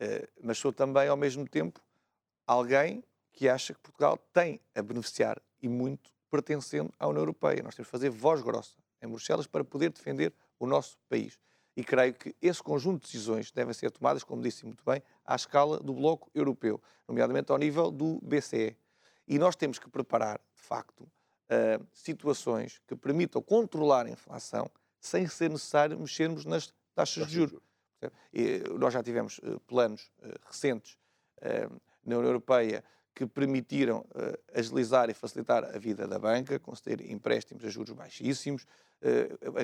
uh, 0.00 0.28
mas 0.42 0.58
sou 0.58 0.72
também 0.72 1.08
ao 1.08 1.16
mesmo 1.16 1.46
tempo 1.48 1.80
alguém 2.46 3.02
que 3.32 3.48
acha 3.48 3.74
que 3.74 3.80
Portugal 3.80 4.18
tem 4.32 4.60
a 4.74 4.82
beneficiar 4.82 5.40
e 5.60 5.68
muito 5.68 6.10
pertencendo 6.30 6.92
à 6.98 7.08
União 7.08 7.22
Europeia. 7.22 7.62
Nós 7.62 7.74
temos 7.74 7.88
que 7.88 7.92
fazer 7.92 8.10
voz 8.10 8.40
grossa 8.40 8.76
em 9.02 9.08
Bruxelas 9.08 9.46
para 9.46 9.64
poder 9.64 9.90
defender 9.90 10.32
o 10.58 10.66
nosso 10.66 10.96
país. 11.08 11.38
E 11.76 11.82
creio 11.82 12.14
que 12.14 12.34
esse 12.40 12.62
conjunto 12.62 13.00
de 13.02 13.12
decisões 13.12 13.50
devem 13.50 13.72
ser 13.72 13.90
tomadas, 13.90 14.22
como 14.22 14.42
disse 14.42 14.64
muito 14.66 14.84
bem, 14.84 15.02
à 15.24 15.34
escala 15.34 15.78
do 15.78 15.94
Bloco 15.94 16.30
Europeu, 16.34 16.80
nomeadamente 17.08 17.50
ao 17.50 17.58
nível 17.58 17.90
do 17.90 18.20
BCE. 18.22 18.76
E 19.26 19.38
nós 19.38 19.56
temos 19.56 19.78
que 19.78 19.88
preparar, 19.88 20.38
de 20.54 20.62
facto, 20.62 21.02
uh, 21.02 21.86
situações 21.92 22.80
que 22.86 22.94
permitam 22.94 23.40
controlar 23.40 24.06
a 24.06 24.10
inflação 24.10 24.70
sem 25.00 25.26
ser 25.26 25.50
necessário 25.50 25.98
mexermos 25.98 26.44
nas 26.44 26.72
taxas 26.94 27.26
de 27.26 27.34
juros. 27.34 27.62
E 28.32 28.58
nós 28.78 28.92
já 28.92 29.02
tivemos 29.02 29.38
uh, 29.38 29.58
planos 29.60 30.10
uh, 30.18 30.38
recentes 30.46 30.98
na 32.04 32.16
União 32.16 32.22
Europeia 32.22 32.84
que 33.14 33.26
permitiram 33.26 34.06
agilizar 34.54 35.10
e 35.10 35.14
facilitar 35.14 35.64
a 35.64 35.78
vida 35.78 36.06
da 36.08 36.18
banca, 36.18 36.58
conceder 36.58 37.10
empréstimos 37.10 37.64
a 37.64 37.68
juros 37.68 37.92
baixíssimos, 37.92 38.66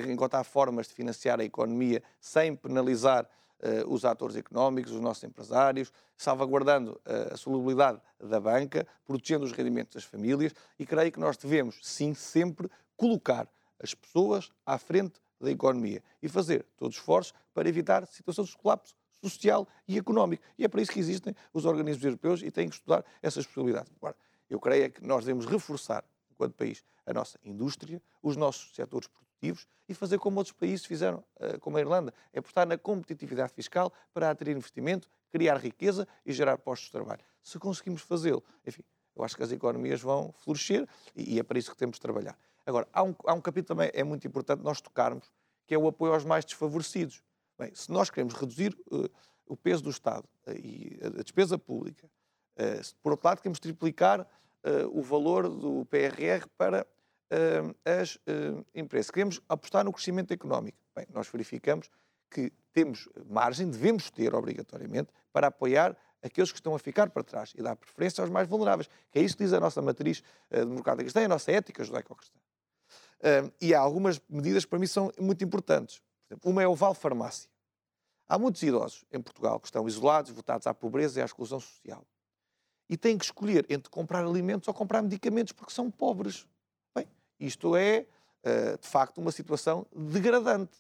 encontrar 0.09 0.44
formas 0.44 0.88
de 0.88 0.94
financiar 0.94 1.40
a 1.40 1.44
economia 1.44 2.03
sem 2.20 2.55
penalizar 2.55 3.28
uh, 3.61 3.92
os 3.92 4.05
atores 4.05 4.36
económicos, 4.36 4.92
os 4.92 5.01
nossos 5.01 5.24
empresários, 5.24 5.92
salvaguardando 6.16 7.01
uh, 7.07 7.34
a 7.34 7.36
solubilidade 7.36 8.01
da 8.18 8.40
banca, 8.40 8.86
protegendo 9.05 9.44
os 9.44 9.53
rendimentos 9.53 9.94
das 9.94 10.05
famílias. 10.05 10.53
E 10.78 10.86
creio 10.86 11.12
que 11.12 11.20
nós 11.20 11.36
devemos, 11.36 11.78
sim, 11.82 12.14
sempre 12.14 12.70
colocar 12.96 13.49
as 13.80 13.94
pessoas 13.94 14.51
à 14.66 14.78
frente 14.78 15.20
da 15.40 15.51
economia 15.51 16.03
e 16.20 16.28
fazer 16.28 16.66
todos 16.76 16.96
os 16.96 17.01
esforços 17.01 17.34
para 17.55 17.68
evitar 17.68 18.07
situações 18.07 18.49
de 18.49 18.57
colapso 18.57 18.94
social 19.22 19.66
e 19.86 19.98
económico. 19.98 20.42
E 20.58 20.64
é 20.64 20.68
para 20.68 20.80
isso 20.80 20.92
que 20.92 21.00
existem 21.00 21.34
os 21.52 21.64
organismos 21.64 22.04
europeus 22.04 22.42
e 22.42 22.50
têm 22.50 22.68
que 22.68 22.74
estudar 22.74 23.04
essas 23.22 23.46
possibilidades. 23.46 23.92
Agora, 23.96 24.16
eu 24.48 24.58
creio 24.58 24.84
é 24.84 24.88
que 24.88 25.04
nós 25.04 25.24
devemos 25.24 25.46
reforçar, 25.46 26.04
enquanto 26.30 26.54
país, 26.54 26.82
a 27.04 27.12
nossa 27.12 27.38
indústria, 27.42 28.00
os 28.22 28.36
nossos 28.36 28.74
setores 28.74 29.08
produtivos 29.08 29.66
e 29.88 29.94
fazer 29.94 30.18
como 30.18 30.38
outros 30.38 30.54
países 30.54 30.84
fizeram, 30.84 31.24
eh, 31.40 31.58
como 31.58 31.76
a 31.76 31.80
Irlanda, 31.80 32.12
é 32.32 32.38
apostar 32.38 32.66
na 32.66 32.76
competitividade 32.76 33.52
fiscal 33.52 33.92
para 34.12 34.30
atrair 34.30 34.56
investimento, 34.56 35.08
criar 35.30 35.56
riqueza 35.56 36.06
e 36.24 36.32
gerar 36.32 36.58
postos 36.58 36.86
de 36.86 36.92
trabalho. 36.92 37.22
Se 37.42 37.58
conseguimos 37.58 38.02
fazê-lo, 38.02 38.42
enfim, 38.66 38.82
eu 39.16 39.24
acho 39.24 39.36
que 39.36 39.42
as 39.42 39.50
economias 39.50 40.00
vão 40.00 40.32
florescer 40.38 40.86
e 41.14 41.38
é 41.38 41.42
para 41.42 41.58
isso 41.58 41.70
que 41.70 41.76
temos 41.76 41.96
de 41.96 42.00
trabalhar. 42.00 42.38
Agora, 42.64 42.86
há 42.92 43.02
um, 43.02 43.14
há 43.24 43.32
um 43.32 43.40
capítulo 43.40 43.76
também 43.76 43.90
é 43.94 44.04
muito 44.04 44.26
importante 44.26 44.62
nós 44.62 44.80
tocarmos, 44.80 45.32
que 45.66 45.74
é 45.74 45.78
o 45.78 45.88
apoio 45.88 46.12
aos 46.12 46.24
mais 46.24 46.44
desfavorecidos. 46.44 47.22
Bem, 47.59 47.74
se 47.74 47.90
nós 47.90 48.09
queremos 48.09 48.34
reduzir 48.34 48.72
uh, 48.92 49.11
o 49.44 49.56
peso 49.56 49.82
do 49.82 49.90
Estado 49.90 50.24
uh, 50.46 50.52
e 50.52 50.96
a 51.02 51.22
despesa 51.22 51.59
pública, 51.59 52.09
uh, 52.56 52.84
se, 52.84 52.94
por 53.02 53.11
outro 53.11 53.26
lado, 53.26 53.40
queremos 53.40 53.59
triplicar 53.59 54.26
o 54.92 55.00
valor 55.00 55.48
do 55.48 55.86
PRR 55.86 56.46
para 56.59 56.86
as 57.86 58.18
empresas, 58.74 59.09
queremos 59.11 59.40
apostar 59.48 59.84
no 59.84 59.92
crescimento 59.92 60.32
económico. 60.32 60.76
Bem, 60.94 61.06
nós 61.14 61.28
verificamos 61.28 61.88
que 62.28 62.52
temos 62.72 63.09
margem, 63.30 63.70
devemos 63.70 64.11
ter 64.11 64.34
obrigatoriamente, 64.34 65.11
para 65.32 65.46
apoiar 65.46 65.96
aqueles 66.20 66.50
que 66.50 66.59
estão 66.59 66.74
a 66.74 66.78
ficar 66.78 67.09
para 67.09 67.22
trás 67.22 67.54
e 67.56 67.62
dar 67.62 67.76
preferência 67.76 68.20
aos 68.20 68.28
mais 68.28 68.48
vulneráveis, 68.48 68.90
que 69.11 69.20
é 69.20 69.22
isso 69.22 69.36
que 69.36 69.44
diz 69.44 69.52
a 69.52 69.61
nossa 69.61 69.80
matriz 69.80 70.22
democrática 70.50 71.04
cristã 71.04 71.22
e 71.22 71.24
a 71.24 71.28
nossa 71.28 71.52
ética 71.52 71.84
judaico-cristã. 71.84 72.38
e 73.61 73.72
há 73.72 73.80
algumas 73.80 74.20
medidas 74.28 74.64
que 74.64 74.70
para 74.70 74.80
mim 74.80 74.88
são 74.88 75.11
muito 75.18 75.42
importantes. 75.42 76.02
Exemplo, 76.31 76.51
uma 76.51 76.62
é 76.62 76.68
o 76.68 76.74
Val 76.74 76.95
Farmácia. 76.95 77.51
Há 78.29 78.39
muitos 78.39 78.62
idosos 78.62 79.05
em 79.11 79.20
Portugal 79.20 79.59
que 79.59 79.66
estão 79.66 79.89
isolados, 79.89 80.31
votados 80.31 80.66
à 80.66 80.74
pobreza 80.74 81.18
e 81.18 81.22
à 81.22 81.24
exclusão 81.24 81.59
social. 81.59 82.05
E 82.89 82.97
têm 82.97 83.16
que 83.16 83.24
escolher 83.24 83.64
entre 83.70 83.91
comprar 83.91 84.24
alimentos 84.24 84.68
ou 84.68 84.74
comprar 84.74 85.03
medicamentos 85.03 85.53
porque 85.53 85.72
são 85.72 85.91
pobres. 85.91 86.47
Bem, 86.95 87.07
isto 87.41 87.74
é, 87.74 88.07
eh, 88.43 88.76
de 88.76 88.87
facto, 88.87 89.18
uma 89.18 89.33
situação 89.33 89.87
degradante 89.95 90.79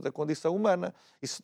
da, 0.00 0.12
condição 0.12 0.54
humana. 0.54 0.94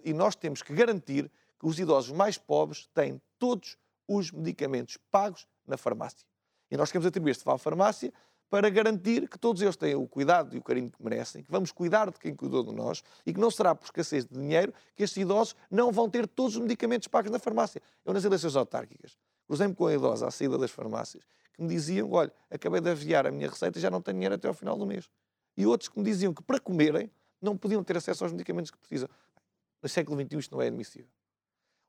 E 0.05 0.12
nós 0.12 0.35
temos 0.35 0.62
que 0.62 0.74
garantir 0.74 1.30
que 1.59 1.66
os 1.66 1.78
idosos 1.78 2.11
mais 2.11 2.37
pobres 2.37 2.87
têm 2.95 3.20
todos 3.39 3.78
os 4.07 4.30
medicamentos 4.30 4.99
pagos 5.11 5.47
na 5.66 5.78
farmácia. 5.78 6.26
E 6.70 6.76
nós 6.76 6.91
queremos 6.91 7.07
atribuir 7.07 7.33
este 7.33 7.45
Val 7.45 7.59
Farmácia 7.59 8.12
para 8.53 8.68
garantir 8.68 9.26
que 9.30 9.38
todos 9.38 9.62
eles 9.62 9.76
têm 9.76 9.94
o 9.94 10.07
cuidado 10.07 10.55
e 10.55 10.59
o 10.59 10.62
carinho 10.62 10.90
que 10.90 11.03
merecem, 11.03 11.42
que 11.42 11.50
vamos 11.50 11.72
cuidar 11.72 12.11
de 12.11 12.18
quem 12.18 12.34
cuidou 12.36 12.62
de 12.62 12.70
nós 12.70 13.03
e 13.24 13.32
que 13.32 13.40
não 13.40 13.50
será 13.50 13.74
por 13.74 13.86
escassez 13.86 14.26
de 14.26 14.38
dinheiro 14.38 14.74
que 14.94 15.03
estes 15.03 15.22
idosos 15.22 15.57
não 15.70 15.90
vão 15.90 16.07
ter 16.07 16.28
todos 16.28 16.57
os 16.57 16.61
medicamentos 16.61 17.09
pagos 17.09 17.30
na 17.30 17.38
farmácia. 17.38 17.80
Eu, 18.05 18.12
nas 18.12 18.26
eleições 18.26 18.55
autárquicas, 18.55 19.16
cruzei-me 19.46 19.74
com 19.74 19.86
a 19.86 19.94
idosa 19.94 20.28
à 20.28 20.30
saída 20.30 20.59
das 20.59 20.70
farmácias 20.70 21.24
que 21.55 21.62
me 21.62 21.68
diziam: 21.70 22.12
olha, 22.12 22.30
acabei 22.50 22.82
de 22.82 22.90
aviar 22.90 23.26
a 23.26 23.30
minha 23.30 23.48
receita 23.48 23.78
e 23.78 23.80
já 23.80 23.90
não 23.90 24.03
tenho 24.03 24.16
dinheiro 24.16 24.34
até 24.34 24.48
ao 24.48 24.53
final 24.53 24.76
do 24.76 24.84
mês. 24.84 25.09
E 25.57 25.64
outros 25.64 25.88
que 25.88 25.98
me 25.98 26.05
diziam 26.05 26.34
que 26.34 26.42
para 26.42 26.61
comerem 26.61 27.11
não 27.40 27.57
podiam 27.57 27.82
ter 27.82 27.96
acesso 27.96 28.22
aos 28.22 28.34
medicamentos 28.34 28.70
que 28.70 28.76
precisam. 28.76 29.09
No 29.82 29.88
século 29.88 30.20
XXI 30.20 30.38
isto 30.38 30.55
não 30.55 30.61
é 30.61 30.66
admissível. 30.66 31.09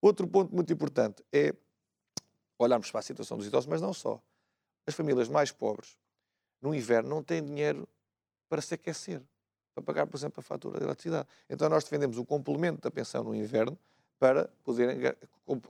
Outro 0.02 0.26
ponto 0.26 0.56
muito 0.56 0.72
importante 0.72 1.26
é 1.30 1.54
olharmos 2.58 2.90
para 2.90 3.02
a 3.02 3.04
situação 3.04 3.38
dos 3.38 3.48
idosos, 3.48 3.68
mas 3.68 3.82
não 3.82 3.94
só. 3.94 4.18
As 4.88 4.96
famílias 4.96 5.28
mais 5.28 5.52
pobres 5.52 6.02
no 6.64 6.74
inverno 6.74 7.10
não 7.10 7.22
têm 7.22 7.44
dinheiro 7.44 7.88
para 8.48 8.62
se 8.62 8.74
aquecer, 8.74 9.22
para 9.76 9.84
pagar, 9.84 10.08
por 10.08 10.18
exemplo, 10.18 10.40
a 10.40 10.42
fatura 10.42 10.80
de 10.80 10.86
eletricidade. 10.86 11.28
Então 11.50 11.68
nós 11.68 11.84
defendemos 11.84 12.18
o 12.18 12.26
complemento 12.26 12.82
da 12.82 12.90
pensão 12.90 13.24
no 13.24 13.36
inverno 13.36 13.78
para 14.18 14.50
poderem 14.64 14.98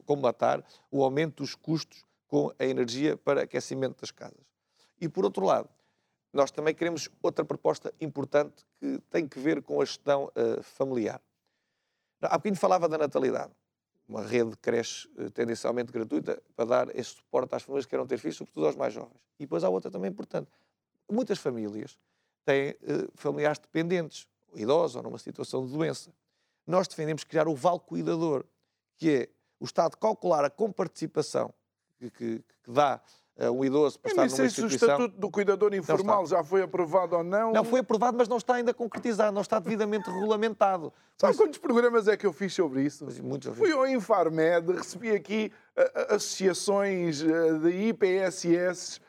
combatar 0.05 0.63
o 0.91 1.03
aumento 1.03 1.37
dos 1.37 1.55
custos 1.55 2.03
com 2.27 2.53
a 2.59 2.65
energia 2.65 3.17
para 3.17 3.41
aquecimento 3.41 3.99
das 4.01 4.11
casas. 4.11 4.45
E 5.01 5.09
por 5.09 5.25
outro 5.25 5.43
lado, 5.43 5.67
nós 6.31 6.51
também 6.51 6.73
queremos 6.75 7.09
outra 7.21 7.43
proposta 7.43 7.93
importante 7.99 8.63
que 8.79 8.99
tem 9.09 9.27
que 9.27 9.39
ver 9.39 9.61
com 9.61 9.81
a 9.81 9.85
gestão 9.85 10.25
uh, 10.25 10.61
familiar. 10.61 11.21
Há 12.21 12.37
bocadinho 12.37 12.55
falava 12.55 12.87
da 12.87 12.97
natalidade, 12.97 13.51
uma 14.07 14.23
rede 14.23 14.51
de 14.51 14.57
creche 14.57 15.07
uh, 15.17 15.29
tendencialmente 15.31 15.91
gratuita 15.91 16.41
para 16.55 16.65
dar 16.65 16.95
esse 16.95 17.11
suporte 17.15 17.55
às 17.55 17.63
famílias 17.63 17.85
que 17.85 17.91
queiram 17.91 18.07
ter 18.07 18.17
filhos, 18.17 18.37
sobretudo 18.37 18.67
aos 18.67 18.75
mais 18.75 18.93
jovens. 18.93 19.19
E 19.39 19.43
depois 19.43 19.63
há 19.63 19.69
outra 19.69 19.91
também 19.91 20.09
importante, 20.09 20.49
muitas 21.13 21.37
famílias 21.39 21.97
têm 22.45 22.71
uh, 22.71 23.09
familiares 23.15 23.59
dependentes, 23.59 24.27
idosos 24.55 24.95
ou 24.95 25.03
numa 25.03 25.17
situação 25.17 25.65
de 25.65 25.71
doença. 25.71 26.11
Nós 26.65 26.87
defendemos 26.87 27.23
criar 27.23 27.47
o 27.47 27.55
vale 27.55 27.79
cuidador, 27.79 28.45
que 28.97 29.09
é 29.09 29.29
o 29.59 29.65
Estado 29.65 29.97
calcular 29.97 30.43
a 30.43 30.49
comparticipação 30.49 31.53
que, 31.97 32.09
que, 32.09 32.39
que 32.63 32.71
dá 32.71 33.01
a 33.39 33.49
um 33.49 33.65
idoso 33.65 33.99
para 33.99 34.11
estar 34.11 34.27
numa 34.27 34.45
instituição... 34.45 34.69
se 34.69 34.85
o 34.85 34.87
Estatuto 34.87 35.19
do 35.19 35.31
Cuidador 35.31 35.73
Informal 35.73 36.25
já 36.27 36.43
foi 36.43 36.61
aprovado 36.61 37.15
ou 37.15 37.23
não... 37.23 37.51
Não, 37.51 37.63
foi 37.63 37.79
aprovado, 37.79 38.15
mas 38.17 38.27
não 38.27 38.37
está 38.37 38.55
ainda 38.55 38.73
concretizado, 38.73 39.33
não 39.33 39.41
está 39.41 39.57
devidamente 39.59 40.09
regulamentado. 40.11 40.93
Sabe 41.17 41.35
quantos 41.35 41.57
programas 41.57 42.07
é 42.07 42.15
que 42.15 42.25
eu 42.25 42.33
fiz 42.33 42.53
sobre 42.53 42.83
isso? 42.83 43.07
Muitos 43.23 43.55
Fui 43.57 43.71
ao 43.71 43.87
Infarmed, 43.87 44.73
recebi 44.73 45.11
aqui 45.11 45.51
uh, 45.75 46.13
associações 46.15 47.21
uh, 47.23 47.59
de 47.59 47.87
IPSS 47.87 49.01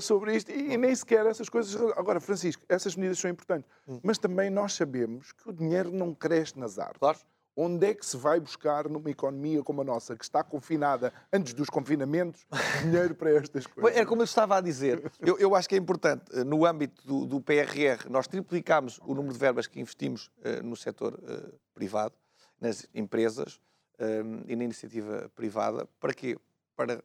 sobre 0.00 0.36
isto 0.36 0.50
e, 0.50 0.76
nem 0.76 0.94
sequer 0.94 1.26
essas 1.26 1.48
coisas. 1.48 1.80
Agora, 1.96 2.20
Francisco, 2.20 2.62
essas 2.68 2.96
medidas 2.96 3.18
são 3.18 3.30
importantes, 3.30 3.68
hum. 3.86 4.00
mas 4.02 4.18
também 4.18 4.50
nós 4.50 4.72
sabemos 4.74 5.32
que 5.32 5.48
o 5.48 5.52
dinheiro 5.52 5.90
não 5.90 6.14
cresce 6.14 6.58
nas 6.58 6.78
árvores. 6.78 6.98
Claro. 6.98 7.18
Onde 7.56 7.88
é 7.88 7.94
que 7.94 8.06
se 8.06 8.16
vai 8.16 8.38
buscar 8.38 8.88
numa 8.88 9.10
economia 9.10 9.62
como 9.62 9.82
a 9.82 9.84
nossa, 9.84 10.16
que 10.16 10.24
está 10.24 10.42
confinada 10.42 11.12
antes 11.32 11.52
dos 11.52 11.68
confinamentos, 11.68 12.46
dinheiro 12.82 13.14
para 13.14 13.32
estas 13.32 13.66
coisas? 13.66 14.00
É 14.00 14.04
como 14.04 14.22
eu 14.22 14.24
estava 14.24 14.56
a 14.56 14.60
dizer. 14.60 15.12
Eu, 15.20 15.36
eu 15.38 15.54
acho 15.54 15.68
que 15.68 15.74
é 15.74 15.78
importante, 15.78 16.24
eh, 16.32 16.44
no 16.44 16.64
âmbito 16.64 17.06
do, 17.06 17.26
do, 17.26 17.40
PRR, 17.40 18.08
nós 18.08 18.28
triplicamos 18.28 18.98
o 19.04 19.14
número 19.14 19.34
de 19.34 19.38
verbas 19.38 19.66
que 19.66 19.80
investimos 19.80 20.30
uh, 20.38 20.64
no 20.64 20.76
setor 20.76 21.14
uh, 21.14 21.52
privado, 21.74 22.14
nas 22.60 22.86
empresas 22.94 23.56
uh, 23.98 24.44
e 24.46 24.54
na 24.54 24.64
iniciativa 24.64 25.30
privada. 25.34 25.86
Para 25.98 26.14
quê? 26.14 26.38
Para 26.76 27.02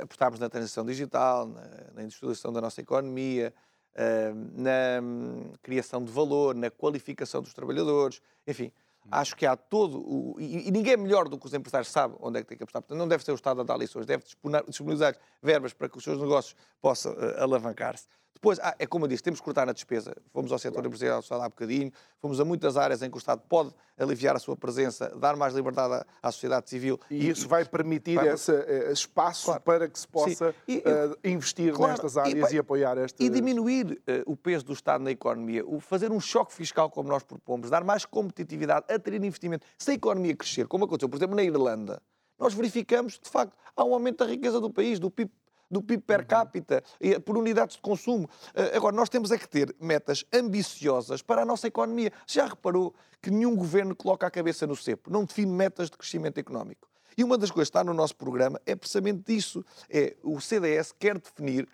apostarmos 0.00 0.40
na 0.40 0.48
transição 0.48 0.84
digital, 0.84 1.46
na, 1.46 1.62
na 1.94 2.02
industrialização 2.02 2.52
da 2.52 2.60
nossa 2.60 2.80
economia, 2.80 3.52
uh, 3.94 4.60
na 4.60 5.00
um, 5.02 5.52
criação 5.62 6.04
de 6.04 6.10
valor, 6.10 6.54
na 6.54 6.70
qualificação 6.70 7.42
dos 7.42 7.52
trabalhadores, 7.52 8.20
enfim. 8.46 8.72
Acho 9.10 9.34
que 9.34 9.44
há 9.44 9.56
todo 9.56 9.98
o. 9.98 10.36
E, 10.38 10.68
e, 10.68 10.70
ninguém 10.70 10.92
é 10.92 10.96
melhor 10.96 11.28
do 11.28 11.36
que 11.36 11.44
os 11.44 11.52
empresários 11.52 11.90
sabe 11.90 12.14
onde 12.20 12.38
é 12.38 12.42
que 12.42 12.48
tem 12.48 12.56
que 12.56 12.62
apostar. 12.62 12.82
Portanto, 12.82 12.96
não 12.96 13.08
deve 13.08 13.24
ser 13.24 13.32
o 13.32 13.34
Estado 13.34 13.60
a 13.60 13.64
dar 13.64 13.76
lições, 13.76 14.06
deve 14.06 14.22
disponibilizar 14.68 15.16
verbas 15.42 15.72
para 15.72 15.88
que 15.88 15.98
os 15.98 16.04
seus 16.04 16.20
negócios 16.20 16.54
possam 16.80 17.12
uh, 17.12 17.42
alavancar-se. 17.42 18.06
Depois, 18.34 18.58
ah, 18.60 18.74
é 18.78 18.86
como 18.86 19.04
eu 19.04 19.08
disse, 19.08 19.22
temos 19.22 19.40
que 19.40 19.44
cortar 19.44 19.66
na 19.66 19.72
despesa. 19.72 20.16
Fomos 20.32 20.50
ao 20.50 20.58
setor 20.58 20.84
empresarial 20.84 21.20
Estado 21.20 21.42
há 21.42 21.48
bocadinho, 21.48 21.92
fomos 22.18 22.40
a 22.40 22.44
muitas 22.44 22.76
áreas 22.76 23.02
em 23.02 23.10
que 23.10 23.16
o 23.16 23.18
Estado 23.18 23.42
pode 23.48 23.72
aliviar 23.96 24.34
a 24.34 24.38
sua 24.38 24.56
presença, 24.56 25.08
dar 25.16 25.36
mais 25.36 25.54
liberdade 25.54 25.94
à, 25.94 26.06
à 26.28 26.32
sociedade 26.32 26.68
civil. 26.68 26.98
E, 27.10 27.26
e 27.26 27.30
isso 27.30 27.46
vai 27.46 27.64
permitir 27.64 28.16
vai... 28.16 28.28
esse 28.28 28.50
uh, 28.50 28.92
espaço 28.92 29.46
claro. 29.46 29.60
para 29.60 29.88
que 29.88 29.98
se 29.98 30.08
possa 30.08 30.54
e, 30.66 30.78
uh, 30.78 31.16
investir 31.22 31.72
claro, 31.72 31.92
nestas 31.92 32.16
áreas 32.16 32.50
e, 32.50 32.56
e, 32.56 32.58
apoiar 32.58 32.98
estas... 32.98 33.24
E 33.24 33.30
diminuir 33.30 33.92
uh, 33.92 34.32
o 34.32 34.36
peso 34.36 34.64
do 34.64 34.72
Estado 34.72 35.04
na 35.04 35.10
economia, 35.10 35.64
o 35.64 35.78
fazer 35.78 36.10
um 36.10 36.20
choque 36.20 36.52
fiscal 36.52 36.90
como 36.90 37.08
nós 37.08 37.22
propomos, 37.22 37.70
dar 37.70 37.84
mais 37.84 38.04
competitividade, 38.04 38.86
atrair 38.92 39.22
investimento. 39.22 39.64
Se 39.78 39.92
a 39.92 39.94
economia 39.94 40.34
crescer, 40.34 40.66
como 40.66 40.84
aconteceu, 40.84 41.08
por 41.08 41.16
exemplo, 41.16 41.36
na 41.36 41.44
Irlanda, 41.44 42.02
nós 42.38 42.54
verificamos 42.54 43.18
que, 43.18 43.24
de 43.24 43.30
facto, 43.30 43.56
há 43.76 43.84
um 43.84 43.94
aumento 43.94 44.24
da 44.24 44.26
riqueza 44.26 44.60
do 44.60 44.68
país, 44.68 44.98
do 44.98 45.08
PIB 45.08 45.30
do 45.72 45.82
PIB 45.82 46.02
per 46.02 46.26
capita, 46.26 46.84
por 47.24 47.36
unidades 47.36 47.76
de 47.76 47.82
consumo. 47.82 48.28
Eh, 48.54 48.76
agora, 48.76 48.94
nós 48.94 49.08
temos 49.08 49.30
é 49.30 49.38
que 49.38 49.48
ter 49.48 49.74
metas 49.80 50.24
ambiciosas 50.32 51.22
para 51.22 51.42
a 51.42 51.44
nossa 51.44 51.66
economia. 51.66 52.12
Já 52.26 52.46
reparou 52.46 52.94
que 53.22 53.30
nenhum 53.30 53.56
governo 53.56 53.96
coloca 53.96 54.26
a 54.26 54.30
cabeça 54.30 54.66
no 54.66 54.76
cepo, 54.76 55.10
não 55.10 55.24
define 55.24 55.50
metas 55.50 55.88
de 55.88 55.96
crescimento 55.96 56.38
económico. 56.38 56.88
E 57.16 57.24
uma 57.24 57.38
das 57.38 57.50
coisas 57.50 57.68
que 57.68 57.76
está 57.76 57.84
no 57.84 57.94
nosso 57.94 58.16
programa 58.16 58.60
é 58.66 58.74
precisamente 58.74 59.34
isso. 59.34 59.64
É, 59.88 60.16
o 60.22 60.40
CDS 60.40 60.92
quer 60.98 61.18
definir 61.18 61.68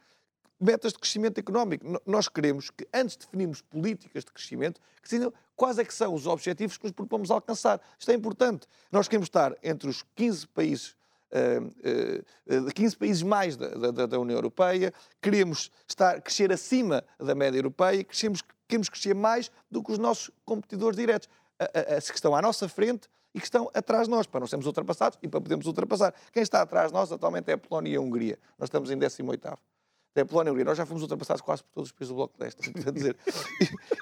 metas 0.61 0.93
de 0.93 0.99
crescimento 0.99 1.39
económico. 1.39 1.85
Nós 2.05 2.29
queremos 2.29 2.71
que, 2.71 2.87
antes 2.93 3.17
de 3.17 3.25
definirmos 3.25 3.63
políticas 3.63 4.25
de 4.25 4.33
crescimento, 4.33 4.81
que 5.01 5.09
sejam 5.09 5.33
quais 5.57 5.79
é 5.79 5.85
que 5.85 5.95
são 5.95 6.15
os 6.15 6.27
objetivos 6.27 6.77
que 6.77 6.85
nos 6.85 6.93
propomos 6.93 7.31
alcançar. 7.31 7.81
Isto 7.99 8.11
é 8.11 8.15
importante. 8.15 8.67
Nós 8.91 9.07
queremos 9.09 9.27
estar 9.27 9.57
entre 9.63 9.89
os 9.89 10.05
15 10.15 10.47
países 10.49 10.97
uh, 11.33 12.67
uh, 12.69 12.75
15 12.75 12.97
países 12.97 13.23
mais 13.23 13.57
da, 13.57 13.69
da, 13.69 14.07
da, 14.07 14.19
União 14.19 14.37
Europeia, 14.37 14.93
queremos 15.21 15.71
estar, 15.87 16.21
crescer 16.21 16.53
acima 16.53 17.05
da 17.19 17.35
média 17.35 17.59
europeia, 17.59 18.05
queremos, 18.05 18.43
queremos 18.67 18.89
crescer 18.89 19.15
mais 19.15 19.51
do 19.71 19.83
que 19.83 19.93
os 19.93 19.99
nossos 19.99 20.31
competidores 20.45 20.97
diretos, 20.97 21.29
a, 21.59 21.65
a, 21.65 21.97
a, 21.97 22.01
que 22.01 22.15
estão 22.15 22.35
à 22.35 22.43
nossa 22.43 22.69
frente 22.69 23.09
e 23.35 23.41
que 23.41 23.47
estão 23.47 23.71
atrás 23.75 24.05
de 24.07 24.11
nós, 24.11 24.27
para 24.27 24.41
não 24.41 24.47
sermos 24.47 24.67
ultrapassados 24.67 25.19
e 25.23 25.29
para 25.29 25.41
podermos 25.41 25.67
ultrapassar. 25.67 26.15
Quem 26.33 26.43
está 26.43 26.63
atrás 26.63 26.89
de 26.89 26.95
nós 26.95 27.13
atualmente 27.13 27.51
é 27.51 27.55
a 27.55 27.59
Polónia 27.59 27.93
e 27.93 27.97
a 27.97 28.01
Hungria. 28.01 28.39
Nós 28.59 28.69
estamos 28.69 28.91
em 28.91 28.99
18º. 28.99 29.57
É 30.15 30.21
a 30.23 30.27
Polónia 30.27 30.51
e 30.51 30.53
Hungria. 30.53 30.65
Nós 30.65 30.79
já 30.79 30.87
fomos 30.87 31.03
ultrapassados 31.03 31.43
quase 31.43 31.63
por 31.63 31.71
todos 31.75 31.91
os 31.91 31.93
países 31.93 32.09
do 32.09 32.15
Bloco 32.17 32.37
de 32.37 32.45
Leste, 32.45 32.73
portanto 32.73 32.95
dizer. 32.95 33.17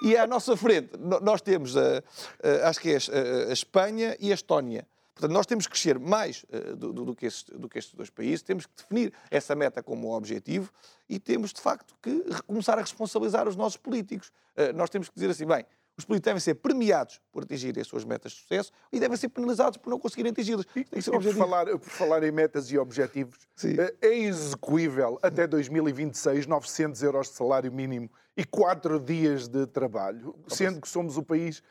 E, 0.03 0.09
e 0.11 0.17
à 0.17 0.27
nossa 0.27 0.57
frente, 0.57 0.91
nós 1.23 1.41
temos, 1.41 1.77
a, 1.77 2.03
a, 2.43 2.69
acho 2.69 2.81
que 2.81 2.91
é 2.91 2.97
a, 2.97 3.51
a 3.51 3.53
Espanha 3.53 4.17
e 4.21 4.31
a 4.31 4.35
Estónia. 4.35 4.87
Portanto, 5.17 5.33
nós 5.33 5.47
temos 5.47 5.67
que 5.67 5.73
crescer 5.73 5.99
mais 5.99 6.45
uh, 6.45 6.77
do, 6.77 6.93
do, 6.93 7.17
que 7.17 7.25
estes, 7.25 7.45
do, 7.45 7.71
que 7.71 7.79
estes, 7.79 7.95
dois 7.95 8.11
países, 8.11 8.43
temos 8.43 8.67
que 8.67 8.73
definir 8.77 9.15
essa 9.31 9.55
meta 9.55 9.83
como 9.83 10.15
objetivo 10.15 10.71
e 11.09 11.19
temos, 11.19 11.55
de 11.55 11.61
facto, 11.61 11.97
que 12.03 12.23
começar 12.47 12.77
a 12.77 12.83
responsabilizar 12.83 13.49
os 13.49 13.57
nossos 13.57 13.79
políticos. 13.79 14.31
Uh, 14.55 14.77
nós 14.77 14.91
temos 14.91 15.09
que 15.09 15.15
dizer 15.15 15.31
assim, 15.31 15.47
bem, 15.47 15.65
os 15.97 16.05
políticos 16.05 16.27
devem 16.27 16.41
ser 16.41 16.57
premiados 16.57 17.19
por 17.33 17.45
atingirem 17.45 17.81
as 17.81 17.87
suas 17.87 18.05
metas 18.05 18.33
de 18.33 18.41
sucesso 18.41 18.71
e 18.93 19.01
devem 19.01 19.17
ser 19.17 19.31
penalizados 19.31 19.79
por 19.79 19.89
não 19.89 19.99
conseguirem 19.99 20.33
atingi-las. 20.33 20.67
E, 20.77 20.81
e 20.81 21.03
por, 21.03 21.23
falar, 21.33 21.65
por 21.65 21.89
falar 21.89 22.23
em 22.23 22.31
metas 22.31 22.71
e 22.71 22.77
objetivos, 22.77 23.39
Sim. 23.55 23.77
Eh, 23.79 23.95
é 24.03 24.19
execuível 24.19 25.19
até 25.23 25.47
2026 25.47 26.47
900 26.47 27.03
euros 27.03 27.29
de 27.29 27.37
salário 27.37 27.73
mínimo 27.73 28.11
e 28.37 28.45
4 28.45 29.01
dias 29.01 29.49
de 29.49 29.67
trabalho, 29.67 30.37
sendo 30.49 30.83
que 30.83 30.89
somos 30.89 31.17
o 31.17 31.23
país, 31.23 31.63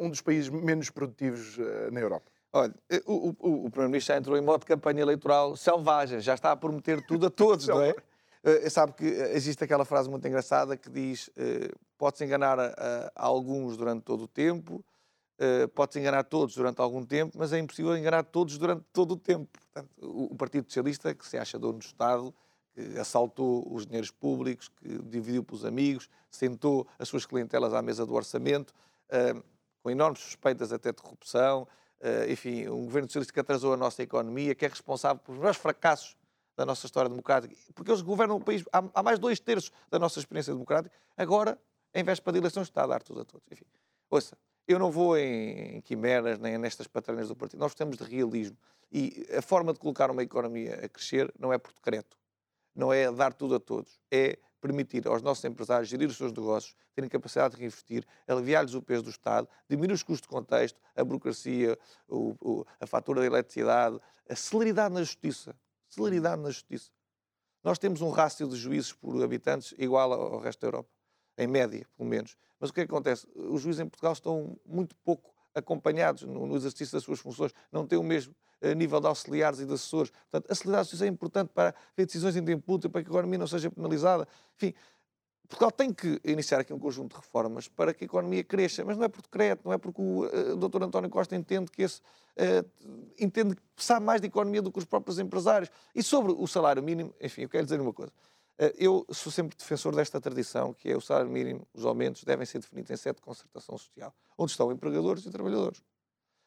um 0.00 0.10
dos 0.10 0.20
países 0.20 0.48
menos 0.48 0.90
produtivos 0.90 1.56
na 1.92 2.00
Europa. 2.00 2.28
Olha, 2.52 2.74
eh, 2.88 3.02
o, 3.06 3.28
o, 3.38 3.66
o 3.66 3.70
Primeiro-Ministro 3.70 4.14
já 4.14 4.18
entrou 4.18 4.36
em 4.36 4.40
modo 4.40 4.60
de 4.60 4.66
campanha 4.66 5.02
eleitoral 5.02 5.56
selvagem, 5.56 6.20
já 6.20 6.34
está 6.34 6.52
a 6.52 6.56
prometer 6.56 7.04
tudo 7.06 7.26
a 7.26 7.30
todos, 7.30 7.66
não 7.68 7.82
é? 7.82 7.94
Uh, 8.42 8.70
sabe 8.70 8.92
que 8.92 9.04
existe 9.04 9.64
aquela 9.64 9.84
frase 9.84 10.08
muito 10.08 10.26
engraçada 10.26 10.76
que 10.76 10.88
diz: 10.88 11.28
uh, 11.28 11.78
pode-se 11.98 12.24
enganar 12.24 12.58
a, 12.58 12.72
a, 13.14 13.26
alguns 13.26 13.76
durante 13.76 14.02
todo 14.02 14.24
o 14.24 14.28
tempo, 14.28 14.84
uh, 15.38 15.68
pode-se 15.68 15.98
enganar 15.98 16.24
todos 16.24 16.54
durante 16.54 16.80
algum 16.80 17.04
tempo, 17.04 17.36
mas 17.36 17.52
é 17.52 17.58
impossível 17.58 17.96
enganar 17.96 18.22
todos 18.24 18.56
durante 18.56 18.84
todo 18.92 19.12
o 19.12 19.16
tempo. 19.16 19.48
Portanto, 19.58 19.90
o, 20.00 20.32
o 20.32 20.36
Partido 20.36 20.66
Socialista, 20.66 21.12
que 21.14 21.26
se 21.26 21.36
acha 21.36 21.58
dono 21.58 21.78
do 21.78 21.84
Estado, 21.84 22.32
que 22.72 22.98
assaltou 22.98 23.66
os 23.70 23.84
dinheiros 23.84 24.10
públicos, 24.10 24.68
que 24.68 24.98
dividiu 25.02 25.42
pelos 25.42 25.64
amigos, 25.64 26.08
sentou 26.30 26.86
as 26.98 27.08
suas 27.08 27.26
clientelas 27.26 27.74
à 27.74 27.82
mesa 27.82 28.06
do 28.06 28.14
orçamento, 28.14 28.72
com 29.82 29.90
enormes 29.90 30.20
suspeitas 30.20 30.72
até 30.72 30.92
de 30.92 31.02
corrupção. 31.02 31.66
Uh, 32.00 32.30
enfim, 32.30 32.68
um 32.68 32.84
governo 32.84 33.08
socialista 33.08 33.32
que 33.32 33.40
atrasou 33.40 33.72
a 33.72 33.76
nossa 33.76 34.02
economia, 34.02 34.54
que 34.54 34.64
é 34.64 34.68
responsável 34.68 35.20
pelos 35.20 35.38
maiores 35.38 35.60
fracassos 35.60 36.16
da 36.56 36.64
nossa 36.64 36.86
história 36.86 37.08
democrática, 37.08 37.54
porque 37.74 37.90
eles 37.90 38.02
governam 38.02 38.36
o 38.36 38.40
país 38.40 38.64
há, 38.72 39.02
mais 39.02 39.18
dois 39.18 39.38
terços 39.38 39.72
da 39.90 39.98
nossa 39.98 40.18
experiência 40.18 40.52
democrática, 40.52 40.94
agora, 41.16 41.58
em 41.94 42.02
véspera 42.02 42.32
de 42.32 42.38
eleições, 42.38 42.68
está 42.68 42.84
a 42.84 42.86
dar 42.86 43.02
tudo 43.02 43.20
a 43.20 43.24
todos. 43.24 43.46
Enfim, 43.50 43.64
ouça, 44.10 44.36
eu 44.66 44.78
não 44.78 44.90
vou 44.90 45.16
em, 45.16 45.76
em 45.76 45.80
quimeras 45.80 46.38
nem 46.38 46.58
nestas 46.58 46.86
patranas 46.86 47.28
do 47.28 47.36
partido, 47.36 47.60
nós 47.60 47.74
temos 47.74 47.96
de 47.96 48.04
realismo. 48.04 48.56
E 48.90 49.26
a 49.36 49.42
forma 49.42 49.72
de 49.72 49.78
colocar 49.78 50.10
uma 50.10 50.22
economia 50.22 50.80
a 50.84 50.88
crescer 50.88 51.32
não 51.38 51.52
é 51.52 51.58
por 51.58 51.72
decreto, 51.72 52.16
não 52.74 52.92
é 52.92 53.10
dar 53.10 53.32
tudo 53.32 53.54
a 53.54 53.60
todos, 53.60 53.98
é 54.10 54.38
permitir 54.60 55.06
aos 55.06 55.22
nossos 55.22 55.44
empresários 55.44 55.88
gerir 55.88 56.08
os 56.08 56.16
seus 56.16 56.32
negócios, 56.32 56.74
terem 56.94 57.08
capacidade 57.08 57.54
de 57.54 57.60
reinvestir, 57.60 58.04
aliviar-lhes 58.26 58.74
o 58.74 58.82
peso 58.82 59.04
do 59.04 59.10
Estado, 59.10 59.48
diminuir 59.68 59.94
os 59.94 60.02
custos 60.02 60.22
de 60.22 60.28
contexto, 60.28 60.80
a 60.96 61.04
burocracia, 61.04 61.78
o, 62.08 62.34
o, 62.40 62.64
a 62.80 62.86
fatura 62.86 63.20
da 63.20 63.26
eletricidade, 63.26 63.98
a 64.28 64.34
celeridade 64.34 64.94
na 64.94 65.00
justiça. 65.00 65.54
Celeridade 65.88 66.42
na 66.42 66.50
justiça. 66.50 66.90
Nós 67.62 67.78
temos 67.78 68.00
um 68.00 68.10
rácio 68.10 68.46
de 68.46 68.56
juízes 68.56 68.92
por 68.92 69.22
habitantes 69.22 69.74
igual 69.78 70.12
ao 70.12 70.38
resto 70.38 70.60
da 70.60 70.68
Europa, 70.68 70.90
em 71.36 71.46
média, 71.46 71.86
pelo 71.96 72.08
menos. 72.08 72.36
Mas 72.60 72.70
o 72.70 72.72
que, 72.72 72.80
é 72.80 72.86
que 72.86 72.92
acontece? 72.92 73.26
Os 73.34 73.62
juízes 73.62 73.80
em 73.80 73.88
Portugal 73.88 74.12
estão 74.12 74.58
muito 74.66 74.94
pouco 74.96 75.34
acompanhados 75.54 76.22
no, 76.22 76.46
no 76.46 76.56
exercício 76.56 76.92
das 76.92 77.04
suas 77.04 77.18
funções, 77.18 77.52
não 77.72 77.86
têm 77.86 77.98
o 77.98 78.02
mesmo 78.02 78.34
a 78.62 78.74
nível 78.74 79.00
de 79.00 79.06
auxiliares 79.06 79.60
e 79.60 79.66
de 79.66 79.72
assessores. 79.72 80.10
Portanto, 80.10 80.50
a 80.50 80.54
celeridade 80.54 81.04
é 81.04 81.06
importante 81.06 81.50
para 81.54 81.74
ver 81.96 82.06
decisões 82.06 82.36
em 82.36 82.44
tempo 82.44 82.72
útil, 82.72 82.90
para 82.90 83.02
que 83.02 83.08
a 83.08 83.12
economia 83.12 83.38
não 83.38 83.46
seja 83.46 83.70
penalizada. 83.70 84.26
Enfim, 84.56 84.74
Portugal 85.48 85.70
tem 85.70 85.92
que 85.94 86.20
iniciar 86.24 86.60
aqui 86.60 86.74
um 86.74 86.78
conjunto 86.78 87.12
de 87.12 87.16
reformas 87.16 87.68
para 87.68 87.94
que 87.94 88.04
a 88.04 88.06
economia 88.06 88.44
cresça, 88.44 88.84
mas 88.84 88.98
não 88.98 89.04
é 89.04 89.08
por 89.08 89.22
decreto, 89.22 89.62
não 89.64 89.72
é 89.72 89.78
porque 89.78 90.00
o 90.00 90.24
uh, 90.26 90.56
Dr. 90.56 90.82
António 90.82 91.08
Costa 91.08 91.34
entende 91.34 91.70
que 91.70 91.82
esse 91.82 92.00
uh, 92.00 92.68
entende 93.18 93.56
que 93.56 93.84
sabe 93.84 94.04
mais 94.04 94.20
de 94.20 94.26
economia 94.26 94.60
do 94.60 94.70
que 94.70 94.78
os 94.78 94.84
próprios 94.84 95.18
empresários. 95.18 95.70
E 95.94 96.02
sobre 96.02 96.32
o 96.32 96.46
salário 96.46 96.82
mínimo, 96.82 97.14
enfim, 97.18 97.42
eu 97.42 97.48
quero 97.48 97.64
dizer 97.64 97.80
uma 97.80 97.92
coisa. 97.92 98.12
Eu 98.76 99.06
sou 99.12 99.30
sempre 99.30 99.56
defensor 99.56 99.94
desta 99.94 100.20
tradição, 100.20 100.74
que 100.74 100.90
é 100.90 100.96
o 100.96 101.00
salário 101.00 101.30
mínimo, 101.30 101.66
os 101.72 101.86
aumentos 101.86 102.24
devem 102.24 102.44
ser 102.44 102.58
definidos 102.58 102.90
em 102.90 102.96
sede 102.96 103.14
de 103.14 103.22
concertação 103.22 103.78
social, 103.78 104.12
onde 104.36 104.50
estão 104.50 104.72
empregadores 104.72 105.24
e 105.24 105.30
trabalhadores 105.30 105.80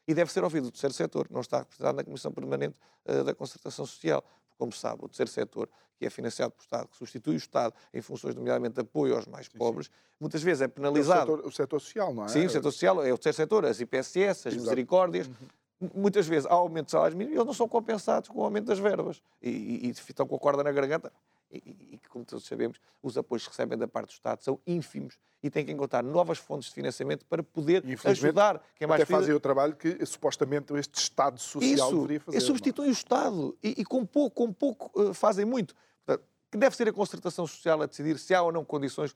e 0.06 0.14
deve 0.14 0.32
ser 0.32 0.42
ouvido 0.42 0.68
o 0.68 0.70
terceiro 0.70 0.94
setor, 0.94 1.28
não 1.30 1.40
está 1.40 1.58
representado 1.58 1.96
na 1.96 2.04
Comissão 2.04 2.32
Permanente 2.32 2.78
uh, 3.06 3.24
da 3.24 3.34
Concertação 3.34 3.86
Social. 3.86 4.24
Como 4.58 4.72
sabe, 4.72 5.04
o 5.04 5.08
terceiro 5.08 5.30
setor, 5.30 5.68
que 5.96 6.06
é 6.06 6.10
financiado 6.10 6.52
pelo 6.52 6.62
Estado, 6.62 6.88
que 6.88 6.96
substitui 6.96 7.34
o 7.34 7.36
Estado 7.36 7.74
em 7.92 8.00
funções, 8.00 8.34
nomeadamente, 8.34 8.74
de 8.74 8.80
apoio 8.80 9.16
aos 9.16 9.26
mais 9.26 9.46
sim, 9.46 9.58
pobres, 9.58 9.86
sim. 9.86 9.92
muitas 10.20 10.42
vezes 10.42 10.62
é 10.62 10.68
penalizado. 10.68 11.32
É 11.32 11.34
o 11.34 11.36
setor, 11.36 11.48
o 11.48 11.52
setor, 11.52 11.80
social, 11.80 12.14
não 12.14 12.24
é? 12.24 12.28
Sim, 12.28 12.46
o 12.46 12.50
setor 12.50 12.72
social 12.72 13.04
é 13.04 13.12
o 13.12 13.18
terceiro 13.18 13.48
setor, 13.48 13.66
as 13.66 13.80
IPSS, 13.80 14.48
as 14.48 14.54
Exato. 14.54 14.60
misericórdias. 14.60 15.26
Uhum. 15.26 15.90
Muitas 15.94 16.28
vezes 16.28 16.46
há 16.46 16.54
aumento 16.54 16.86
de 16.86 16.92
salários 16.92 17.16
mínimos 17.16 17.34
e 17.34 17.38
eles 17.38 17.46
não 17.46 17.54
são 17.54 17.68
compensados 17.68 18.28
com 18.28 18.38
o 18.38 18.44
aumento 18.44 18.66
das 18.66 18.78
verbas. 18.78 19.20
E, 19.40 19.50
e, 19.50 19.86
e 19.86 19.90
estão 19.90 20.26
com 20.28 20.36
a 20.36 20.38
corda 20.38 20.62
na 20.62 20.70
garganta 20.70 21.12
e, 21.52 21.98
que, 21.98 22.08
como 22.08 22.24
todos 22.24 22.44
sabemos, 22.46 22.80
os 23.02 23.18
apoios 23.18 23.44
que 23.44 23.50
recebem 23.50 23.76
da 23.76 23.86
parte 23.86 24.08
do 24.08 24.12
Estado 24.12 24.42
são 24.42 24.58
ínfimos 24.66 25.18
e 25.42 25.50
têm 25.50 25.64
que 25.64 25.72
encontrar 25.72 26.02
novas 26.02 26.38
fontes 26.38 26.68
de 26.68 26.74
financiamento 26.74 27.26
para 27.26 27.42
poder 27.42 27.84
ajudar 28.04 28.62
quem 28.76 28.86
mais 28.86 29.02
até 29.02 29.12
fazem 29.12 29.34
o 29.34 29.40
trabalho 29.40 29.76
que 29.76 30.04
supostamente 30.06 30.72
este 30.74 30.98
Estado 30.98 31.38
social 31.38 31.88
Isso, 31.88 31.96
deveria 31.96 32.20
fazer. 32.20 32.40
substituem 32.40 32.88
o 32.88 32.92
Estado 32.92 33.56
e, 33.62 33.80
e, 33.80 33.84
com 33.84 34.06
pouco, 34.06 34.46
com 34.46 34.52
pouco 34.52 34.90
uh, 35.00 35.12
fazem 35.12 35.44
muito. 35.44 35.74
Portanto, 36.04 36.26
que 36.50 36.58
deve 36.58 36.76
ser 36.76 36.88
a 36.88 36.92
concertação 36.92 37.46
social 37.46 37.82
a 37.82 37.86
decidir 37.86 38.18
se 38.18 38.34
há 38.34 38.42
ou 38.42 38.52
não 38.52 38.64
condições 38.64 39.14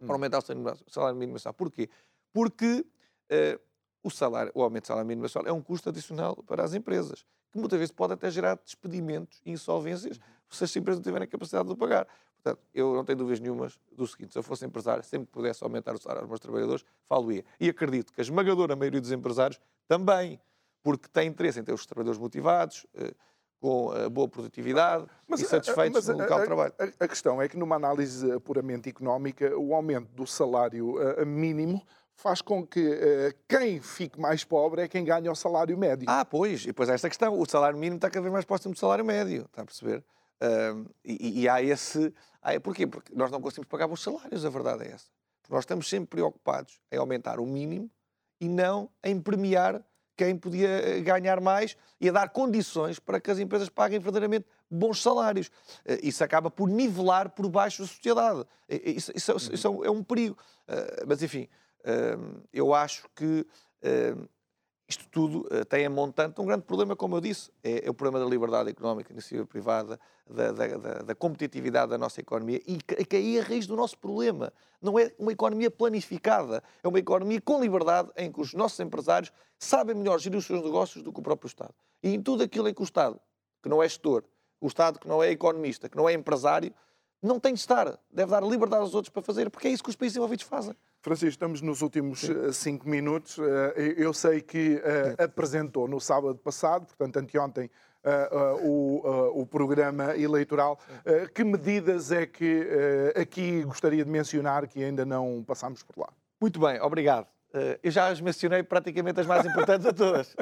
hum. 0.00 0.06
para 0.06 0.14
aumentar 0.14 0.38
o 0.38 0.90
salário 0.90 1.16
mínimo 1.16 1.34
mensal. 1.34 1.54
Porquê? 1.54 1.88
Porque 2.32 2.84
uh, 3.30 3.69
o, 4.02 4.10
salário, 4.10 4.50
o 4.54 4.62
aumento 4.62 4.84
do 4.84 4.86
salário 4.88 5.06
mínimo 5.06 5.22
mensal 5.22 5.46
é 5.46 5.52
um 5.52 5.62
custo 5.62 5.88
adicional 5.88 6.36
para 6.46 6.64
as 6.64 6.74
empresas, 6.74 7.24
que 7.52 7.58
muitas 7.58 7.78
vezes 7.78 7.92
pode 7.92 8.12
até 8.12 8.30
gerar 8.30 8.56
despedimentos 8.56 9.40
e 9.44 9.50
insolvências 9.50 10.16
uhum 10.16 10.40
se 10.50 10.64
as 10.64 10.76
empresas 10.76 10.98
não 10.98 11.04
tiverem 11.04 11.28
capacidade 11.28 11.68
de 11.68 11.76
pagar. 11.76 12.06
Portanto, 12.42 12.62
eu 12.74 12.94
não 12.94 13.04
tenho 13.04 13.18
dúvidas 13.18 13.40
nenhumas 13.40 13.78
do 13.92 14.06
seguinte: 14.06 14.32
se 14.32 14.38
eu 14.38 14.42
fosse 14.42 14.64
empresário, 14.64 15.02
sempre 15.04 15.26
que 15.26 15.32
pudesse 15.32 15.62
aumentar 15.62 15.94
o 15.94 15.98
salário 15.98 16.22
aos 16.22 16.28
meus 16.28 16.40
trabalhadores, 16.40 16.84
falo-ia. 17.08 17.44
E 17.58 17.68
acredito 17.68 18.12
que 18.12 18.20
a 18.20 18.22
esmagadora 18.22 18.74
maioria 18.74 19.00
dos 19.00 19.12
empresários 19.12 19.60
também, 19.86 20.40
porque 20.82 21.08
tem 21.08 21.28
interesse 21.28 21.60
em 21.60 21.64
ter 21.64 21.72
os 21.72 21.86
trabalhadores 21.86 22.18
motivados, 22.18 22.86
eh, 22.94 23.14
com 23.60 23.90
a 23.90 24.08
boa 24.08 24.26
produtividade 24.26 25.06
mas, 25.28 25.40
e 25.40 25.44
satisfeitos 25.44 26.08
no 26.08 26.16
local 26.16 26.40
de 26.40 26.46
trabalho. 26.46 26.74
A, 26.78 27.04
a, 27.04 27.08
questão 27.08 27.42
é 27.42 27.46
que, 27.46 27.58
numa 27.58 27.76
análise 27.76 28.40
puramente 28.40 28.88
económica, 28.88 29.54
o 29.58 29.74
aumento 29.74 30.10
do 30.14 30.26
salário 30.26 30.96
uh, 30.96 31.26
mínimo 31.26 31.84
faz 32.20 32.42
com 32.42 32.66
que 32.66 32.80
uh, 32.80 33.34
quem 33.48 33.80
fique 33.80 34.20
mais 34.20 34.44
pobre 34.44 34.82
é 34.82 34.88
quem 34.88 35.04
ganha 35.04 35.32
o 35.32 35.34
salário 35.34 35.76
médio. 35.76 36.06
Ah, 36.08 36.24
pois, 36.24 36.62
e 36.62 36.66
depois 36.68 36.88
há 36.88 36.94
esta 36.94 37.08
questão: 37.08 37.38
o 37.38 37.46
salário 37.46 37.78
mínimo 37.78 37.96
está 37.96 38.10
cada 38.10 38.22
vez 38.22 38.32
mais 38.32 38.44
próximo 38.44 38.74
do 38.74 38.78
salário 38.78 39.04
médio, 39.04 39.46
está 39.46 39.62
a 39.62 39.64
perceber? 39.64 40.04
e, 41.04 41.42
e, 41.42 41.48
há 41.48 41.62
esse. 41.62 42.14
Há, 42.40 42.58
porquê? 42.60 42.86
Porque 42.86 43.14
nós 43.14 43.30
não 43.30 43.42
conseguimos 43.42 43.68
pagar 43.68 43.90
os 43.90 44.02
salários, 44.02 44.44
a 44.46 44.48
verdade 44.48 44.84
é 44.84 44.92
essa. 44.92 45.06
Porque 45.42 45.54
nós 45.54 45.64
estamos 45.64 45.86
sempre 45.86 46.08
preocupados 46.08 46.80
em 46.90 46.96
aumentar 46.96 47.38
o 47.38 47.44
mínimo 47.44 47.90
e 48.40 48.48
não 48.48 48.88
em 49.04 49.20
premiar 49.20 49.84
quem 50.16 50.36
podia 50.36 50.68
eh, 50.68 51.00
ganhar 51.00 51.40
mais 51.40 51.76
e 52.00 52.08
a 52.08 52.12
dar 52.12 52.28
condições 52.30 52.98
para 52.98 53.20
que 53.20 53.30
as 53.30 53.38
empresas 53.38 53.68
paguem 53.68 53.98
verdadeiramente 53.98 54.46
bons 54.70 55.02
salários. 55.02 55.50
Eh, 55.84 56.00
isso 56.02 56.24
acaba 56.24 56.50
por 56.50 56.68
nivelar 56.68 57.30
por 57.30 57.48
baixo 57.48 57.82
a 57.82 57.86
sociedade. 57.86 58.46
Isso, 58.68 59.12
isso, 59.14 59.36
isso 59.52 59.84
é 59.84 59.90
um 59.90 60.02
perigo. 60.02 60.36
Ah, 60.68 61.04
mas, 61.06 61.22
enfim, 61.22 61.48
eu 62.52 62.74
acho 62.74 63.08
que 63.14 63.46
isto 64.90 65.08
tudo 65.08 65.46
uh, 65.52 65.64
tem 65.64 65.86
a 65.86 65.90
montante 65.90 66.40
um 66.40 66.44
grande 66.44 66.64
problema, 66.64 66.96
como 66.96 67.16
eu 67.16 67.20
disse, 67.20 67.52
é, 67.62 67.86
é 67.86 67.90
o 67.90 67.94
problema 67.94 68.24
da 68.24 68.28
liberdade 68.28 68.70
económica, 68.70 69.12
iniciativa 69.12 69.46
privada, 69.46 70.00
da, 70.28 70.50
da, 70.50 70.66
da, 70.66 70.94
da, 71.02 71.14
competitividade 71.14 71.90
da 71.90 71.98
nossa 71.98 72.20
economia 72.20 72.60
e 72.66 72.76
que 72.78 73.16
aí 73.16 73.36
é 73.36 73.40
a 73.40 73.44
raiz 73.44 73.68
do 73.68 73.76
nosso 73.76 73.96
problema. 73.96 74.52
Não 74.82 74.98
é 74.98 75.12
uma 75.16 75.32
economia 75.32 75.70
planificada, 75.70 76.62
é 76.82 76.88
uma 76.88 76.98
economia 76.98 77.40
com 77.40 77.60
liberdade 77.60 78.10
em 78.16 78.32
que 78.32 78.40
os 78.40 78.52
nossos 78.52 78.80
empresários 78.80 79.32
sabem 79.58 79.94
melhor 79.94 80.18
gerir 80.18 80.38
os 80.38 80.46
seus 80.46 80.62
negócios 80.62 81.04
do 81.04 81.12
que 81.12 81.20
o 81.20 81.22
próprio 81.22 81.46
Estado. 81.46 81.74
E 82.02 82.12
em 82.12 82.20
tudo 82.20 82.42
aquilo 82.42 82.68
em 82.68 82.74
que 82.74 82.82
o 82.82 82.84
Estado, 82.84 83.20
que 83.62 83.68
não 83.68 83.80
é 83.80 83.88
gestor, 83.88 84.24
o 84.60 84.66
Estado 84.66 84.98
que 84.98 85.06
não 85.06 85.22
é 85.22 85.30
economista, 85.30 85.88
que 85.88 85.96
não 85.96 86.08
é 86.08 86.12
empresário, 86.12 86.74
não 87.22 87.38
tem 87.38 87.54
de 87.54 87.60
estar. 87.60 87.96
Deve 88.10 88.30
dar 88.30 88.42
liberdade 88.42 88.82
aos 88.82 88.94
outros 88.94 89.10
para 89.10 89.22
fazer, 89.22 89.50
porque 89.50 89.68
é 89.68 89.70
isso 89.70 89.84
que 89.84 89.90
os 89.90 89.96
países 89.96 90.16
envolvidos 90.16 90.44
fazem. 90.44 90.74
Francisco, 91.02 91.30
estamos 91.30 91.62
nos 91.62 91.80
últimos 91.80 92.20
Sim. 92.20 92.48
Eh, 92.48 92.52
cinco 92.52 92.88
minutos. 92.88 93.38
Eh, 93.38 93.94
eu 93.96 94.12
sei 94.12 94.42
que 94.42 94.80
eh, 94.84 95.24
apresentou 95.24 95.88
no 95.88 95.98
sábado 95.98 96.36
passado, 96.36 96.86
portanto, 96.86 97.16
anteontem, 97.16 97.70
o, 98.62 99.46
programa 99.46 100.16
eleitoral. 100.16 100.78
Que 101.34 101.44
medidas 101.44 102.10
é 102.10 102.24
que 102.24 102.66
aqui 103.14 103.62
gostaria 103.62 104.02
de 104.02 104.10
mencionar 104.10 104.66
que 104.66 104.82
ainda 104.82 105.04
não 105.04 105.44
passámos 105.46 105.82
por 105.82 105.98
lá? 105.98 106.08
Muito 106.40 106.58
bem, 106.58 106.80
obrigado. 106.80 107.26
Eu 107.82 107.90
já 107.90 108.08
as 108.08 108.18
mencionei 108.18 108.62
praticamente 108.62 109.20
as 109.20 109.26
mais 109.26 109.44
importantes 109.44 109.86
a 109.86 109.92
todas. 109.92 110.34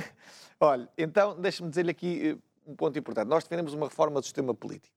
Olha, 0.58 0.88
então 0.96 1.38
deixe-me 1.38 1.68
dizer-lhe 1.68 1.90
aqui 1.90 2.38
um 2.66 2.74
ponto 2.74 2.98
importante. 2.98 3.28
Nós 3.28 3.44
defendemos 3.44 3.74
uma 3.74 3.88
reforma 3.88 4.18
do 4.18 4.24
sistema 4.24 4.54
político 4.54 4.96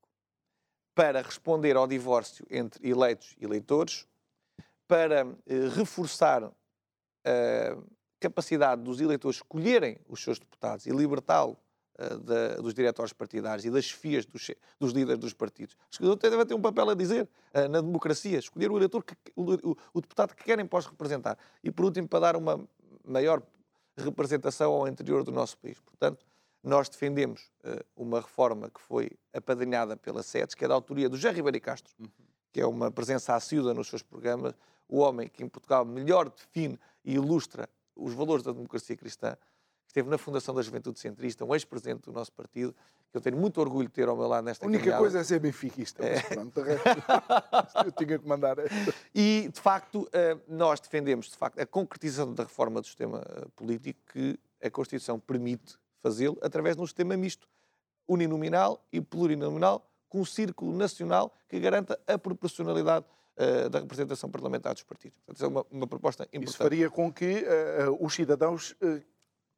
para 0.94 1.22
responder 1.22 1.76
ao 1.76 1.86
divórcio 1.86 2.46
entre 2.50 2.88
eleitos 2.90 3.36
e 3.38 3.44
eleitores, 3.44 4.08
para 4.88 5.26
uh, 5.26 5.70
reforçar 5.76 6.44
a 6.44 7.78
capacidade 8.20 8.82
dos 8.82 9.02
eleitores 9.02 9.38
escolherem 9.38 9.98
os 10.08 10.22
seus 10.22 10.40
deputados 10.40 10.86
e 10.86 10.92
libertá-lo 10.92 11.58
uh, 12.00 12.62
dos 12.62 12.74
diretórios 12.74 13.14
partidários 13.14 13.66
e 13.66 13.72
das 13.72 13.86
chefias 13.86 14.26
dos, 14.26 14.52
dos, 14.80 14.92
líderes 14.92 15.20
dos 15.20 15.34
partidos. 15.34 15.76
Os 15.92 16.00
eleitores 16.00 16.32
devem 16.32 16.46
ter 16.46 16.54
um 16.54 16.62
papel 16.62 16.90
a 16.90 16.94
dizer 16.94 17.28
uh, 17.54 17.68
na 17.70 17.82
democracia, 17.82 18.38
escolher 18.38 18.72
o 18.72 18.78
eleitor, 18.78 19.04
que, 19.04 19.16
o, 19.36 19.72
o, 19.72 19.78
o, 19.94 20.02
deputado 20.02 20.36
que 20.36 20.44
querem 20.44 20.66
pós 20.66 20.86
representar. 20.86 21.38
E, 21.64 21.72
por 21.72 21.86
último, 21.86 22.08
para 22.08 22.20
dar 22.20 22.36
uma 22.36 22.68
maior 23.04 23.42
representação 23.98 24.74
ao 24.74 24.88
interior 24.88 25.24
do 25.24 25.32
nosso 25.32 25.58
país. 25.58 25.80
Portanto, 25.80 26.26
nós 26.64 26.90
defendemos 26.90 27.52
uh, 27.64 27.86
uma 27.96 28.20
reforma 28.20 28.70
que 28.70 28.82
foi 28.82 29.12
apadrinhada 29.34 29.96
pela 29.96 30.24
SEDES, 30.24 30.56
que 30.56 30.66
é 30.66 30.68
da 30.68 30.74
autoria 30.74 31.08
do 31.08 31.16
José 31.16 31.32
Ribeiro 31.32 31.62
Castro, 31.62 31.94
uhum. 32.00 32.08
que 32.52 32.60
é 32.60 32.66
uma 32.66 32.92
presença 32.92 33.36
assídua 33.36 33.74
nos 33.74 33.88
seus 33.88 34.02
programas, 34.02 34.54
o 34.88 35.00
homem 35.00 35.28
que 35.28 35.44
em 35.44 35.48
Portugal 35.48 35.86
melhor 35.86 36.30
define 36.30 36.80
e 37.04 37.14
ilustra 37.14 37.70
os 37.96 38.14
valores 38.14 38.44
da 38.44 38.52
democracia 38.52 38.96
cristã, 38.96 39.38
esteve 39.88 40.10
na 40.10 40.18
Fundação 40.18 40.54
da 40.54 40.62
Juventude 40.62 41.00
Centrista, 41.00 41.46
um 41.46 41.54
ex-presidente 41.54 42.02
do 42.02 42.12
nosso 42.12 42.32
partido, 42.32 42.76
que 43.10 43.18
eu 43.18 43.22
tenho 43.22 43.38
muito 43.38 43.62
orgulho 43.62 43.88
de 43.88 43.94
ter 43.94 44.10
ao 44.10 44.18
meu 44.18 44.28
lado 44.28 44.44
nesta 44.44 44.66
A 44.66 44.68
única 44.68 44.84
caminhada. 44.84 45.02
coisa 45.02 45.20
é 45.20 45.24
ser 45.24 45.40
benfiquista, 45.40 46.06
é. 46.06 46.22
pronto, 46.22 46.60
eu 47.86 47.92
tinha 47.94 48.20
que 48.20 48.28
mandar. 48.28 48.58
E, 49.14 49.50
de 49.54 49.62
facto, 49.62 50.06
eh, 50.12 50.38
nós 50.50 50.82
defendemos 50.82 51.30
de 51.30 51.38
facto, 51.38 51.60
a 51.60 51.66
concretização 51.66 52.34
da 52.34 52.44
reforma 52.44 52.82
do 52.82 52.88
sistema 52.88 53.24
eh, 53.26 53.46
político 53.56 54.02
que 54.12 54.38
a 54.62 54.70
Constituição 54.70 55.18
permite 55.18 55.78
fazê-lo 56.02 56.38
através 56.42 56.76
de 56.76 56.82
um 56.82 56.86
sistema 56.86 57.16
misto, 57.16 57.48
uninominal 58.06 58.86
e 58.92 59.00
plurinominal, 59.00 59.90
com 60.10 60.20
um 60.20 60.26
círculo 60.26 60.76
nacional 60.76 61.34
que 61.48 61.58
garanta 61.58 61.98
a 62.06 62.18
proporcionalidade 62.18 63.06
uh, 63.38 63.70
da 63.70 63.80
representação 63.80 64.30
parlamentar 64.30 64.74
dos 64.74 64.84
partidos. 64.84 65.18
Portanto, 65.20 65.36
isso 65.36 65.46
é 65.46 65.48
uma, 65.48 65.66
uma 65.72 65.88
proposta 65.88 66.24
importante. 66.24 66.50
Isso 66.50 66.58
faria 66.58 66.90
com 66.90 67.12
que 67.12 67.44
uh, 67.44 68.06
os 68.06 68.14
cidadãos 68.14 68.76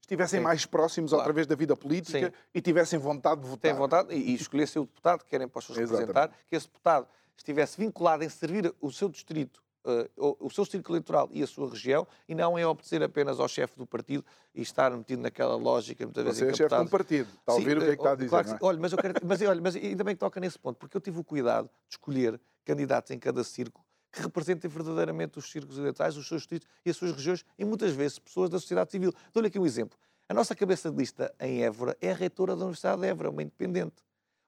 estivessem 0.01 0.39
Sim. 0.39 0.43
mais 0.43 0.65
próximos 0.65 1.11
claro. 1.11 1.21
através 1.21 1.47
da 1.47 1.55
vida 1.55 1.75
política 1.75 2.27
Sim. 2.27 2.33
e 2.53 2.61
tivessem 2.61 2.97
vontade 2.99 3.41
de 3.41 3.47
votar. 3.47 3.71
Têm 3.71 3.79
vontade 3.79 4.13
e, 4.13 4.31
e 4.31 4.35
escolhessem 4.35 4.81
o 4.81 4.85
deputado 4.85 5.23
que 5.23 5.29
querem 5.29 5.47
para 5.47 5.59
os 5.59 5.65
seus 5.65 5.77
representar, 5.77 6.31
que 6.49 6.55
esse 6.55 6.67
deputado 6.67 7.07
estivesse 7.35 7.77
vinculado 7.77 8.23
em 8.23 8.29
servir 8.29 8.73
o 8.81 8.91
seu 8.91 9.09
distrito 9.09 9.61
uh, 9.87 10.37
o, 10.39 10.49
seu 10.49 10.65
círculo 10.65 10.95
eleitoral 10.95 11.29
e 11.31 11.41
a 11.41 11.47
sua 11.47 11.69
região 11.69 12.05
e 12.27 12.35
não 12.35 12.59
em 12.59 12.65
obedecer 12.65 13.01
apenas 13.01 13.39
ao 13.39 13.47
chefe 13.47 13.77
do 13.77 13.85
partido 13.85 14.23
e 14.53 14.61
estar 14.61 14.91
metido 14.91 15.21
naquela 15.21 15.55
lógica 15.55 16.03
muitas 16.05 16.23
vezes 16.23 16.39
Você 16.39 16.45
é 16.45 16.53
chefe 16.53 16.75
de 16.75 16.81
um 16.81 16.87
partido, 16.87 17.29
está 17.39 17.51
a 17.53 17.55
ouvir 17.55 17.71
Sim, 17.71 17.77
o 17.77 17.79
que 17.79 17.85
é 17.85 17.95
que 17.95 18.01
está 18.01 18.11
a 18.11 18.15
dizer, 18.15 18.29
claro, 18.29 18.49
é? 18.49 18.57
Olha, 18.61 18.79
mas, 18.79 18.91
eu 18.91 18.97
quero, 18.97 19.13
mas, 19.23 19.41
olha, 19.41 19.61
mas 19.61 19.75
ainda 19.75 20.03
bem 20.03 20.15
que 20.15 20.19
toca 20.19 20.39
nesse 20.39 20.59
ponto, 20.59 20.77
porque 20.77 20.97
eu 20.97 21.01
tive 21.01 21.19
o 21.19 21.23
cuidado 21.23 21.65
de 21.87 21.95
escolher 21.95 22.39
candidatos 22.67 23.11
em 23.11 23.17
cada 23.17 23.43
círculo 23.45 23.85
que 24.11 24.21
representem 24.21 24.69
verdadeiramente 24.69 25.37
os 25.37 25.49
círculos 25.49 25.77
eleitorais, 25.77 26.17
os 26.17 26.27
seus 26.27 26.41
distritos 26.41 26.67
e 26.85 26.89
as 26.89 26.97
suas 26.97 27.11
regiões 27.11 27.45
e 27.57 27.63
muitas 27.63 27.93
vezes 27.93 28.19
pessoas 28.19 28.49
da 28.49 28.59
sociedade 28.59 28.91
civil. 28.91 29.13
Dou-lhe 29.31 29.47
aqui 29.47 29.59
um 29.59 29.65
exemplo. 29.65 29.97
A 30.27 30.33
nossa 30.33 30.55
cabeça 30.55 30.91
de 30.91 30.97
lista 30.97 31.33
em 31.39 31.63
Évora 31.63 31.95
é 32.01 32.11
a 32.11 32.15
reitora 32.15 32.55
da 32.55 32.63
Universidade 32.63 33.01
de 33.01 33.07
Évora, 33.07 33.29
uma 33.29 33.41
independente. 33.41 33.95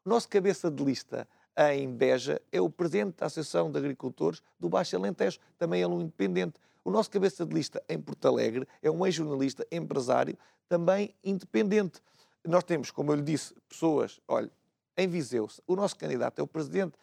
O 0.03 0.09
nosso 0.09 0.27
cabeça 0.27 0.69
de 0.69 0.83
lista 0.83 1.27
em 1.57 1.89
Beja 1.93 2.41
é 2.51 2.59
o 2.59 2.69
presidente 2.69 3.17
da 3.17 3.27
Associação 3.27 3.71
de 3.71 3.77
Agricultores 3.77 4.41
do 4.59 4.69
Baixo 4.69 4.95
Alentejo, 4.95 5.39
também 5.57 5.81
ele 5.81 5.93
um 5.93 6.01
independente. 6.01 6.59
O 6.83 6.91
nosso 6.91 7.09
cabeça 7.09 7.45
de 7.45 7.53
lista 7.53 7.83
em 7.87 7.99
Porto 7.99 8.27
Alegre 8.27 8.67
é 8.81 8.89
um 8.89 9.05
ex-jornalista, 9.05 9.65
empresário, 9.71 10.37
também 10.67 11.13
independente. 11.23 12.01
Nós 12.45 12.63
temos, 12.63 12.91
como 12.91 13.11
eu 13.11 13.17
lhe 13.17 13.21
disse, 13.21 13.53
pessoas, 13.67 14.19
olha, 14.27 14.49
em 14.97 15.07
Viseu, 15.07 15.47
o 15.67 15.75
nosso 15.75 15.95
candidato 15.95 16.39
é 16.39 16.43
o 16.43 16.47
presidente 16.47 16.93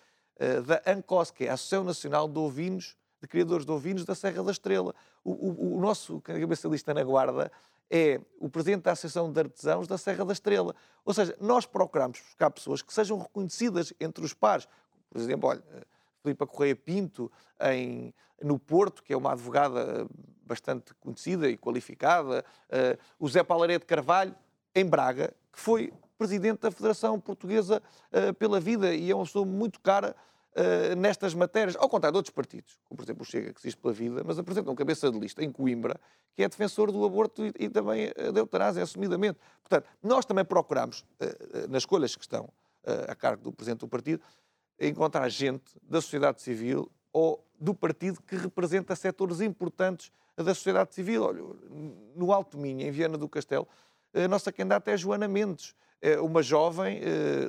da 0.66 0.82
ANCOS, 0.90 1.30
que 1.30 1.44
é 1.44 1.50
a 1.50 1.54
Associação 1.54 1.84
Nacional 1.84 2.28
de 2.28 2.38
Ovinos, 2.38 2.96
de 3.20 3.28
Criadores 3.28 3.64
de 3.64 3.72
Ovinos 3.72 4.04
da 4.04 4.14
Serra 4.14 4.42
da 4.42 4.50
Estrela. 4.50 4.94
O, 5.24 5.32
o, 5.32 5.76
o 5.76 5.80
nosso 5.80 6.20
cabeça 6.20 6.68
de 6.68 6.72
lista 6.72 6.92
na 6.92 7.02
Guarda 7.02 7.50
é 7.90 8.20
o 8.38 8.48
presidente 8.48 8.82
da 8.82 8.92
Associação 8.92 9.32
de 9.32 9.40
Artesãos 9.40 9.86
da 9.86 9.96
Serra 9.96 10.24
da 10.24 10.32
Estrela. 10.32 10.74
Ou 11.04 11.14
seja, 11.14 11.36
nós 11.40 11.66
procuramos 11.66 12.20
buscar 12.20 12.50
pessoas 12.50 12.82
que 12.82 12.92
sejam 12.92 13.18
reconhecidas 13.18 13.92
entre 14.00 14.24
os 14.24 14.34
pares. 14.34 14.68
Por 15.08 15.20
exemplo, 15.20 15.48
olha, 15.48 15.62
Filipa 16.22 16.46
Correia 16.46 16.74
Pinto, 16.74 17.30
em, 17.60 18.12
no 18.42 18.58
Porto, 18.58 19.02
que 19.02 19.12
é 19.12 19.16
uma 19.16 19.32
advogada 19.32 20.06
bastante 20.44 20.94
conhecida 20.94 21.48
e 21.48 21.56
qualificada, 21.56 22.44
uh, 22.68 22.98
o 23.18 23.28
Zé 23.28 23.42
Palaré 23.42 23.78
de 23.78 23.86
Carvalho, 23.86 24.34
em 24.74 24.84
Braga, 24.84 25.32
que 25.52 25.58
foi 25.58 25.92
presidente 26.16 26.60
da 26.60 26.70
Federação 26.70 27.20
Portuguesa 27.20 27.82
uh, 28.12 28.34
pela 28.34 28.60
Vida 28.60 28.94
e 28.94 29.10
é 29.10 29.14
uma 29.14 29.24
pessoa 29.24 29.44
muito 29.44 29.80
cara 29.80 30.14
uh, 30.52 30.96
nestas 30.96 31.34
matérias, 31.34 31.76
ao 31.76 31.88
contrário 31.88 32.14
de 32.14 32.18
outros 32.18 32.34
partidos, 32.34 32.78
como 32.84 32.96
por 32.96 33.04
exemplo 33.04 33.22
o 33.22 33.24
Chega, 33.24 33.52
que 33.52 33.60
existe 33.60 33.80
pela 33.80 33.92
vida, 33.92 34.22
mas 34.24 34.38
apresenta 34.38 34.70
um 34.70 34.74
cabeça 34.74 35.10
de 35.10 35.18
lista 35.18 35.44
em 35.44 35.50
Coimbra, 35.50 36.00
que 36.34 36.42
é 36.42 36.48
defensor 36.48 36.90
do 36.90 37.04
aborto 37.04 37.44
e, 37.44 37.52
e 37.58 37.68
também 37.68 38.08
uh, 38.08 38.32
da 38.32 38.40
eutanásia, 38.40 38.82
assumidamente. 38.82 39.38
Portanto, 39.62 39.88
nós 40.02 40.24
também 40.24 40.44
procuramos, 40.44 41.00
uh, 41.00 41.68
nas 41.68 41.82
escolhas 41.82 42.14
que 42.14 42.22
estão 42.22 42.48
a 43.08 43.16
cargo 43.16 43.42
do 43.42 43.52
Presidente 43.52 43.80
do 43.80 43.88
Partido, 43.88 44.22
encontrar 44.78 45.28
gente 45.28 45.76
da 45.82 46.00
sociedade 46.00 46.40
civil 46.40 46.88
ou 47.12 47.44
do 47.58 47.74
partido 47.74 48.22
que 48.22 48.36
representa 48.36 48.94
setores 48.94 49.40
importantes 49.40 50.12
da 50.36 50.54
sociedade 50.54 50.94
civil. 50.94 51.24
Olha, 51.24 51.42
no 52.14 52.32
Alto 52.32 52.56
Minho, 52.56 52.86
em 52.86 52.90
Viana 52.92 53.18
do 53.18 53.28
Castelo, 53.28 53.66
a 54.14 54.28
nossa 54.28 54.52
candidata 54.52 54.90
é 54.90 54.96
Joana 54.96 55.26
Mendes, 55.26 55.74
uma 56.22 56.42
jovem 56.42 57.00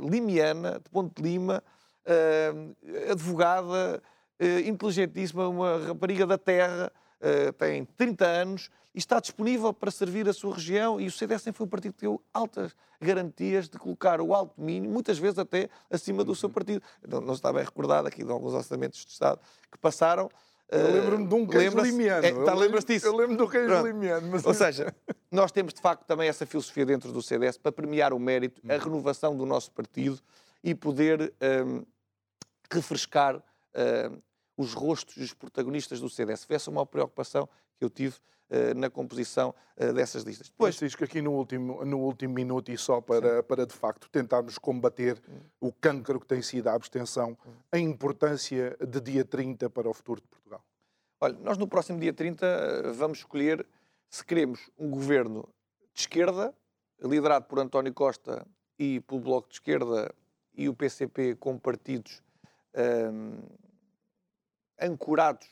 limiana, 0.10 0.80
de 0.84 0.90
Ponte 0.90 1.22
de 1.22 1.30
Lima, 1.30 1.64
uh, 2.06 3.12
advogada, 3.12 4.02
inteligentíssima, 4.66 5.48
uma 5.48 5.78
rapariga 5.88 6.26
da 6.26 6.38
terra, 6.38 6.92
tem 7.58 7.86
30 7.86 8.26
anos 8.26 8.70
e 8.98 9.00
está 9.00 9.20
disponível 9.20 9.72
para 9.72 9.92
servir 9.92 10.28
a 10.28 10.34
sua 10.34 10.56
região. 10.56 11.00
E 11.00 11.06
o 11.06 11.12
CDS 11.12 11.44
sempre 11.44 11.60
foi 11.60 11.68
um 11.68 11.70
partido 11.70 11.94
que 11.94 12.02
deu 12.02 12.20
altas 12.34 12.76
garantias 13.00 13.70
de 13.70 13.78
colocar 13.78 14.20
o 14.20 14.34
alto 14.34 14.60
mínimo, 14.60 14.92
muitas 14.92 15.20
vezes 15.20 15.38
até 15.38 15.70
acima 15.88 16.24
do 16.24 16.34
seu 16.34 16.50
partido. 16.50 16.82
Não, 17.08 17.22
não 17.22 17.36
está 17.36 17.54
bem 17.54 17.64
recordado 17.64 18.08
aqui 18.08 18.24
de 18.24 18.32
alguns 18.32 18.54
orçamentos 18.54 19.06
de 19.06 19.12
Estado 19.12 19.40
que 19.72 19.78
passaram. 19.78 20.30
Eu 20.70 20.92
lembro-me 20.92 21.28
de 21.28 21.34
um 21.34 21.48
queijo 21.48 21.80
limiano. 21.80 22.26
É, 22.26 22.44
tá, 22.44 22.54
lembras 22.54 22.84
disso? 22.84 23.06
Eu 23.06 23.16
lembro 23.16 23.38
do 23.38 23.50
queijo 23.50 23.68
Pronto. 23.68 23.88
limiano. 23.88 24.28
Mas... 24.30 24.46
Ou 24.46 24.54
seja, 24.54 24.94
nós 25.32 25.52
temos 25.52 25.74
de 25.74 25.80
facto 25.80 26.06
também 26.06 26.28
essa 26.28 26.46
filosofia 26.46 26.86
dentro 26.86 27.12
do 27.12 27.22
CDS 27.22 27.58
para 27.58 27.72
premiar 27.72 28.14
o 28.14 28.20
mérito, 28.20 28.62
a 28.70 28.78
renovação 28.78 29.36
do 29.36 29.46
nosso 29.46 29.72
partido 29.72 30.20
e 30.62 30.76
poder 30.76 31.34
um, 31.66 31.86
refrescar 32.70 33.38
uh, 33.38 34.22
os 34.58 34.74
rostos 34.74 35.16
dos 35.16 35.34
protagonistas 35.34 36.02
do 36.02 36.10
CDS. 36.10 36.44
Foi 36.44 36.56
essa 36.58 36.70
uma 36.70 36.86
preocupação 36.86 37.48
que 37.78 37.86
eu 37.86 37.90
tive 37.90 38.16
uh, 38.50 38.78
na 38.78 38.90
composição 38.90 39.54
uh, 39.78 39.94
dessas 39.94 40.24
listas. 40.24 40.50
Depois, 40.50 40.76
Francisco, 40.76 41.04
aqui 41.04 41.22
no 41.22 41.32
último, 41.32 41.86
no 41.86 42.00
último 42.00 42.34
minuto 42.34 42.72
e 42.72 42.78
só 42.78 43.00
para, 43.02 43.44
para 43.44 43.66
de 43.66 43.74
facto 43.74 44.10
tentarmos 44.10 44.58
combater 44.58 45.22
hum. 45.30 45.40
o 45.62 45.72
cancro 45.72 46.20
que 46.20 46.26
tem 46.26 46.42
sido 46.42 46.68
a 46.68 46.74
abstenção, 46.74 47.38
hum. 47.46 47.52
a 47.72 47.78
importância 47.78 48.76
de 48.86 49.00
dia 49.00 49.24
30 49.24 49.70
para 49.70 49.90
o 49.90 49.94
futuro 49.94 50.22
de 50.22 50.28
Portugal. 50.28 50.64
Olha, 51.20 51.38
nós 51.40 51.58
no 51.58 51.68
próximo 51.68 52.00
dia 52.00 52.14
30 52.14 52.94
vamos 52.94 53.20
escolher 53.20 53.66
se 54.10 54.24
queremos 54.24 54.70
um 54.78 54.90
governo 54.90 55.50
de 55.94 56.02
esquerda, 56.02 56.54
liderado 57.02 57.46
por 57.46 57.60
António 57.60 57.94
Costa 57.94 58.46
e 58.78 59.00
pelo 59.02 59.22
Bloco 59.22 59.50
de 59.50 59.56
Esquerda 59.56 60.14
e 60.54 60.70
o 60.70 60.74
PCP 60.74 61.36
como 61.36 61.60
partidos 61.60 62.22
um, 63.12 63.42
ancorados 64.80 65.48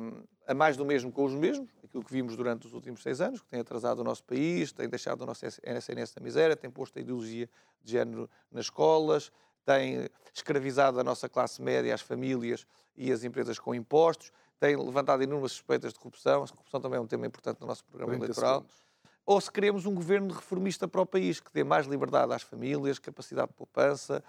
um, 0.00 0.22
a 0.46 0.54
mais 0.54 0.76
do 0.76 0.84
mesmo 0.84 1.12
com 1.12 1.24
os 1.24 1.34
mesmos, 1.34 1.68
aquilo 1.84 2.04
que 2.04 2.12
vimos 2.12 2.36
durante 2.36 2.66
os 2.66 2.72
últimos 2.72 3.02
seis 3.02 3.20
anos, 3.20 3.40
que 3.40 3.48
tem 3.48 3.60
atrasado 3.60 4.00
o 4.00 4.04
nosso 4.04 4.24
país, 4.24 4.72
tem 4.72 4.88
deixado 4.88 5.22
o 5.22 5.26
nosso 5.26 5.44
SNS 5.46 6.14
na 6.16 6.22
miséria, 6.22 6.56
tem 6.56 6.70
posto 6.70 6.98
a 6.98 7.02
ideologia 7.02 7.48
de 7.82 7.92
género 7.92 8.28
nas 8.50 8.66
escolas, 8.66 9.30
tem 9.64 10.08
escravizado 10.34 10.98
a 10.98 11.04
nossa 11.04 11.28
classe 11.28 11.62
média, 11.62 11.94
as 11.94 12.00
famílias 12.00 12.66
e 12.96 13.12
as 13.12 13.24
empresas 13.24 13.58
com 13.58 13.74
impostos, 13.74 14.32
tem 14.58 14.76
levantado 14.76 15.22
inúmeras 15.22 15.52
suspeitas 15.52 15.92
de 15.92 15.98
corrupção, 15.98 16.44
a 16.44 16.48
corrupção 16.48 16.80
também 16.80 16.98
é 16.98 17.00
um 17.00 17.06
tema 17.06 17.26
importante 17.26 17.60
no 17.60 17.66
nosso 17.66 17.84
programa 17.84 18.14
eleitoral. 18.14 18.60
Segundos. 18.60 18.82
Ou 19.24 19.40
se 19.40 19.52
queremos 19.52 19.86
um 19.86 19.94
governo 19.94 20.34
reformista 20.34 20.88
para 20.88 21.00
o 21.00 21.06
país, 21.06 21.38
que 21.38 21.52
dê 21.52 21.62
mais 21.62 21.86
liberdade 21.86 22.32
às 22.32 22.42
famílias, 22.42 22.98
capacidade 22.98 23.48
de 23.48 23.54
poupança, 23.54 24.22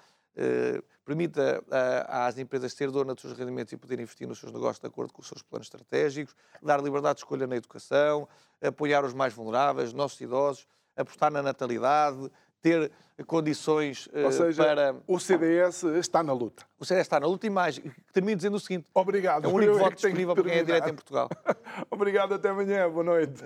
permita 1.05 1.63
às 2.07 2.37
empresas 2.37 2.73
ser 2.73 2.89
dona 2.89 3.13
dos 3.13 3.21
seus 3.21 3.37
rendimentos 3.37 3.73
e 3.73 3.77
poder 3.77 3.99
investir 3.99 4.27
nos 4.27 4.39
seus 4.39 4.51
negócios 4.51 4.79
de 4.79 4.87
acordo 4.87 5.13
com 5.13 5.21
os 5.21 5.27
seus 5.27 5.41
planos 5.41 5.67
estratégicos, 5.67 6.35
dar 6.61 6.81
liberdade 6.81 7.15
de 7.15 7.21
escolha 7.21 7.45
na 7.45 7.55
educação, 7.55 8.27
apoiar 8.61 9.03
os 9.03 9.13
mais 9.13 9.33
vulneráveis, 9.33 9.93
nossos 9.93 10.19
idosos, 10.21 10.67
apostar 10.95 11.31
na 11.31 11.41
natalidade, 11.41 12.31
ter 12.61 12.91
condições 13.27 14.09
Ou 14.13 14.31
seja, 14.31 14.63
para. 14.63 14.95
o 15.05 15.19
CDS 15.19 15.83
está 15.83 16.23
na 16.23 16.33
luta. 16.33 16.65
O 16.79 16.85
CDS 16.85 17.05
está 17.05 17.19
na 17.19 17.27
luta 17.27 17.45
e 17.45 17.49
mais. 17.49 17.79
Termino 18.11 18.37
dizendo 18.37 18.55
o 18.55 18.59
seguinte: 18.59 18.87
Obrigado. 18.93 19.45
é 19.45 19.47
o 19.47 19.53
único 19.53 19.75
é 19.75 19.79
voto 19.79 19.95
disponível 19.95 20.33
para 20.33 20.43
quem 20.43 20.53
é 20.53 20.63
direito 20.63 20.89
em 20.89 20.95
Portugal. 20.95 21.29
Obrigado, 21.91 22.33
até 22.33 22.49
amanhã. 22.49 22.89
Boa 22.89 23.03
noite. 23.03 23.43